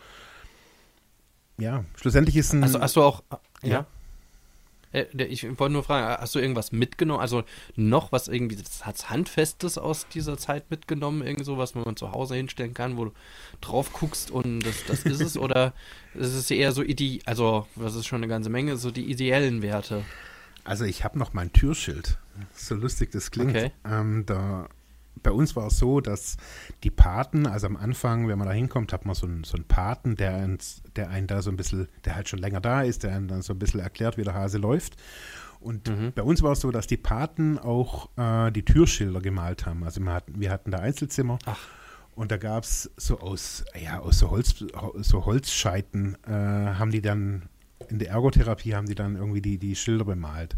[1.58, 2.64] ja, schlussendlich ist ein.
[2.64, 3.24] Also hast du auch,
[3.64, 3.70] ja?
[3.70, 3.86] Ja.
[4.92, 7.20] Äh, Ich wollte nur fragen, hast du irgendwas mitgenommen?
[7.20, 7.44] Also
[7.76, 11.22] noch was irgendwie das hat's Handfestes aus dieser Zeit mitgenommen?
[11.22, 13.12] Irgend so was, man zu Hause hinstellen kann, wo du
[13.62, 15.38] drauf guckst und das, das ist es?
[15.38, 15.74] Oder
[16.14, 19.62] ist es eher so, ide also das ist schon eine ganze Menge, so die ideellen
[19.62, 20.04] Werte?
[20.64, 22.18] Also ich habe noch mein Türschild.
[22.54, 23.52] So lustig das klingt.
[23.52, 23.72] Okay.
[23.86, 24.68] Ähm, da,
[25.24, 26.38] bei uns war es so, dass
[26.84, 29.66] die Paten, also am Anfang, wenn man da hinkommt, hat man so einen, so einen
[29.66, 33.04] Paten, der, uns, der einen da so ein bisschen, der halt schon länger da ist,
[33.04, 34.96] der einen dann so ein bisschen erklärt, wie der Hase läuft.
[35.60, 36.14] Und Mhm.
[36.14, 39.84] bei uns war es so, dass die Paten auch äh, die Türschilder gemalt haben.
[39.84, 41.58] Also wir hatten, wir hatten da Einzelzimmer Ach.
[42.16, 44.56] Und da gab es so aus, ja, aus so, Holz,
[44.96, 47.44] so Holzscheiten äh, haben die dann,
[47.90, 50.58] in der Ergotherapie haben die dann irgendwie die, die Schilder bemalt.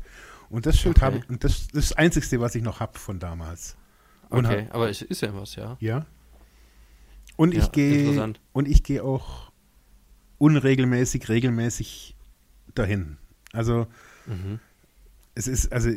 [0.49, 1.05] Und das Schild Okay.
[1.05, 3.75] habe und das, das ist das Einzigste, was ich noch habe von damals.
[4.29, 5.77] Und Okay, hab- aber es ist ja was, ja.
[5.79, 6.05] ja.
[7.35, 9.51] Und Ja, ich gehe und ich gehe auch
[10.37, 12.15] unregelmäßig, regelmäßig
[12.75, 13.17] dahin.
[13.53, 13.87] Also
[14.27, 14.59] Mhm.
[15.35, 15.89] es ist, also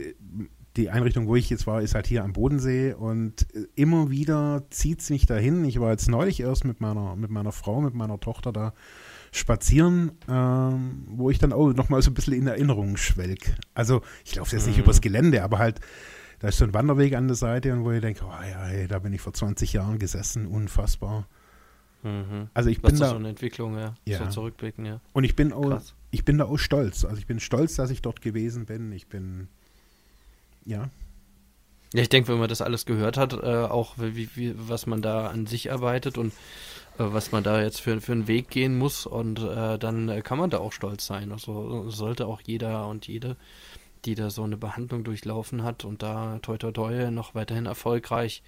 [0.76, 4.62] die Einrichtung, wo ich jetzt war, ist halt hier am Bodensee und äh, immer wieder
[4.70, 5.64] zieht es mich dahin.
[5.66, 8.72] Ich war jetzt neulich erst mit meiner, mit meiner Frau, mit meiner Tochter da
[9.32, 13.54] spazieren, ähm, wo ich dann auch nochmal so ein bisschen in Erinnerung schwelg.
[13.74, 14.84] Also ich laufe jetzt nicht Mhm.
[14.84, 15.80] übers Gelände, aber halt,
[16.42, 18.88] da ist so ein Wanderweg an der Seite und wo ich denke, oh ja, ey,
[18.88, 21.28] da bin ich vor 20 Jahren gesessen, unfassbar.
[22.02, 22.48] Mhm.
[22.52, 23.94] Also ich bin ist so da eine Entwicklung, ja.
[24.04, 24.18] Ja.
[24.18, 25.00] So zurückblicken, ja.
[25.12, 25.94] und ich bin auch, Krass.
[26.10, 27.04] ich bin da auch stolz.
[27.04, 28.90] Also ich bin stolz, dass ich dort gewesen bin.
[28.90, 29.46] Ich bin,
[30.64, 30.90] ja,
[31.94, 35.00] Ja, ich denke, wenn man das alles gehört hat, äh, auch wie, wie, was man
[35.00, 36.32] da an sich arbeitet und
[36.98, 40.38] äh, was man da jetzt für, für einen Weg gehen muss und äh, dann kann
[40.38, 41.30] man da auch stolz sein.
[41.32, 43.36] Also sollte auch jeder und jede,
[44.04, 48.42] die da so eine Behandlung durchlaufen hat und da toi toi toi noch weiterhin erfolgreich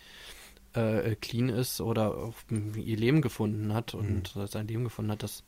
[0.74, 5.22] äh, clean ist oder auch ihr Leben gefunden hat und äh, sein Leben gefunden hat,
[5.22, 5.44] das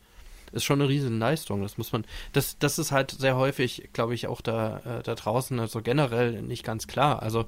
[0.53, 1.63] ist schon eine riesen Leistung.
[1.63, 5.15] Das muss man, das, das ist halt sehr häufig, glaube ich, auch da, äh, da
[5.15, 7.23] draußen, also generell nicht ganz klar.
[7.23, 7.47] Also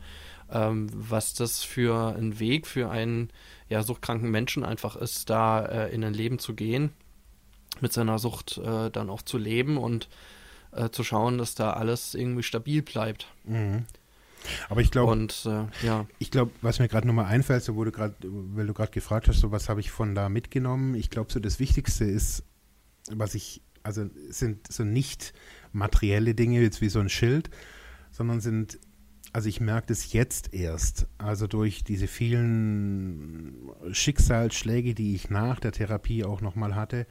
[0.51, 3.30] ähm, was das für ein Weg für einen
[3.68, 6.93] ja, suchtkranken Menschen einfach ist, da äh, in ein Leben zu gehen,
[7.80, 10.09] mit seiner Sucht äh, dann auch zu leben und
[10.73, 13.27] äh, zu schauen, dass da alles irgendwie stabil bleibt.
[13.45, 13.85] mhm.
[14.69, 18.15] aber ich glaube, äh, ja, Ich glaube, was mir gerade nochmal einfällt, so du gerade,
[18.23, 20.95] weil du gerade gefragt hast, so was habe ich von da mitgenommen.
[20.95, 22.45] Ich glaube, so das Wichtigste ist,
[23.11, 25.32] was ich, also sind so nicht
[25.73, 27.51] materielle Dinge, jetzt wie so ein Schild,
[28.11, 28.78] sondern sind,
[29.32, 35.73] also ich merke das jetzt erst, also durch diese vielen Schicksalsschläge, die ich nach der
[35.73, 37.07] Therapie auch nochmal hatte,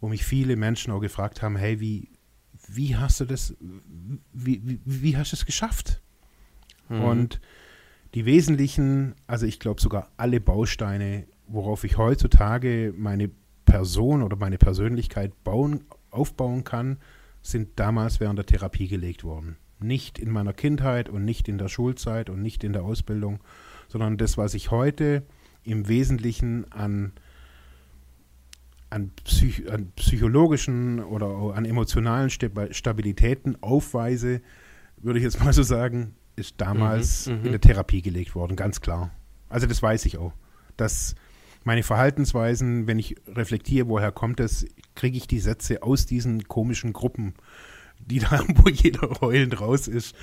[0.00, 2.08] wo mich viele Menschen auch gefragt haben, hey, wie,
[2.68, 3.56] wie hast du das,
[4.32, 6.00] wie, wie, wie hast du es geschafft?
[6.88, 7.00] Mhm.
[7.00, 7.40] Und
[8.14, 13.30] die wesentlichen, also ich glaube sogar alle Bausteine, worauf ich heutzutage meine
[13.64, 16.98] Person oder meine Persönlichkeit bauen, aufbauen kann,
[17.42, 19.56] sind damals während der Therapie gelegt worden.
[19.78, 23.40] Nicht in meiner Kindheit und nicht in der Schulzeit und nicht in der Ausbildung,
[23.88, 25.22] sondern das, was ich heute
[25.62, 27.12] im Wesentlichen an,
[28.90, 34.40] an, Psych an psychologischen oder an emotionalen Sta- Stabilitäten aufweise,
[34.98, 37.44] würde ich jetzt mal so sagen, ist damals Mhm, mhm.
[37.46, 39.10] in der Therapie gelegt worden, ganz klar.
[39.48, 40.32] Also das weiß ich auch.
[40.76, 41.14] Dass
[41.64, 46.92] meine Verhaltensweisen, wenn ich reflektiere, woher kommt es, kriege ich die Sätze aus diesen komischen
[46.92, 47.34] Gruppen,
[47.98, 50.14] die da, wo jeder heulend raus ist.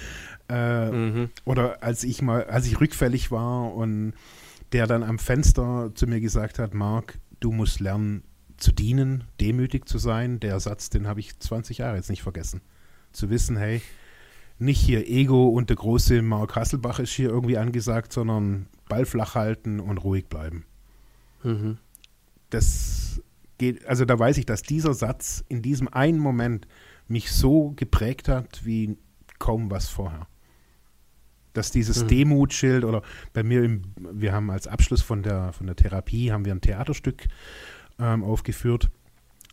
[0.50, 1.30] Äh, Mhm.
[1.44, 4.14] oder als ich mal, als ich rückfällig war und
[4.72, 8.24] der dann am Fenster zu mir gesagt hat, Marc, du musst lernen
[8.58, 10.40] zu dienen, demütig zu sein.
[10.40, 12.62] Der Satz, den habe ich 20 Jahre jetzt nicht vergessen.
[13.12, 13.82] Zu wissen, hey,
[14.58, 19.36] nicht hier Ego und der große Mark Hasselbach ist hier irgendwie angesagt, sondern Ball flach
[19.36, 20.66] halten und ruhig bleiben.
[21.44, 21.78] Mhm.
[22.50, 23.22] Das
[23.58, 26.68] geht, also da weiß ich, dass dieser Satz in diesem einen Moment
[27.08, 28.98] mich so geprägt hat wie
[29.40, 30.28] kaum was vorher.
[31.54, 32.08] Dass dieses Mhm.
[32.08, 33.02] Demutschild oder
[33.34, 36.62] bei mir, im, wir haben als Abschluss von der, von der Therapie, haben wir ein
[36.62, 37.28] Theaterstück
[38.00, 38.90] ähm, aufgeführt.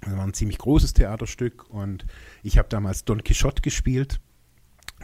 [0.01, 2.05] Das war ein ziemlich großes Theaterstück und
[2.43, 4.20] ich habe damals Don Quixote gespielt.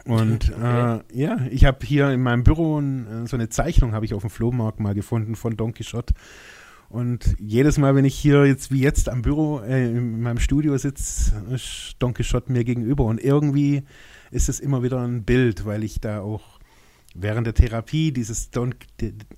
[0.05, 1.03] Und Okay.
[1.13, 4.13] äh, ja, ich habe hier in meinem Büro ein, äh, so eine Zeichnung habe ich
[4.13, 6.13] auf dem Flohmarkt mal gefunden von Don Quixote.
[6.89, 10.75] Und jedes Mal, wenn ich hier jetzt wie jetzt am Büro, äh, in meinem Studio
[10.77, 13.05] sitze, ist Don Quixote mir gegenüber.
[13.05, 13.83] Und irgendwie
[14.31, 16.59] ist es immer wieder ein Bild, weil ich da auch
[17.13, 18.73] während der Therapie dieses Don,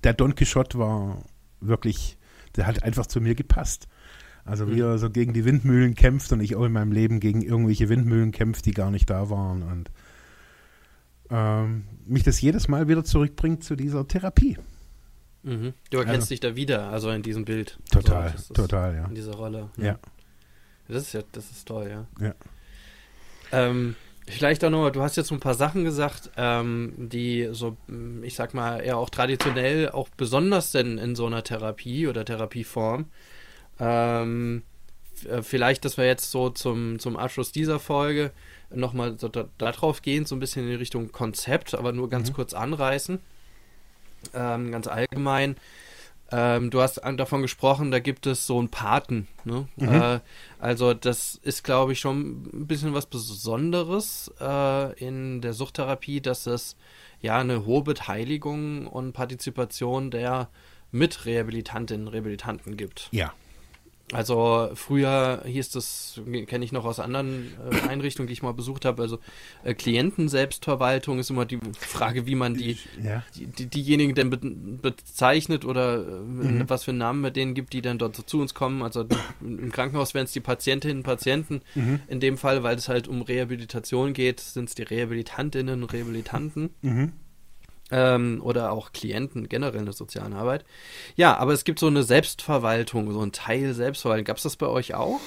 [0.02, 1.24] der Don Quixote war
[1.60, 2.16] wirklich,
[2.56, 3.86] der hat einfach zu mir gepasst.
[4.44, 4.80] Also wie Mhm.
[4.82, 8.32] er so gegen die Windmühlen kämpft und ich auch in meinem Leben gegen irgendwelche Windmühlen
[8.32, 9.62] kämpft, die gar nicht da waren.
[9.62, 9.90] Und
[11.30, 14.58] ähm, mich das jedes Mal wieder zurückbringt zu dieser Therapie.
[15.44, 15.72] Mhm.
[15.90, 17.78] Du erkennst Also- dich da wieder, also in diesem Bild.
[17.90, 19.04] Total, also, das total, ja.
[19.06, 19.70] In dieser Rolle.
[19.76, 19.98] Ja.
[20.88, 22.06] Das ist ja, das ist toll, ja.
[22.24, 22.34] Ja.
[23.52, 23.94] Ähm,
[24.28, 27.76] vielleicht auch noch, du hast jetzt so ein paar Sachen gesagt, ähm, die so,
[28.22, 33.06] ich sag mal, eher auch traditionell auch besonders denn in so einer Therapie oder Therapieform.
[33.80, 34.62] Ähm,
[35.28, 38.32] äh, vielleicht, dass wir jetzt so zum, zum Abschluss dieser Folge
[38.70, 42.30] nochmal so da, darauf gehen, so ein bisschen in die Richtung Konzept, aber nur ganz
[42.30, 42.34] Mhm.
[42.34, 43.20] kurz anreißen.
[44.34, 45.56] Ähm, ganz allgemein.
[46.30, 49.28] Ähm, du hast davon gesprochen, da gibt es so einen Paten.
[49.44, 49.68] Ne?
[49.76, 49.88] Mhm.
[49.88, 50.20] Äh,
[50.58, 56.46] also das ist, glaube ich, schon ein bisschen was Besonderes äh, in der Suchttherapie, dass
[56.46, 56.76] es
[57.20, 60.48] ja eine hohe Beteiligung und Partizipation der
[60.90, 63.08] mit Rehabilitantinnen und Rehabilitanten gibt.
[63.10, 63.34] Ja.
[64.10, 68.84] Also früher hieß das, kenne ich noch aus anderen äh, Einrichtungen, die ich mal besucht
[68.84, 69.18] habe, also
[69.64, 73.22] äh, Klienten-Selbstverwaltung ist immer die Frage, wie man die, Ja.
[73.36, 76.64] die, die diejenigen denn be bezeichnet oder äh, Mhm.
[76.68, 78.82] was für einen Namen mit denen gibt, die dann dort so zu uns kommen.
[78.82, 79.06] Also
[79.40, 82.00] im Krankenhaus wären es die Patientinnen und Patienten Mhm.
[82.08, 86.70] in dem Fall, weil es halt um Rehabilitation geht, sind es die Rehabilitantinnen und Rehabilitanten
[86.82, 87.12] Mhm.
[87.92, 90.64] Ähm, oder auch Klienten generell in der sozialen Arbeit.
[91.14, 94.24] Ja, aber es gibt so eine Selbstverwaltung, so ein Teil Selbstverwaltung.
[94.24, 95.20] Gab es das bei euch auch?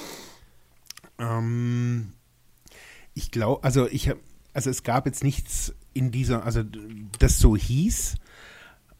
[1.18, 2.12] Ähm,
[3.14, 4.20] ich glaube, also ich habe,
[4.52, 6.62] also es gab jetzt nichts in dieser, also
[7.18, 8.16] das so hieß.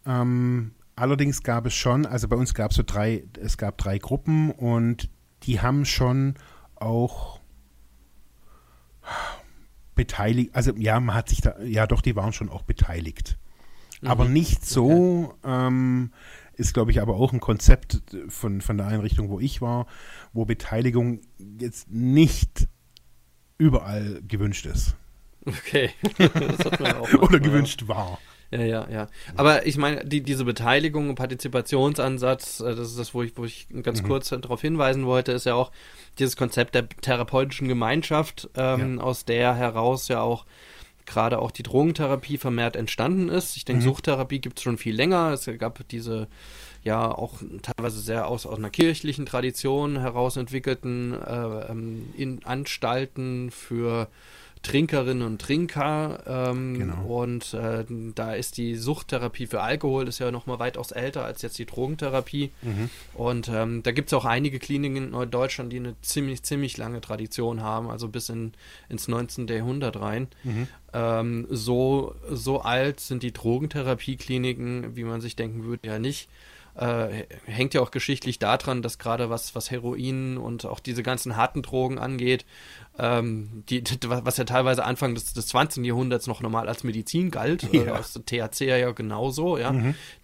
[0.07, 3.99] Ähm, allerdings gab es schon, also bei uns gab es so drei, es gab drei
[3.99, 5.11] Gruppen und
[5.43, 6.35] die haben schon
[6.77, 7.41] auch
[9.95, 13.39] beteiligt, also ja, man hat sich da, ja doch, die waren schon auch beteiligt.
[14.07, 16.13] Aber nicht so, ähm,
[16.55, 19.87] ist glaube ich aber auch ein Konzept von, von der Einrichtung, wo ich war,
[20.33, 21.21] wo Beteiligung
[21.59, 22.69] jetzt nicht
[23.59, 24.97] überall gewünscht ist.
[25.45, 25.91] Okay.
[26.19, 28.19] das hat man auch manchmal, Oder gewünscht war.
[28.51, 29.09] Ja, ja, ja.
[29.37, 33.45] Aber ich meine, die, diese Beteiligung und Partizipationsansatz, äh, das ist das, wo ich, wo
[33.45, 34.07] ich ganz Mhm.
[34.07, 35.73] kurz darauf hinweisen wollte, ist ja auch
[36.19, 40.47] dieses Konzept der therapeutischen Gemeinschaft, ähm, aus der heraus ja auch
[41.07, 43.57] gerade auch die Drogentherapie vermehrt entstanden ist.
[43.57, 43.87] Ich denke, Mhm.
[43.89, 45.33] Suchttherapie gibt es schon viel länger.
[45.33, 46.29] Es gab diese
[46.83, 53.51] ja auch teilweise sehr aus, aus einer kirchlichen Tradition heraus entwickelten äh, ähm, in Anstalten
[53.51, 54.09] für
[54.67, 56.23] Trinkerinnen und Trinker.
[56.27, 57.05] Ähm, Genau.
[57.23, 57.85] Und äh,
[58.15, 61.67] da ist die Suchttherapie für Alkohol ist ja noch mal weitaus älter als jetzt die
[61.67, 62.51] Drogentherapie.
[63.15, 67.01] Und ähm, da gibt es auch einige Kliniken in Deutschland, die eine ziemlich, ziemlich lange
[67.01, 68.53] Tradition haben, also bis in,
[68.89, 69.47] ins 19.
[69.47, 70.29] Jahrhundert rein.
[70.93, 76.29] Ähm, so, so alt sind die Drogentherapiekliniken, wie man sich denken würde, ja nicht.
[76.75, 81.35] Äh, hängt ja auch geschichtlich daran, dass gerade was, was Heroin und auch diese ganzen
[81.37, 82.45] harten Drogen angeht,
[82.99, 85.85] ähm, die, was ja teilweise Anfang des, des 20.
[85.85, 87.95] Jahrhunderts noch normal als Medizin galt, äh, Ja.
[87.99, 89.71] aus der THC ja genauso, ja.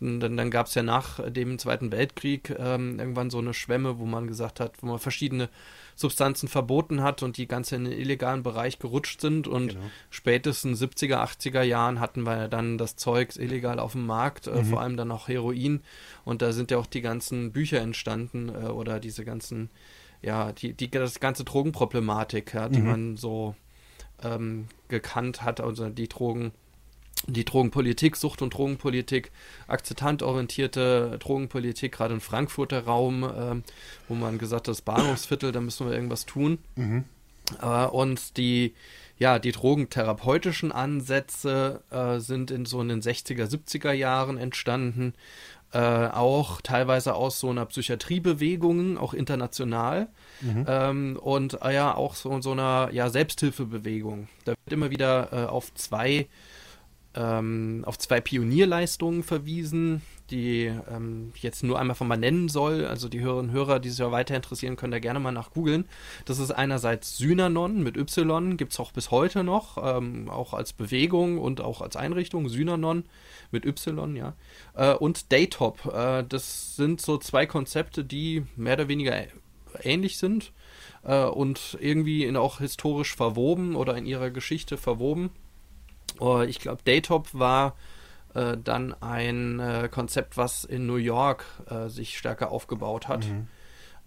[0.00, 3.98] Und Dann, dann gab es ja nach dem Zweiten Weltkrieg ähm, irgendwann so eine Schwemme,
[3.98, 5.48] wo man gesagt hat, wo man verschiedene
[5.94, 9.80] Substanzen verboten hat und die ganze in den illegalen Bereich gerutscht sind und Genau.
[10.08, 14.64] spätestens 70er, 80er Jahren hatten wir ja dann das Zeug illegal auf dem Markt, äh,
[14.64, 15.82] vor allem dann auch Heroin
[16.24, 19.68] und da sind ja auch die ganzen Bücher entstanden äh, oder diese ganzen,
[20.22, 23.54] ja, die, die das ganze Drogenproblematik, ja, die man so
[24.22, 26.52] ähm, gekannt hat, also die Drogen,
[27.26, 29.30] die Drogenpolitik, Sucht- und Drogenpolitik,
[29.66, 33.64] akzeptantorientierte Drogenpolitik, gerade im Frankfurter Raum, ähm,
[34.08, 36.58] wo man gesagt hat, das Bahnhofsviertel, da müssen wir irgendwas tun.
[37.60, 38.74] Äh, und die,
[39.18, 45.14] ja, die drogentherapeutischen Ansätze äh, sind in so in den 60er, 70er Jahren entstanden.
[45.72, 50.08] Äh, auch teilweise aus so einer Psychiatriebewegung, auch international.
[50.66, 54.28] Ähm, und äh, ja, auch so, so einer ja, Selbsthilfebewegung.
[54.44, 56.28] Da wird immer wieder äh, auf zwei
[57.14, 60.00] ähm, auf zwei Pionierleistungen verwiesen,
[60.30, 62.86] die ähm, ich jetzt nur einmal von mal nennen soll.
[62.86, 65.50] Also die Hörerinnen und Hörer, die sich ja weiter interessieren, können da gerne mal nach
[65.50, 65.84] googeln.
[66.24, 70.72] Das ist einerseits Synanon mit Y, gibt es auch bis heute noch, ähm, auch als
[70.72, 73.04] Bewegung und auch als Einrichtung, Synanon
[73.52, 74.34] mit Y, ja.
[74.74, 79.14] Äh, und Daytop, äh, das sind so zwei Konzepte, die mehr oder weniger
[79.82, 80.52] ähnlich sind
[81.04, 85.30] äh, und irgendwie in, auch historisch verwoben oder in ihrer Geschichte verwoben.
[86.46, 87.74] Ich glaube, Daytop war
[88.34, 91.44] dann ein Konzept, was in New York
[91.86, 93.26] sich stärker aufgebaut hat.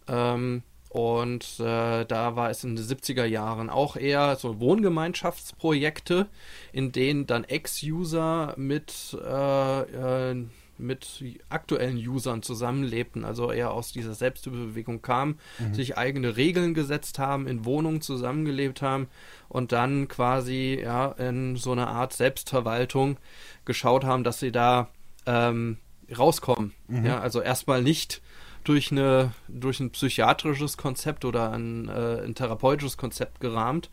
[0.08, 0.62] Ähm,
[0.96, 6.28] und äh, da war es in den 70er Jahren auch eher so Wohngemeinschaftsprojekte,
[6.72, 10.46] in denen dann Ex-User mit, äh, äh,
[10.78, 15.38] mit aktuellen Usern zusammenlebten, also eher aus dieser Selbsthilfebewegung kamen,
[15.74, 19.08] sich eigene Regeln gesetzt haben, in Wohnungen zusammengelebt haben
[19.50, 23.18] und dann quasi ja in so einer Art Selbstverwaltung
[23.66, 24.88] geschaut haben, dass sie da
[25.26, 25.76] ähm,
[26.18, 26.72] rauskommen.
[27.04, 28.22] Ja, also erstmal nicht
[28.68, 33.90] durch eine durch ein psychiatrisches Konzept oder ein, äh, ein therapeutisches Konzept gerahmt,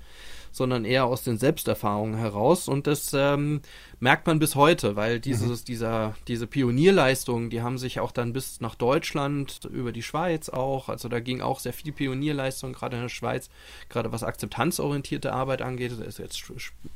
[0.53, 2.69] sondern eher aus den Selbsterfahrungen heraus.
[2.69, 3.63] Und das ähm,
[4.01, 8.61] merkt man bis heute, weil dieses, dieser, diese Pionierleistungen, die haben sich auch dann bis
[8.61, 13.03] nach Deutschland, über die Schweiz auch, also da ging auch sehr viel Pionierleistung, gerade in
[13.03, 13.49] der Schweiz,
[13.89, 16.43] gerade was akzeptanzorientierte Arbeit angeht, da ist jetzt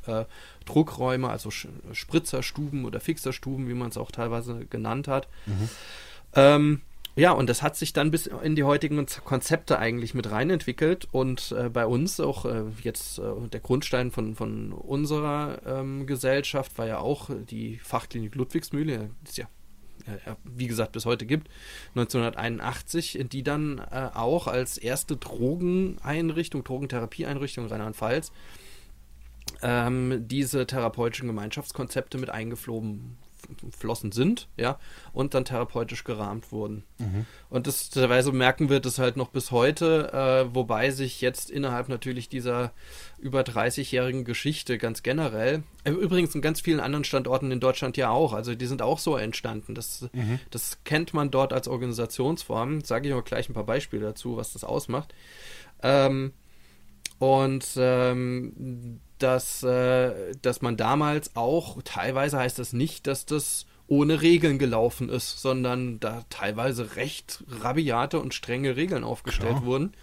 [0.05, 0.25] äh,
[0.65, 5.27] Druckräume, also Spritzerstuben oder Fixerstuben, wie man es auch teilweise genannt hat.
[6.35, 6.81] Ähm,
[7.17, 11.51] ja, und das hat sich dann bis in die heutigen Konzepte eigentlich mit reinentwickelt und
[11.51, 16.85] äh, bei uns auch äh, jetzt äh, der Grundstein von, von unserer ähm, Gesellschaft war
[16.85, 19.47] ja auch die Fachklinik Ludwigsmühle, ist ja
[20.05, 21.49] äh, wie gesagt bis heute gibt,
[21.95, 28.31] 1981, die dann äh, auch als erste Drogeneinrichtung, Drogentherapieeinrichtung Rheinland-Pfalz,
[29.63, 33.17] ähm, diese therapeutischen Gemeinschaftskonzepte mit eingeflogen
[33.71, 34.79] flossen sind, ja,
[35.13, 36.83] und dann therapeutisch gerahmt wurden.
[36.97, 37.25] Mhm.
[37.49, 41.89] Und das teilweise merken wir das halt noch bis heute, äh, wobei sich jetzt innerhalb
[41.89, 42.71] natürlich dieser
[43.17, 48.09] über 30-jährigen Geschichte ganz generell, äh, übrigens in ganz vielen anderen Standorten in Deutschland ja
[48.09, 49.73] auch, also die sind auch so entstanden.
[49.73, 50.39] Das, mhm.
[50.51, 52.81] das kennt man dort als Organisationsform.
[52.81, 55.13] Sage ich auch gleich ein paar Beispiele dazu, was das ausmacht.
[55.81, 56.33] Ähm,
[57.19, 64.21] und ähm, dass, äh, dass man damals auch, teilweise heißt das nicht, dass das ohne
[64.21, 69.65] Regeln gelaufen ist, sondern da teilweise recht rabiate und strenge Regeln aufgestellt Klar.
[69.65, 69.93] wurden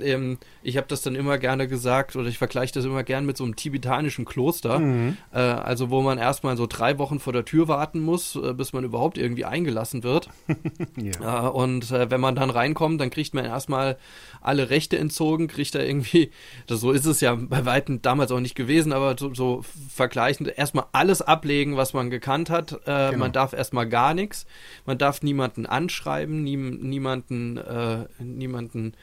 [0.00, 3.36] ähm, ich habe das dann immer gerne gesagt oder ich vergleiche das immer gern mit
[3.36, 5.16] so einem tibetanischen Kloster, mhm.
[5.32, 8.72] äh, also wo man erstmal so drei Wochen vor der Tür warten muss, äh, bis
[8.72, 10.30] man überhaupt irgendwie eingelassen wird.
[10.96, 11.46] ja.
[11.46, 13.98] äh, und äh, wenn man dann reinkommt, dann kriegt man erstmal
[14.40, 16.30] alle Rechte entzogen, kriegt er irgendwie,
[16.66, 20.56] das, so ist es ja bei Weitem damals auch nicht gewesen, aber so, so vergleichend,
[20.56, 22.72] erstmal alles ablegen, was man gekannt hat.
[22.86, 23.18] Äh, genau.
[23.18, 24.46] Man darf erstmal gar nichts,
[24.86, 28.94] man darf niemanden anschreiben, nie, niemanden, äh, niemanden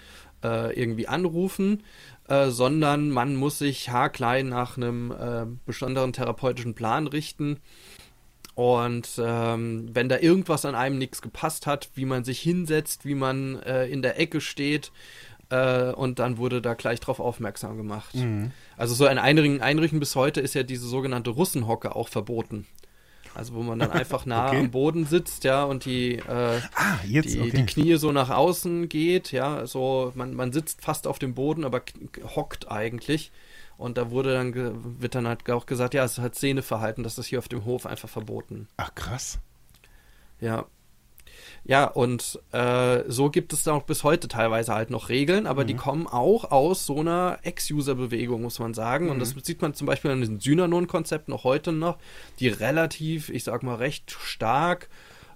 [0.43, 1.83] äh, irgendwie anrufen,
[2.27, 7.57] äh, sondern man muss sich haarklein nach einem äh, besonderen therapeutischen Plan richten.
[8.55, 13.15] Und ähm, wenn da irgendwas an einem nichts gepasst hat, wie man sich hinsetzt, wie
[13.15, 14.91] man äh, in der Ecke steht,
[15.49, 18.15] äh, und dann wurde da gleich drauf aufmerksam gemacht.
[18.15, 18.51] Mhm.
[18.77, 22.67] Also so ein Einrichten, Einrichten bis heute ist ja diese sogenannte Russenhocke auch verboten.
[23.35, 24.59] Also wo man dann einfach nah okay.
[24.59, 27.51] am Boden sitzt, ja, und die, äh, ah, jetzt, die, okay.
[27.51, 31.63] die, Knie so nach außen geht, ja, so man, man sitzt fast auf dem Boden,
[31.63, 31.81] aber
[32.35, 33.31] hockt eigentlich.
[33.77, 37.27] Und da wurde dann, wird dann halt auch gesagt, ja, es hat Sehneverhalten, das ist
[37.27, 38.67] hier auf dem Hof einfach verboten.
[38.75, 39.39] Ach krass.
[40.41, 40.65] Ja,
[41.69, 45.61] ja, und äh, so gibt es da auch bis heute teilweise halt noch Regeln, aber
[45.61, 45.67] mhm.
[45.67, 49.05] die kommen auch aus so einer Ex-User-Bewegung, muss man sagen.
[49.05, 49.11] Mhm.
[49.11, 51.99] Und das sieht man zum Beispiel an diesem Synanon-Konzept noch heute noch,
[52.39, 54.89] die relativ, ich sag mal, recht stark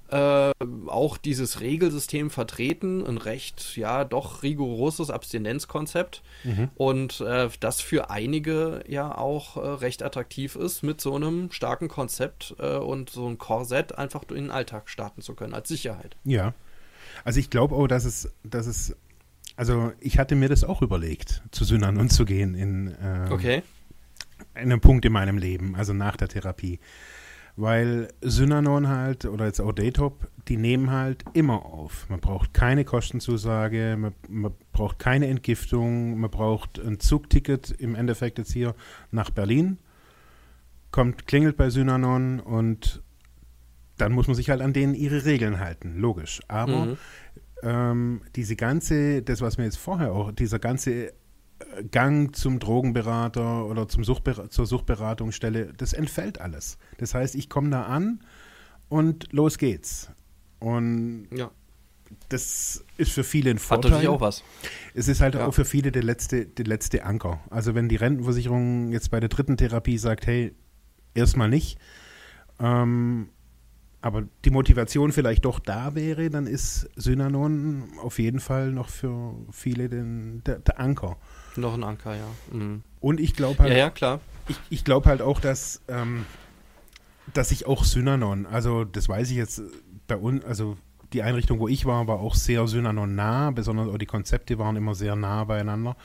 [0.10, 0.52] äh,
[0.88, 6.70] auch dieses Regelsystem vertreten, ein recht, ja, doch rigoroses Abstinenzkonzept mhm.
[6.76, 11.88] und äh, das für einige ja auch äh, recht attraktiv ist, mit so einem starken
[11.88, 16.16] Konzept äh, und so ein Korsett einfach in den Alltag starten zu können, als Sicherheit.
[16.26, 16.54] Ja.
[17.24, 18.96] Also ich glaube auch, dass es, dass es,
[19.56, 23.64] also ich hatte mir das auch überlegt, zu Synanon zu gehen in, ähm, okay.
[24.56, 26.80] in einem Punkt in meinem Leben, also nach der Therapie
[27.56, 32.10] weil Synanon halt oder jetzt auch Daytop, die nehmen halt immer auf.
[32.10, 38.40] Man braucht keine Kostenzusage, man, man, braucht keine Entgiftung, man braucht ein Zugticket im Endeffekt
[38.40, 38.74] jetzt hier
[39.12, 39.78] nach Berlin,
[40.92, 43.04] kommt, klingelt bei Synanon und
[43.98, 46.42] dann muss man sich halt an denen ihre Regeln halten, logisch.
[46.48, 46.98] Aber mhm.
[47.62, 51.14] ähm, diese ganze, das was mir jetzt vorher auch, dieser ganze
[51.92, 56.78] Gang zum Drogenberater oder zum Suchtber zur Suchtberatungsstelle, das entfällt alles.
[56.98, 58.20] Das heißt, ich komme da an
[58.90, 60.12] und los geht's.
[60.60, 61.52] Und ja.
[62.30, 63.92] das ist für viele ein Vorteil.
[63.92, 64.44] Hat natürlich auch was.
[64.94, 65.46] Es ist halt ja.
[65.46, 67.42] auch für viele der letzte, der letzte Anker.
[67.50, 70.54] Also wenn die Rentenversicherung jetzt bei der dritten Therapie sagt, hey,
[71.14, 71.78] erstmal nicht,
[72.60, 73.30] ähm,
[74.04, 79.34] aber die Motivation vielleicht doch da wäre, dann ist Synanon auf jeden Fall noch für
[79.52, 81.18] viele den, der, der Anker.
[81.56, 82.28] Noch ein Anker, ja.
[82.52, 82.84] Mhm.
[83.00, 83.72] Und ich glaube halt.
[83.72, 84.20] Ja, ja, klar.
[84.48, 86.26] Ich, ich glaube halt auch, dass, ähm,
[87.34, 89.62] dass ich auch Synanon, also das weiß ich jetzt
[90.08, 90.78] bei uns, also
[91.14, 94.76] die Einrichtung, wo ich war, war auch sehr Synanon nah, besonders auch die Konzepte waren
[94.76, 95.96] immer sehr nah beieinander.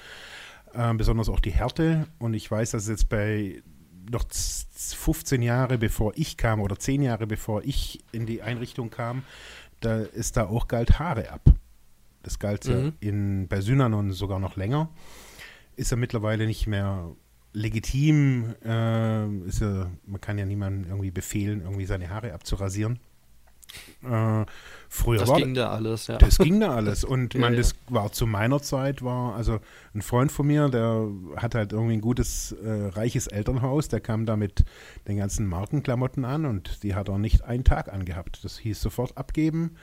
[0.74, 2.06] Äh, besonders auch die Härte.
[2.18, 3.62] Und ich weiß, dass jetzt bei
[4.10, 9.22] noch 15 Jahre bevor ich kam oder 10 Jahre bevor ich in die Einrichtung kam,
[9.80, 11.42] da ist da auch galt Haare ab.
[12.22, 12.92] Das galt mhm.
[13.00, 14.88] in, bei Synanon sogar noch länger
[15.78, 17.14] ist er mittlerweile nicht mehr
[17.52, 18.54] legitim.
[18.64, 22.98] Äh, ist ja, man kann ja niemandem irgendwie befehlen, irgendwie seine Haare abzurasieren.
[24.02, 24.46] Äh,
[24.88, 26.16] früher das war ging da alles, ja.
[26.18, 27.04] Das ging da alles.
[27.04, 27.58] Und ja, man, ja.
[27.58, 29.60] das war zu meiner Zeit, war, also
[29.94, 34.26] ein Freund von mir, der hat halt irgendwie ein gutes, äh, reiches Elternhaus, der kam
[34.26, 34.64] da mit
[35.06, 38.42] den ganzen Markenklamotten an und die hat er nicht einen Tag angehabt.
[38.42, 39.76] Das hieß sofort abgeben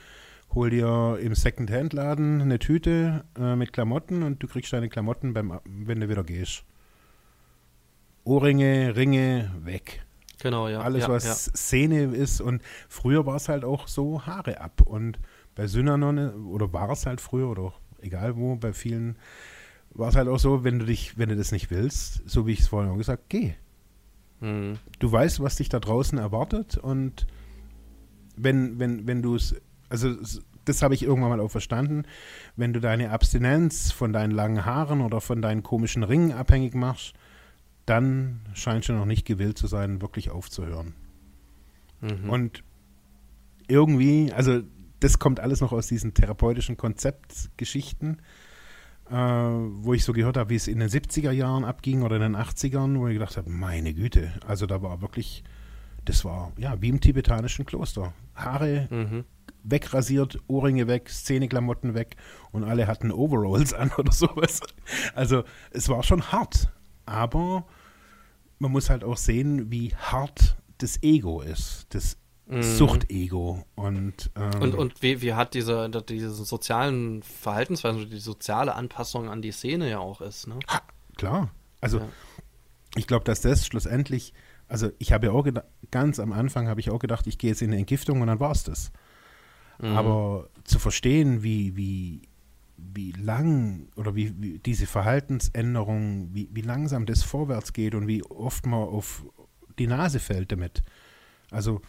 [0.53, 5.59] hol dir im Second-Hand-Laden eine Tüte äh, mit Klamotten und du kriegst deine Klamotten, beim,
[5.65, 6.63] wenn du wieder gehst.
[8.23, 10.05] Ohrringe, Ringe, weg.
[10.41, 10.81] Genau, ja.
[10.81, 11.33] Alles, ja, was ja.
[11.33, 12.41] Szene ist.
[12.41, 14.81] Und früher war es halt auch so Haare ab.
[14.81, 15.19] Und
[15.55, 19.17] bei Synanon, oder war es halt früher, oder auch egal wo, bei vielen
[19.91, 22.51] war es halt auch so, wenn du dich, wenn du das nicht willst, so wie
[22.51, 23.53] ich es vorhin auch gesagt, geh.
[24.41, 24.77] Mhm.
[24.99, 27.25] Du weißt, was dich da draußen erwartet und
[28.35, 29.55] wenn, wenn, wenn du es,
[29.89, 30.15] also
[30.65, 32.03] das habe ich irgendwann mal auch verstanden,
[32.55, 37.13] wenn du deine Abstinenz von deinen langen Haaren oder von deinen komischen Ringen abhängig machst,
[37.85, 40.95] dann scheinst du noch nicht gewillt zu sein, wirklich aufzuhören.
[42.01, 42.29] Mhm.
[42.29, 42.63] Und
[43.67, 44.61] irgendwie, also
[44.99, 48.21] das kommt alles noch aus diesen therapeutischen Konzeptgeschichten,
[49.09, 52.23] äh, wo ich so gehört habe, wie es in den 70er Jahren abging oder in
[52.23, 55.43] den 80ern, wo ich gedacht habe, meine Güte, also da war wirklich,
[56.05, 58.13] das war ja wie im tibetanischen Kloster.
[58.33, 59.25] Haare mhm.
[59.65, 62.15] Wegrasiert, Ohrringe weg, Szeneklamotten weg
[62.51, 64.61] und alle hatten Overalls an oder sowas.
[65.13, 66.69] Also es war schon hart,
[67.05, 67.65] aber
[68.59, 72.17] man muss halt auch sehen, wie hart das Ego ist, das
[72.47, 72.63] mhm.
[72.63, 73.65] Suchtego.
[73.75, 79.41] Und, ähm, und, und wie, wie hat diese, diese sozialen Verhaltensweisen, die soziale Anpassung an
[79.41, 80.47] die Szene ja auch ist.
[80.47, 80.59] Ne?
[80.69, 80.81] Ha,
[81.17, 81.51] klar.
[81.81, 82.07] Also ja.
[82.95, 84.33] ich glaube, dass das schlussendlich,
[84.67, 87.51] also ich habe ja auch gedacht, ganz am Anfang habe ich auch gedacht, ich gehe
[87.51, 88.91] jetzt in eine Entgiftung und dann war es das.
[89.79, 89.97] Mhm.
[89.97, 92.21] Aber zu verstehen, wie, wie,
[92.77, 98.23] wie lang oder wie, wie diese Verhaltensänderung, wie, wie langsam das vorwärts geht und wie
[98.23, 99.25] oft man auf
[99.77, 100.83] die Nase fällt damit.
[101.51, 101.81] Also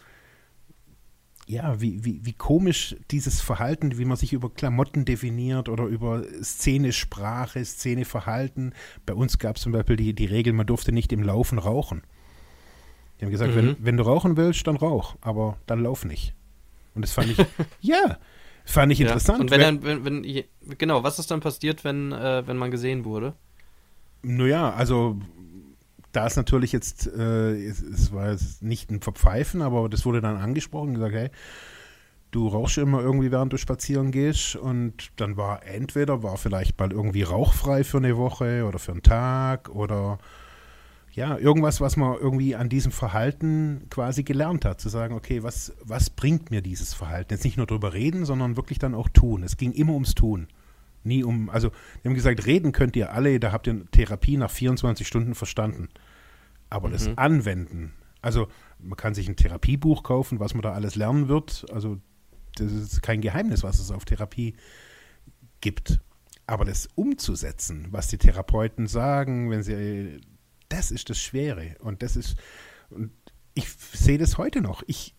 [1.47, 6.23] ja, wie, wie, wie komisch dieses Verhalten, wie man sich über Klamotten definiert oder über
[6.43, 8.73] Szene-Sprache, Szene-Verhalten.
[9.05, 12.01] Bei uns gab es zum Beispiel die, die Regel, man durfte nicht im Laufen rauchen.
[13.19, 13.55] Die haben gesagt, mhm.
[13.55, 16.33] wenn, wenn du rauchen willst, dann rauch, aber dann lauf nicht.
[16.97, 17.37] Und das fand ich,
[17.81, 18.17] ja,
[18.65, 19.07] fand ich ja.
[19.07, 19.39] interessant.
[19.39, 20.43] Und wenn dann, wenn, wenn,
[20.77, 23.35] genau, was ist dann passiert, wenn, äh, wenn man gesehen wurde?
[24.23, 25.19] Naja, also
[26.11, 30.21] da ist natürlich jetzt, äh, es, es, war jetzt nicht ein Verpfeifen, aber das wurde
[30.21, 31.29] dann angesprochen, gesagt, hey,
[32.31, 36.91] du rauchst immer irgendwie, während du spazieren gehst und dann war entweder, war vielleicht mal
[36.91, 40.17] irgendwie rauchfrei für eine Woche oder für einen Tag oder
[41.17, 45.75] ja, irgendwas, was man irgendwie an diesem Verhalten quasi gelernt hat, zu sagen, okay, was,
[45.81, 47.33] was bringt mir dieses Verhalten?
[47.33, 49.41] Jetzt nicht nur drüber reden, sondern wirklich dann auch tun.
[49.41, 50.47] Es ging immer ums Tun.
[51.03, 51.71] Nie um, also,
[52.03, 55.89] wir haben gesagt, reden könnt ihr alle, da habt ihr Therapie nach 24 Stunden verstanden.
[56.69, 56.93] Aber mhm.
[56.93, 61.65] das Anwenden, also man kann sich ein Therapiebuch kaufen, was man da alles lernen wird.
[61.73, 61.97] Also
[62.57, 64.53] das ist kein Geheimnis, was es auf Therapie
[65.61, 65.99] gibt.
[66.45, 70.21] Aber das umzusetzen, was die Therapeuten sagen, wenn sie,
[70.69, 71.75] das ist das Schwere.
[71.79, 72.35] Und das ist,
[72.89, 73.11] und
[73.53, 74.83] ich sehe das heute noch.
[74.87, 75.15] Ich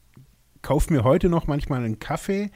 [0.62, 2.50] kaufe mir heute noch manchmal einen Kaffee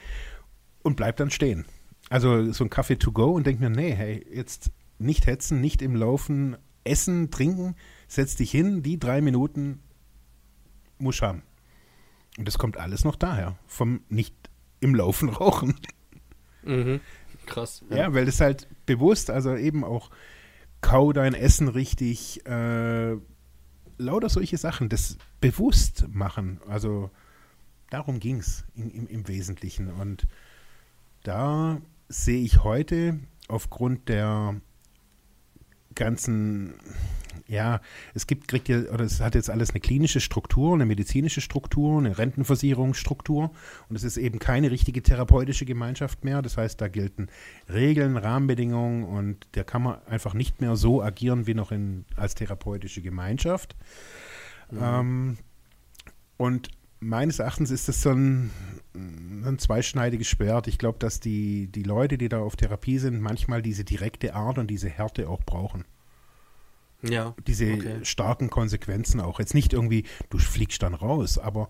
[0.83, 1.65] und bleib dann stehen.
[2.11, 5.83] Also so ein Kaffee to go und denke mir, nee, hey, jetzt nicht hetzen, nicht
[5.83, 7.77] im Laufen essen, trinken,
[8.09, 9.81] setz dich hin, die drei Minuten
[10.99, 11.43] muss haben.
[12.39, 14.35] Und das kommt alles noch daher, vom nicht
[14.81, 15.75] im Laufen rauchen.
[16.65, 17.01] Mhm.
[17.47, 17.85] Krass.
[17.91, 17.97] Ja.
[17.97, 20.11] ja, weil das halt bewusst, also eben auch
[20.83, 23.17] kau dein Essen richtig, äh,
[23.97, 26.61] lauter solche Sachen, das bewusst machen.
[26.69, 27.11] Also
[27.89, 29.91] darum ging es im, im Wesentlichen.
[29.91, 30.27] Und
[31.23, 34.61] da sehe ich heute aufgrund der
[35.95, 36.75] ganzen
[37.47, 37.81] ja,
[38.15, 41.99] es gibt, kriegt ja, oder es hat jetzt alles eine klinische Struktur, eine medizinische Struktur,
[41.99, 43.51] eine Rentenversicherungsstruktur
[43.89, 46.43] und es ist eben keine richtige therapeutische Gemeinschaft mehr.
[46.43, 47.29] Das heißt, da gelten
[47.69, 52.35] Regeln, Rahmenbedingungen und da kann man einfach nicht mehr so agieren wie noch in, als
[52.35, 53.77] therapeutische Gemeinschaft.
[54.71, 54.79] Mhm.
[54.83, 55.39] Ähm,
[56.37, 56.71] und
[57.03, 58.51] meines Erachtens ist das so ein,
[58.95, 60.69] ein zweischneidiges Schwert.
[60.69, 64.59] Ich glaube, dass die, die Leute, die da auf Therapie sind, manchmal diese direkte Art
[64.59, 65.85] und diese Härte auch brauchen.
[67.03, 67.35] Ja.
[67.47, 68.05] Diese okay.
[68.05, 69.39] starken Konsequenzen auch.
[69.41, 71.69] Jetzt nicht irgendwie, du fliegst dann raus, aber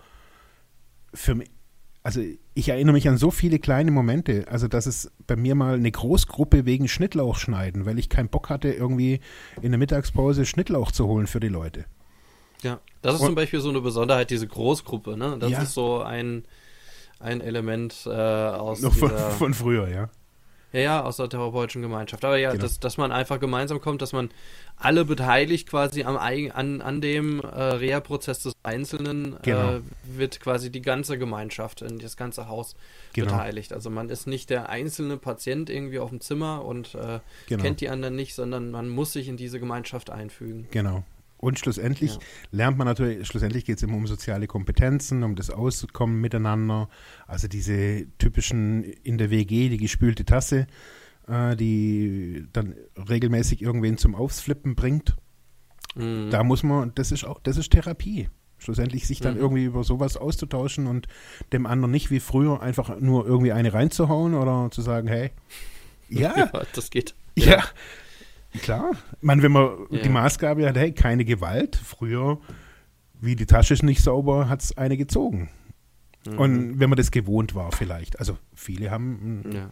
[1.14, 1.50] für mich,
[2.02, 2.20] also
[2.54, 5.90] ich erinnere mich an so viele kleine Momente, also dass es bei mir mal eine
[5.90, 9.20] Großgruppe wegen Schnittlauch schneiden, weil ich keinen Bock hatte, irgendwie
[9.62, 11.84] in der Mittagspause Schnittlauch zu holen für die Leute.
[12.62, 15.36] Ja, das ist Und, zum Beispiel so eine Besonderheit, diese Großgruppe, ne?
[15.38, 15.62] Das ja.
[15.62, 16.44] ist so ein,
[17.18, 20.10] ein Element äh, aus von, von früher, ja.
[20.72, 22.24] Ja, ja, aus der therapeutischen Gemeinschaft.
[22.24, 22.62] Aber ja, genau.
[22.62, 24.30] dass, dass man einfach gemeinsam kommt, dass man
[24.76, 29.76] alle beteiligt quasi am, an, an dem äh, Reha-Prozess des Einzelnen, genau.
[29.76, 32.74] äh, wird quasi die ganze Gemeinschaft, in das ganze Haus
[33.12, 33.30] genau.
[33.30, 33.72] beteiligt.
[33.72, 37.62] Also man ist nicht der einzelne Patient irgendwie auf dem Zimmer und äh, genau.
[37.62, 40.66] kennt die anderen nicht, sondern man muss sich in diese Gemeinschaft einfügen.
[40.70, 41.04] Genau.
[41.42, 42.20] Und schlussendlich ja.
[42.52, 46.88] lernt man natürlich, schlussendlich geht es immer um soziale Kompetenzen, um das Auskommen miteinander.
[47.26, 50.68] Also diese typischen in der WG, die gespülte Tasse,
[51.26, 52.76] äh, die dann
[53.08, 55.16] regelmäßig irgendwen zum Ausflippen bringt.
[55.96, 56.30] Mhm.
[56.30, 58.28] Da muss man, das ist auch, das ist Therapie.
[58.58, 59.40] Schlussendlich sich dann mhm.
[59.40, 61.08] irgendwie über sowas auszutauschen und
[61.52, 65.32] dem anderen nicht wie früher einfach nur irgendwie eine reinzuhauen oder zu sagen, hey,
[66.08, 67.16] ja, ja das geht.
[67.34, 67.64] Ja, ja
[68.60, 68.92] Klar.
[69.16, 70.02] Ich meine, wenn man ja.
[70.02, 72.38] die Maßgabe hat, hey, keine Gewalt, früher,
[73.20, 75.48] wie die Tasche ist nicht sauber, hat es eine gezogen.
[76.26, 76.38] Mhm.
[76.38, 78.18] Und wenn man das gewohnt war vielleicht.
[78.18, 79.70] Also viele haben, Ja.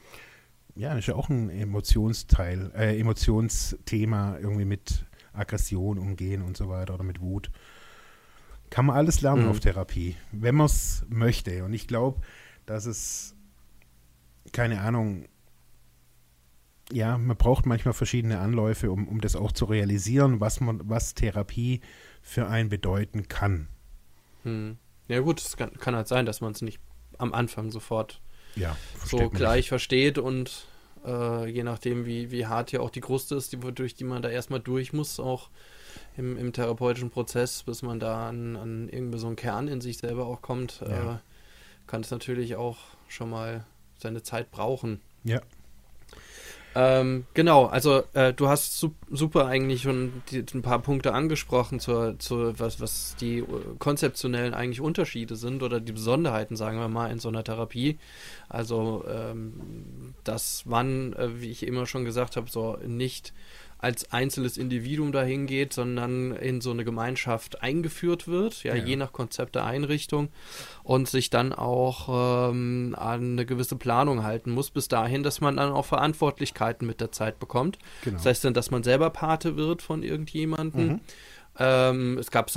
[0.76, 6.68] ja, das ist ja auch ein Emotionsteil, äh, Emotionsthema irgendwie mit Aggression umgehen und so
[6.68, 7.50] weiter oder mit Wut.
[8.70, 9.50] Kann man alles lernen Mhm.
[9.50, 11.64] auf Therapie, wenn man es möchte.
[11.64, 12.20] Und ich glaube,
[12.66, 13.34] dass es,
[14.52, 15.24] keine Ahnung,
[16.92, 21.14] ja, man braucht manchmal verschiedene Anläufe, um, um das auch zu realisieren, was man, was
[21.14, 21.80] Therapie
[22.22, 23.68] für einen bedeuten kann.
[24.42, 24.76] Hm.
[25.08, 26.80] Ja gut, es kann, kann halt sein, dass man es nicht
[27.18, 28.20] am Anfang sofort
[28.54, 30.66] Ja, so gleich versteht und
[31.04, 34.22] äh, je nachdem, wie, wie hart ja auch die Kruste ist, die, durch die man
[34.22, 35.50] da erstmal durch muss, auch
[36.16, 39.98] im, im therapeutischen Prozess, bis man da an, an irgendwie so einen Kern in sich
[39.98, 41.14] selber auch kommt, Ja.
[41.14, 41.18] äh,
[41.86, 43.64] kann es natürlich auch schon mal
[43.98, 45.00] seine Zeit brauchen.
[45.24, 45.40] Ja.
[46.74, 51.80] Ähm, genau, also äh, du hast sup super eigentlich schon die, ein paar Punkte angesprochen,
[51.80, 53.44] zur, zur, was, was die äh,
[53.78, 57.98] konzeptionellen eigentlich Unterschiede sind oder die Besonderheiten, sagen wir mal, in so einer Therapie.
[58.48, 63.32] Also, ähm, dass man, äh, wie ich immer schon gesagt habe, so nicht
[63.82, 68.84] als einzelnes Individuum dahin geht, sondern in so eine Gemeinschaft eingeführt wird, ja, Ja.
[68.84, 70.28] je nach Konzept der Einrichtung
[70.82, 75.56] und sich dann auch ähm, an eine gewisse Planung halten muss, bis dahin, dass man
[75.56, 77.78] dann auch Verantwortlichkeiten mit der Zeit bekommt.
[78.04, 78.16] Genau.
[78.16, 80.86] Das heißt dann, dass man selber Pate wird von irgendjemandem.
[80.86, 81.00] Mhm.
[81.62, 82.50] Ähm, es gab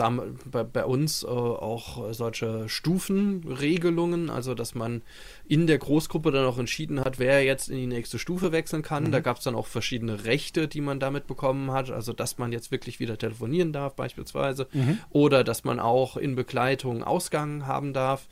[0.45, 5.01] bei, bei uns äh, auch solche Stufenregelungen, also dass man
[5.45, 9.11] in der Großgruppe dann auch entschieden hat, wer jetzt in die nächste Stufe wechseln kann.
[9.11, 12.53] Da gab es dann auch verschiedene Rechte, die man damit bekommen hat, also dass man
[12.53, 14.67] jetzt wirklich wieder telefonieren darf beispielsweise
[15.09, 18.27] oder dass man auch in Begleitung Ausgang haben darf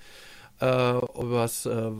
[0.62, 1.92] äh, übers, äh,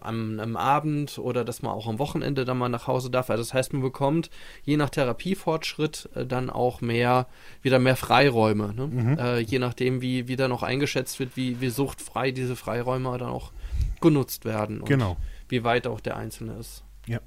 [0.00, 3.30] am, am Abend oder dass man auch am Wochenende dann mal nach Hause darf.
[3.30, 4.30] Also das heißt, man bekommt
[4.64, 7.26] je nach Therapiefortschritt äh, dann auch mehr,
[7.62, 8.74] wieder mehr Freiräume.
[8.74, 9.16] Ne?
[9.18, 13.28] Äh, je nachdem, wie, wie dann auch eingeschätzt wird, wie, wie suchtfrei diese Freiräume dann
[13.30, 13.52] auch
[14.00, 15.16] genutzt werden und Genau.
[15.48, 16.84] wie weit auch der Einzelne ist.
[17.06, 17.20] Ja.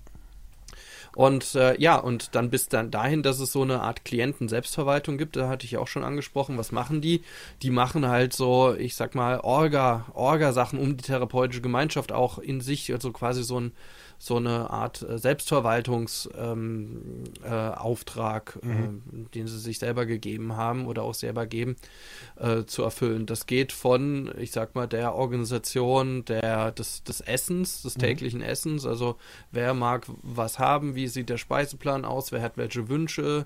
[1.15, 5.35] Und äh, ja, und dann bis dann dahin, dass es so eine Art Klienten-Selbstverwaltung gibt,
[5.35, 7.21] da hatte ich auch schon angesprochen, was machen die?
[7.61, 12.61] Die machen halt so, ich sag mal, Orga, Orga-Sachen um die therapeutische Gemeinschaft auch in
[12.61, 13.73] sich, also quasi so ein
[14.23, 20.87] so eine Art äh, Selbstverwaltungsauftrag, ähm, äh, Auftrag, äh, den sie sich selber gegeben haben
[20.87, 21.75] oder auch selber geben,
[22.37, 23.25] äh, zu erfüllen.
[23.25, 28.85] Das geht von, ich sag mal, der Organisation der, des, des Essens, des täglichen Essens,
[28.85, 29.17] also
[29.51, 33.45] wer mag was haben, wie sieht der Speiseplan aus, wer hat welche Wünsche?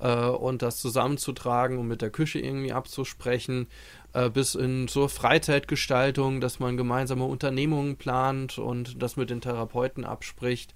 [0.00, 3.68] Äh, und das zusammenzutragen und mit der Küche irgendwie abzusprechen,
[4.16, 10.04] äh, bis in zur Freizeitgestaltung, dass man gemeinsame Unternehmungen plant und das mit den Therapeuten
[10.04, 10.74] abspricht.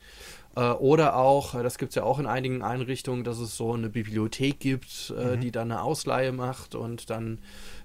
[0.57, 3.73] Äh, oder auch, äh, das gibt es ja auch in einigen Einrichtungen, dass es so
[3.73, 7.39] eine Bibliothek gibt, äh, die dann eine Ausleihe macht und dann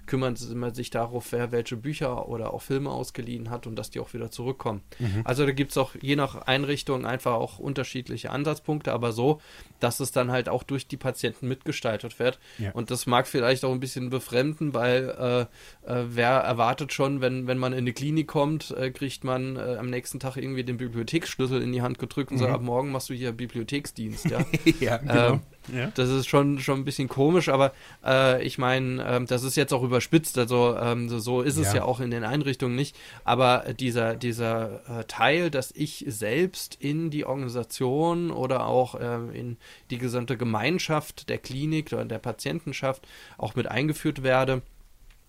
[0.05, 3.99] kümmert man sich darauf, wer welche Bücher oder auch Filme ausgeliehen hat und dass die
[3.99, 4.81] auch wieder zurückkommen.
[5.23, 9.41] Also da gibt es auch je nach Einrichtung einfach auch unterschiedliche Ansatzpunkte, aber so,
[9.79, 12.39] dass es dann halt auch durch die Patienten mitgestaltet wird.
[12.57, 12.71] Ja.
[12.71, 15.47] Und das mag vielleicht auch ein bisschen befremden, weil
[15.85, 19.55] äh, äh, wer erwartet schon, wenn, wenn man in eine Klinik kommt, äh, kriegt man
[19.55, 22.91] äh, am nächsten Tag irgendwie den Bibliotheksschlüssel in die Hand gedrückt und sagt, ab morgen
[22.91, 24.45] machst du hier Bibliotheksdienst, ja.
[24.79, 25.41] ja, Ähm,
[25.73, 25.91] ja.
[25.95, 27.71] Das ist schon, schon ein bisschen komisch, aber
[28.05, 31.67] äh, ich meine, ähm, das ist jetzt auch überspitzt, also ähm, so, so ist es
[31.69, 31.77] Ja.
[31.77, 32.95] ja auch in den Einrichtungen nicht.
[33.23, 39.57] Aber dieser, dieser äh, Teil, dass ich selbst in die Organisation oder auch ähm, in
[39.89, 44.61] die gesamte Gemeinschaft der Klinik oder der Patientenschaft auch mit eingeführt werde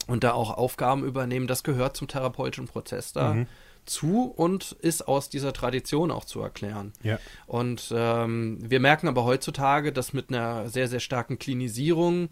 [0.06, 3.34] und da auch Aufgaben übernehmen, das gehört zum therapeutischen Prozess da.
[3.34, 3.46] Mhm.
[3.86, 6.92] Zu und ist aus dieser Tradition auch zu erklären.
[7.02, 7.18] Ja.
[7.46, 12.28] Und ähm, wir merken aber heutzutage, dass mit einer sehr, sehr starken Klinisierung,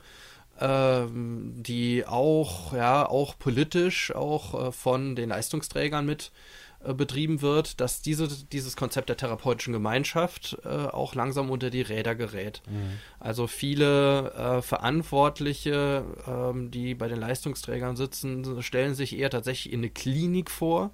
[0.60, 6.32] ähm, die auch, ja, auch politisch auch äh, von den Leistungsträgern mit
[6.85, 11.82] äh, betrieben wird, dass diese, dieses Konzept der therapeutischen Gemeinschaft äh, auch langsam unter die
[11.82, 12.62] Räder gerät.
[13.20, 19.81] Also viele äh, Verantwortliche, ähm, die bei den Leistungsträgern sitzen, stellen sich eher tatsächlich in
[19.81, 20.90] eine Klinik vor,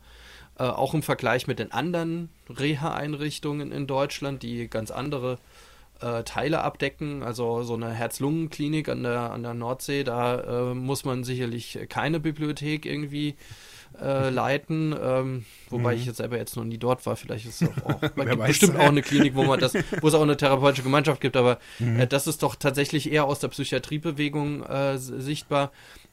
[0.61, 5.39] äh, auch im Vergleich mit den anderen Reha-Einrichtungen in Deutschland, die ganz andere
[6.01, 7.23] äh, Teile abdecken.
[7.23, 12.21] Also so eine Herz-Lungen-Klinik an der, an der Nordsee, da äh, muss man sicherlich keine
[12.21, 13.37] Bibliothek irgendwie
[14.01, 17.17] äh, leiten, ähm, wobei ich jetzt selber jetzt noch nie dort war.
[17.17, 20.23] Vielleicht ist es auch, auch bestimmt auch eine Klinik, wo man das, wo es auch
[20.23, 24.99] eine therapeutische Gemeinschaft gibt, aber äh, das ist doch tatsächlich eher aus der Psychiatriebewegung äh,
[24.99, 25.73] sichtbar.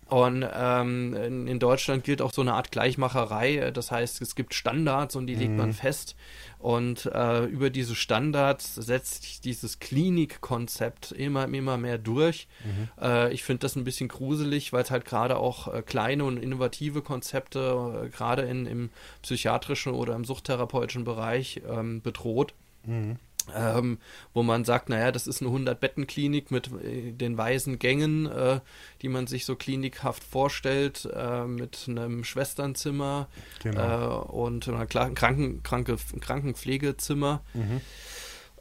[0.10, 3.72] Und ähm, in, Deutschland gilt auch so eine Art Gleichmacherei.
[3.72, 5.74] Das heißt, es gibt Standards und die legt man mhm.
[5.74, 6.16] fest.
[6.60, 12.48] Und äh, über diese Standards setzt sich dieses Klinikkonzept immer, immer mehr durch.
[12.64, 13.04] Mhm.
[13.04, 16.38] Äh, ich finde das ein bisschen gruselig, weil es halt gerade auch äh, kleine und
[16.38, 18.90] innovative Konzepte, äh, gerade im
[19.22, 22.54] psychiatrischen oder im suchttherapeutischen Bereich, ähm, bedroht.
[22.86, 23.18] Mhm
[23.56, 23.99] ähm,
[24.34, 28.60] wo man sagt, naja, das ist eine 100-Betten-Klinik mit äh, den weißen Gängen, äh,
[29.02, 33.28] die man sich so klinikhaft vorstellt, äh, mit einem Schwesternzimmer
[33.64, 34.22] genau.
[34.22, 37.41] Äh, und einer Kranken, Kranke, Krankenpflegezimmer.
[37.53, 37.82] Mhm.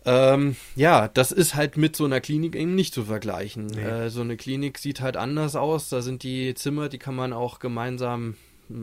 [0.07, 3.67] Ähm, ja, das ist halt mit so einer Klinik eben nicht zu vergleichen.
[3.67, 3.83] Nee.
[3.83, 5.89] Äh, so eine Klinik sieht halt anders aus.
[5.89, 8.37] Da sind die Zimmer, die kann man auch gemeinsam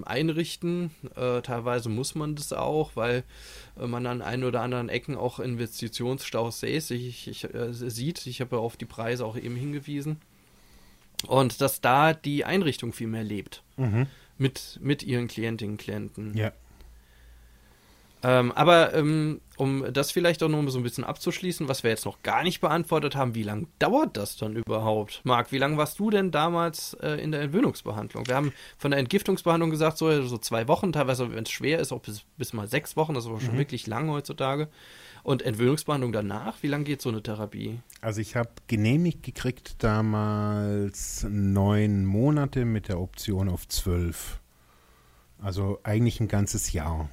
[0.05, 0.91] einrichten.
[1.15, 3.23] Äh, teilweise muss man das auch, weil
[3.79, 6.91] äh, man an ein oder anderen Ecken auch Investitionsstaus sieht.
[6.91, 8.25] Ich, ich, äh, sieht.
[8.27, 10.17] ich habe auf die Preise auch eben hingewiesen.
[11.27, 13.63] Und dass da die Einrichtung viel mehr lebt.
[13.77, 14.07] Mhm.
[14.37, 16.35] Mit, mit ihren Klientinnen und Klienten.
[16.35, 16.51] Ja.
[18.23, 22.05] Ähm, aber ähm, um das vielleicht auch noch so ein bisschen abzuschließen, was wir jetzt
[22.05, 25.21] noch gar nicht beantwortet haben, wie lange dauert das dann überhaupt?
[25.25, 28.25] Marc, wie lange warst du denn damals äh, in der Entwöhnungsbehandlung?
[28.27, 31.91] Wir haben von der Entgiftungsbehandlung gesagt, so, so zwei Wochen, teilweise, wenn es schwer ist,
[31.91, 33.59] auch bis, bis mal sechs Wochen, das ist aber schon mhm.
[33.59, 34.69] wirklich lang heutzutage.
[35.23, 37.79] Und Entwöhnungsbehandlung danach, wie lange geht so eine Therapie?
[38.01, 44.39] Also ich habe genehmigt gekriegt damals neun Monate mit der Option auf zwölf.
[45.41, 47.09] Also eigentlich ein ganzes Jahr.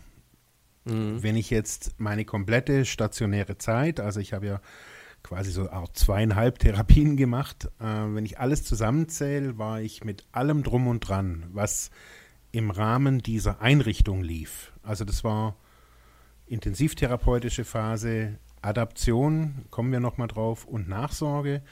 [0.84, 1.22] Mhm.
[1.22, 4.60] Wenn ich jetzt meine komplette stationäre Zeit, also ich habe ja
[5.22, 10.62] quasi so auch zweieinhalb Therapien gemacht, äh, wenn ich alles zusammenzähle, war ich mit allem
[10.62, 11.90] drum und dran, was
[12.52, 14.72] im Rahmen dieser Einrichtung lief.
[14.82, 15.56] Also das war
[16.46, 21.62] intensivtherapeutische Phase, Adaption, kommen wir nochmal drauf, und Nachsorge,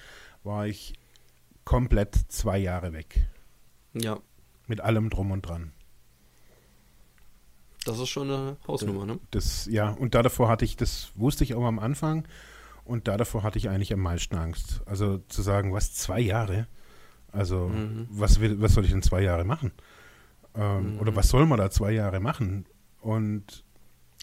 [0.45, 0.95] war ich
[1.65, 3.27] komplett zwei Jahre weg.
[3.93, 4.21] Ja.
[4.67, 5.73] Mit allem drum und dran.
[7.85, 9.19] Das ist schon eine Hausnummer, ne?
[9.31, 12.27] Das, ja, und da davor hatte ich, das wusste ich auch am Anfang,
[12.85, 14.81] und da davor hatte ich eigentlich am meisten Angst.
[14.87, 16.67] Also zu sagen, was, zwei Jahre?
[17.33, 18.07] Also, mhm.
[18.11, 19.73] was, will, was soll ich denn zwei Jahre machen?
[20.55, 21.01] Ähm, mhm.
[21.01, 22.65] Oder was soll man da zwei Jahre machen?
[23.01, 23.65] Und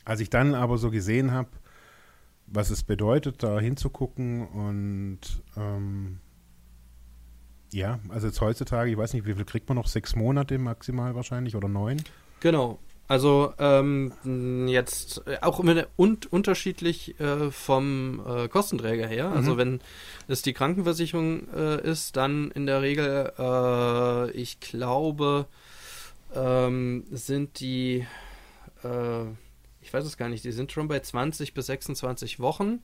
[0.04, 1.50] als ich dann aber so gesehen habe,
[2.48, 5.20] was es bedeutet, da hinzugucken und
[5.58, 6.20] ähm,
[7.72, 9.88] ja, also jetzt heutzutage, ich weiß nicht, wie viel kriegt man noch?
[9.88, 12.02] Sechs Monate maximal wahrscheinlich oder neun?
[12.40, 19.26] Genau, also ähm, jetzt äh, auch immer un unterschiedlich äh, vom äh, Kostenträger her.
[19.28, 19.46] Also mhm.
[19.46, 19.82] Also wenn
[20.28, 25.46] es die Krankenversicherung äh, ist, dann in der Regel, äh, ich glaube,
[26.34, 28.08] ähm, sind die,
[28.84, 29.24] äh,
[29.82, 32.82] ich weiß es gar nicht, die sind schon bei 20 bis 26 Wochen, mhm.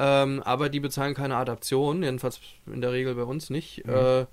[0.00, 3.86] ähm, aber die bezahlen keine Adaption, jedenfalls in der Regel bei uns nicht.
[3.86, 4.26] Mhm.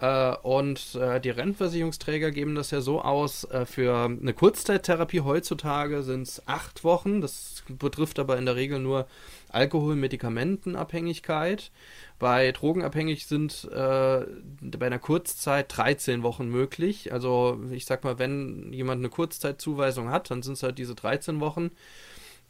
[0.00, 6.02] Äh, und äh, die Rentenversicherungsträger geben das ja so aus, äh, für eine Kurzzeittherapie heutzutage
[6.02, 7.20] sind es acht Wochen.
[7.20, 9.06] Das betrifft aber in der Regel nur
[9.50, 11.70] Alkohol-Medikamentenabhängigkeit.
[12.18, 14.26] Bei Drogenabhängig sind äh,
[14.60, 17.12] bei einer Kurzzeit 13 Wochen möglich.
[17.12, 21.40] Also ich sag mal, wenn jemand eine Kurzzeitzuweisung hat, dann sind es halt diese 13
[21.40, 21.70] Wochen.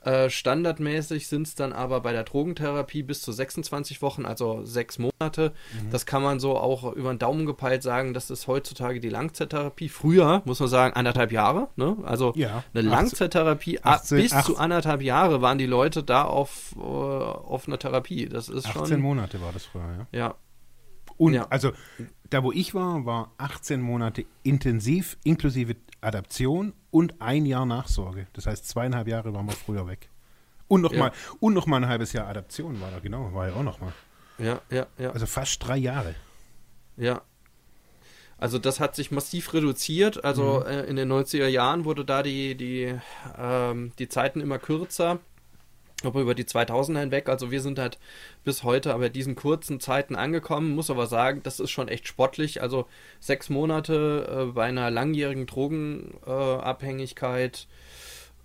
[0.06, 5.00] Äh, standardmäßig sind es dann aber bei der Drogentherapie bis zu 26 Wochen, also sechs
[5.00, 5.52] Monate.
[5.72, 5.90] Mhm.
[5.90, 9.88] Das kann man so auch über den Daumen gepeilt sagen, das ist heutzutage die Langzeittherapie.
[9.88, 11.70] Früher, muss man sagen, anderthalb Jahre.
[11.74, 11.96] Ne?
[12.04, 14.44] Also ja, eine 18, Langzeittherapie, 18, bis 18.
[14.44, 18.28] zu anderthalb Jahre waren die Leute da auf, uh, auf einer Therapie.
[18.28, 20.18] Das ist 18 schon, Monate war das früher, ja.
[20.18, 20.34] Ja.
[21.18, 21.46] Und ja.
[21.48, 21.72] also
[22.30, 28.26] da, wo ich war, war 18 Monate intensiv, inklusive Adaption und ein Jahr Nachsorge.
[28.32, 30.10] Das heißt, zweieinhalb Jahre waren wir früher weg.
[30.68, 30.98] Und noch, ja.
[30.98, 33.80] mal, und noch mal ein halbes Jahr Adaption war da, genau, war ja auch noch
[33.80, 33.92] mal.
[34.38, 35.10] Ja, ja, ja.
[35.10, 36.14] Also fast drei Jahre.
[36.96, 37.22] Ja.
[38.38, 40.24] Also das hat sich massiv reduziert.
[40.24, 40.70] Also mhm.
[40.70, 42.94] äh, in den 90er Jahren wurde da die, die,
[43.38, 45.20] ähm, die Zeiten immer kürzer
[46.04, 47.26] aber über die 2000er hinweg.
[47.28, 47.98] Also wir sind halt
[48.44, 50.74] bis heute aber diesen kurzen Zeiten angekommen.
[50.74, 52.60] Muss aber sagen, das ist schon echt sportlich.
[52.62, 52.86] Also
[53.18, 57.66] sechs Monate äh, bei einer langjährigen Drogenabhängigkeit.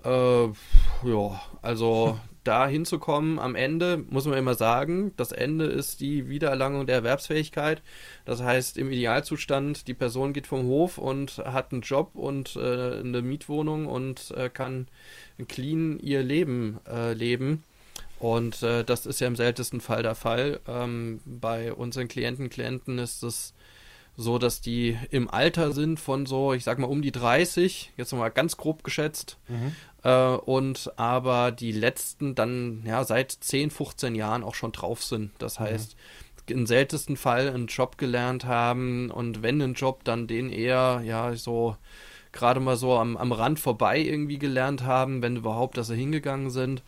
[0.04, 6.28] Äh, ja, also da hinzukommen am Ende, muss man immer sagen, das Ende ist die
[6.30, 7.82] Wiedererlangung der Erwerbsfähigkeit.
[8.26, 13.00] Das heißt, im Idealzustand, die Person geht vom Hof und hat einen Job und äh,
[13.00, 14.88] eine Mietwohnung und äh, kann
[15.48, 17.64] clean ihr Leben äh, leben.
[18.20, 20.60] Und äh, das ist ja im seltensten Fall der Fall.
[20.68, 23.54] Ähm, bei unseren Klienten, Klienten ist es
[24.18, 28.12] so, dass die im Alter sind von so, ich sag mal, um die 30, jetzt
[28.12, 29.38] nochmal ganz grob geschätzt.
[29.48, 29.76] Mhm.
[30.04, 35.32] Äh, und aber die letzten dann ja seit 10, 15 Jahren auch schon drauf sind.
[35.40, 35.64] Das mhm.
[35.64, 35.96] heißt,
[36.48, 36.56] mhm.
[36.56, 41.34] im seltensten Fall einen Job gelernt haben und wenn einen Job, dann den eher, ja,
[41.36, 41.78] so
[42.32, 46.50] gerade mal so am, am Rand vorbei irgendwie gelernt haben, wenn überhaupt, dass sie hingegangen
[46.50, 46.84] sind.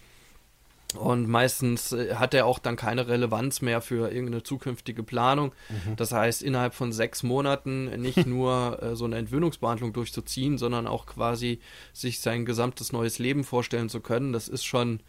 [0.95, 5.53] Und meistens äh, hat er auch dann keine Relevanz mehr für irgendeine zukünftige Planung.
[5.69, 5.95] Mhm.
[5.95, 11.05] Das heißt, innerhalb von sechs Monaten nicht nur äh, so eine Entwöhnungsbehandlung durchzuziehen, sondern auch
[11.05, 11.59] quasi
[11.93, 14.33] sich sein gesamtes neues Leben vorstellen zu können.
[14.33, 15.01] Das ist schon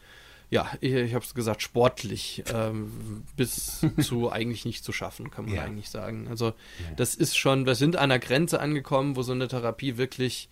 [0.50, 5.46] ja, ich, ich habe es gesagt, sportlich ähm, bis zu eigentlich nicht zu schaffen, kann
[5.46, 5.62] man ja.
[5.62, 6.28] eigentlich sagen.
[6.28, 6.54] Also ja.
[6.96, 10.48] das ist schon, wir sind an einer Grenze angekommen, wo so eine Therapie wirklich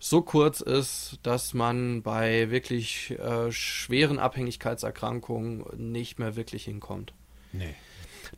[0.00, 7.12] so kurz ist, dass man bei wirklich äh, schweren Abhängigkeitserkrankungen nicht mehr wirklich hinkommt.
[7.52, 7.74] Nee.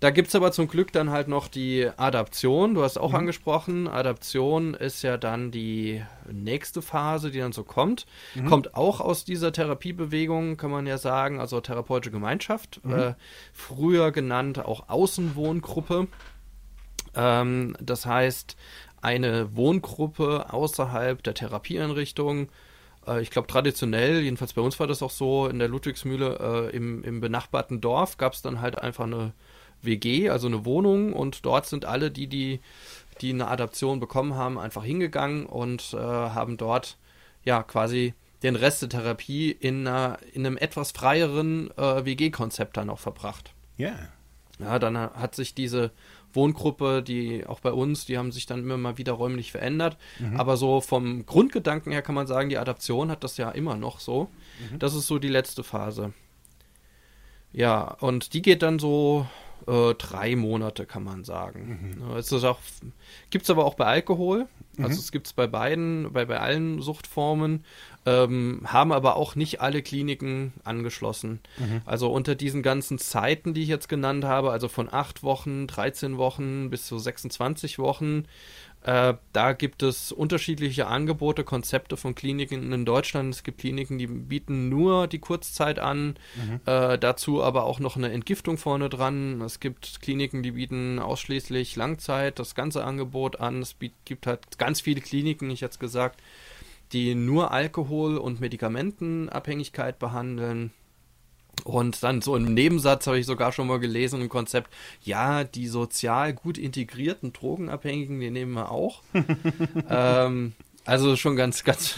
[0.01, 2.75] Da gibt es aber zum Glück dann halt noch die Adaption.
[2.75, 3.17] Du hast auch mhm.
[3.17, 8.07] angesprochen, Adaption ist ja dann die nächste Phase, die dann so kommt.
[8.35, 8.47] Mhm.
[8.47, 12.93] Kommt auch aus dieser Therapiebewegung, kann man ja sagen, also therapeutische Gemeinschaft, mhm.
[12.93, 13.15] äh,
[13.53, 16.09] früher genannt auch Außenwohngruppe.
[17.15, 18.57] Ähm, das heißt,
[19.03, 22.49] eine Wohngruppe außerhalb der Therapieeinrichtung
[23.07, 26.77] äh, ich glaube, traditionell, jedenfalls bei uns war das auch so, in der Ludwigsmühle äh,
[26.77, 29.33] im, im benachbarten Dorf gab es dann halt einfach eine
[29.83, 32.61] WG, also eine Wohnung und dort sind alle, die, die,
[33.21, 36.99] die eine Adaption bekommen haben, einfach hingegangen und äh, haben dort
[37.45, 42.91] ja quasi den Rest der Therapie in, einer, in einem etwas freieren äh, WG-Konzept dann
[42.91, 43.53] auch verbracht.
[43.77, 43.89] Ja.
[43.89, 44.09] Yeah.
[44.59, 45.91] Ja, dann hat sich diese
[46.35, 49.97] Wohngruppe, die auch bei uns, die haben sich dann immer mal wieder räumlich verändert.
[50.19, 50.39] Mhm.
[50.39, 54.01] Aber so vom Grundgedanken her kann man sagen, die Adaption hat das ja immer noch
[54.01, 54.29] so.
[54.71, 54.79] Mhm.
[54.79, 56.13] Das ist so die letzte Phase.
[57.53, 59.27] Ja, und die geht dann so
[59.67, 61.97] äh, drei Monate, kann man sagen.
[61.99, 62.17] Mhm.
[62.17, 62.59] Es ist auch,
[63.31, 64.47] gibt es aber auch bei Alkohol.
[64.79, 64.99] Also mhm.
[64.99, 67.65] es gibt es bei beiden, bei, bei allen Suchtformen,
[68.05, 71.41] ähm, haben aber auch nicht alle Kliniken angeschlossen.
[71.59, 71.83] Mhm.
[71.85, 76.19] Also unter diesen ganzen Zeiten, die ich jetzt genannt habe, also von acht Wochen, 13
[76.19, 78.25] Wochen bis zu 26 Wochen,
[78.85, 83.33] äh, da gibt es unterschiedliche Angebote, Konzepte von Kliniken in Deutschland.
[83.33, 86.61] Es gibt Kliniken, die bieten nur die Kurzzeit an, mhm.
[86.67, 89.41] äh, dazu aber auch noch eine Entgiftung vorne dran.
[89.43, 93.63] Es gibt Kliniken, die bieten ausschließlich Langzeit das ganze Angebot an.
[93.63, 96.21] Es gibt halt ganz viele Kliniken, ich jetzt gesagt,
[96.93, 100.73] die nur Alkohol- und Medikamentenabhängigkeit behandeln.
[101.65, 105.69] Und dann so im Nebensatz habe ich sogar schon mal gelesen im Konzept, ja, die
[105.69, 109.03] sozial gut integrierten Drogenabhängigen, die nehmen wir auch.
[109.89, 110.55] ähm,
[110.85, 111.97] also schon ganz, ganz,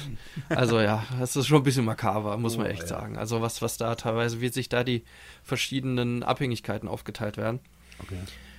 [0.50, 2.88] also ja, das ist schon ein bisschen makaber, muss man oh, echt ja.
[2.88, 3.16] sagen.
[3.16, 5.04] Also was, was da teilweise, wie sich da die
[5.42, 7.60] verschiedenen Abhängigkeiten aufgeteilt werden.
[8.02, 8.18] Okay.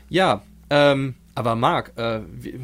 [0.09, 0.41] Ja,
[0.71, 2.59] ähm, aber Marc, äh, wir,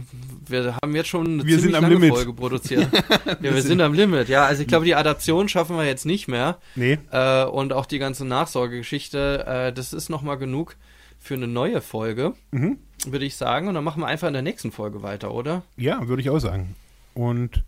[0.47, 2.13] wir, haben jetzt schon eine wir ziemlich lange Limit.
[2.13, 2.87] Folge produziert.
[2.93, 4.29] ja, wir, wir sind, sind am Limit.
[4.29, 6.57] Ja, also ich glaube, die Adaption schaffen wir jetzt nicht mehr.
[6.75, 6.97] Nee.
[7.11, 10.77] Äh, und auch die ganze Nachsorgegeschichte, äh, das ist nochmal genug
[11.19, 12.77] für eine neue Folge, mhm.
[13.05, 13.67] würde ich sagen.
[13.67, 15.63] Und dann machen wir einfach in der nächsten Folge weiter, oder?
[15.75, 16.75] Ja, würde ich auch sagen.
[17.13, 17.65] Und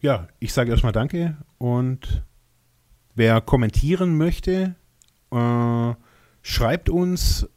[0.00, 1.36] ja, ich sage erstmal Danke.
[1.58, 2.22] Und
[3.16, 4.76] wer kommentieren möchte,
[5.32, 5.94] äh,
[6.42, 7.48] schreibt uns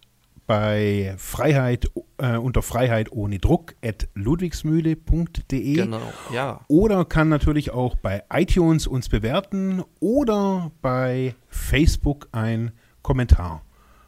[0.47, 5.75] bei Freiheit äh, unter Freiheit ohne Druck at ludwigsmühle.de.
[5.75, 6.01] Genau,
[6.33, 6.61] ja.
[6.67, 13.63] Oder kann natürlich auch bei iTunes uns bewerten oder bei Facebook ein Kommentar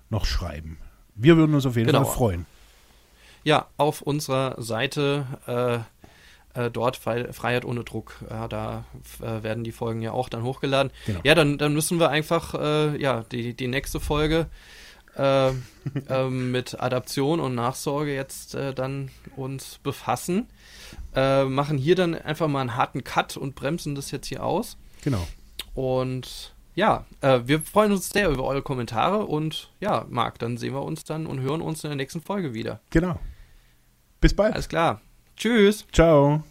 [0.10, 0.78] noch schreiben.
[1.16, 2.04] Wir würden uns auf jeden genau.
[2.04, 2.46] Fall freuen.
[3.44, 5.80] Ja, auf unserer Seite äh,
[6.66, 8.16] äh, dort Freiheit ohne Druck.
[8.30, 8.86] Ja, da
[9.22, 10.92] äh, werden die Folgen ja auch dann hochgeladen.
[11.06, 11.20] Genau.
[11.24, 14.48] Ja, dann, dann müssen wir einfach äh, ja, die, die nächste Folge
[15.18, 20.48] äh, äh, mit Adaption und Nachsorge jetzt äh, dann uns befassen.
[21.16, 24.78] Äh, machen hier dann einfach mal einen harten Cut und bremsen das jetzt hier aus.
[25.04, 25.28] Genau.
[25.74, 30.74] Und ja, äh, wir freuen uns sehr über eure Kommentare und ja, Marc, dann sehen
[30.74, 32.80] wir uns dann und hören uns in der nächsten Folge wieder.
[32.92, 33.20] Genau.
[34.22, 34.54] Bis bald.
[34.54, 35.02] Alles klar.
[35.36, 35.86] Tschüss.
[35.92, 36.44] Ciao.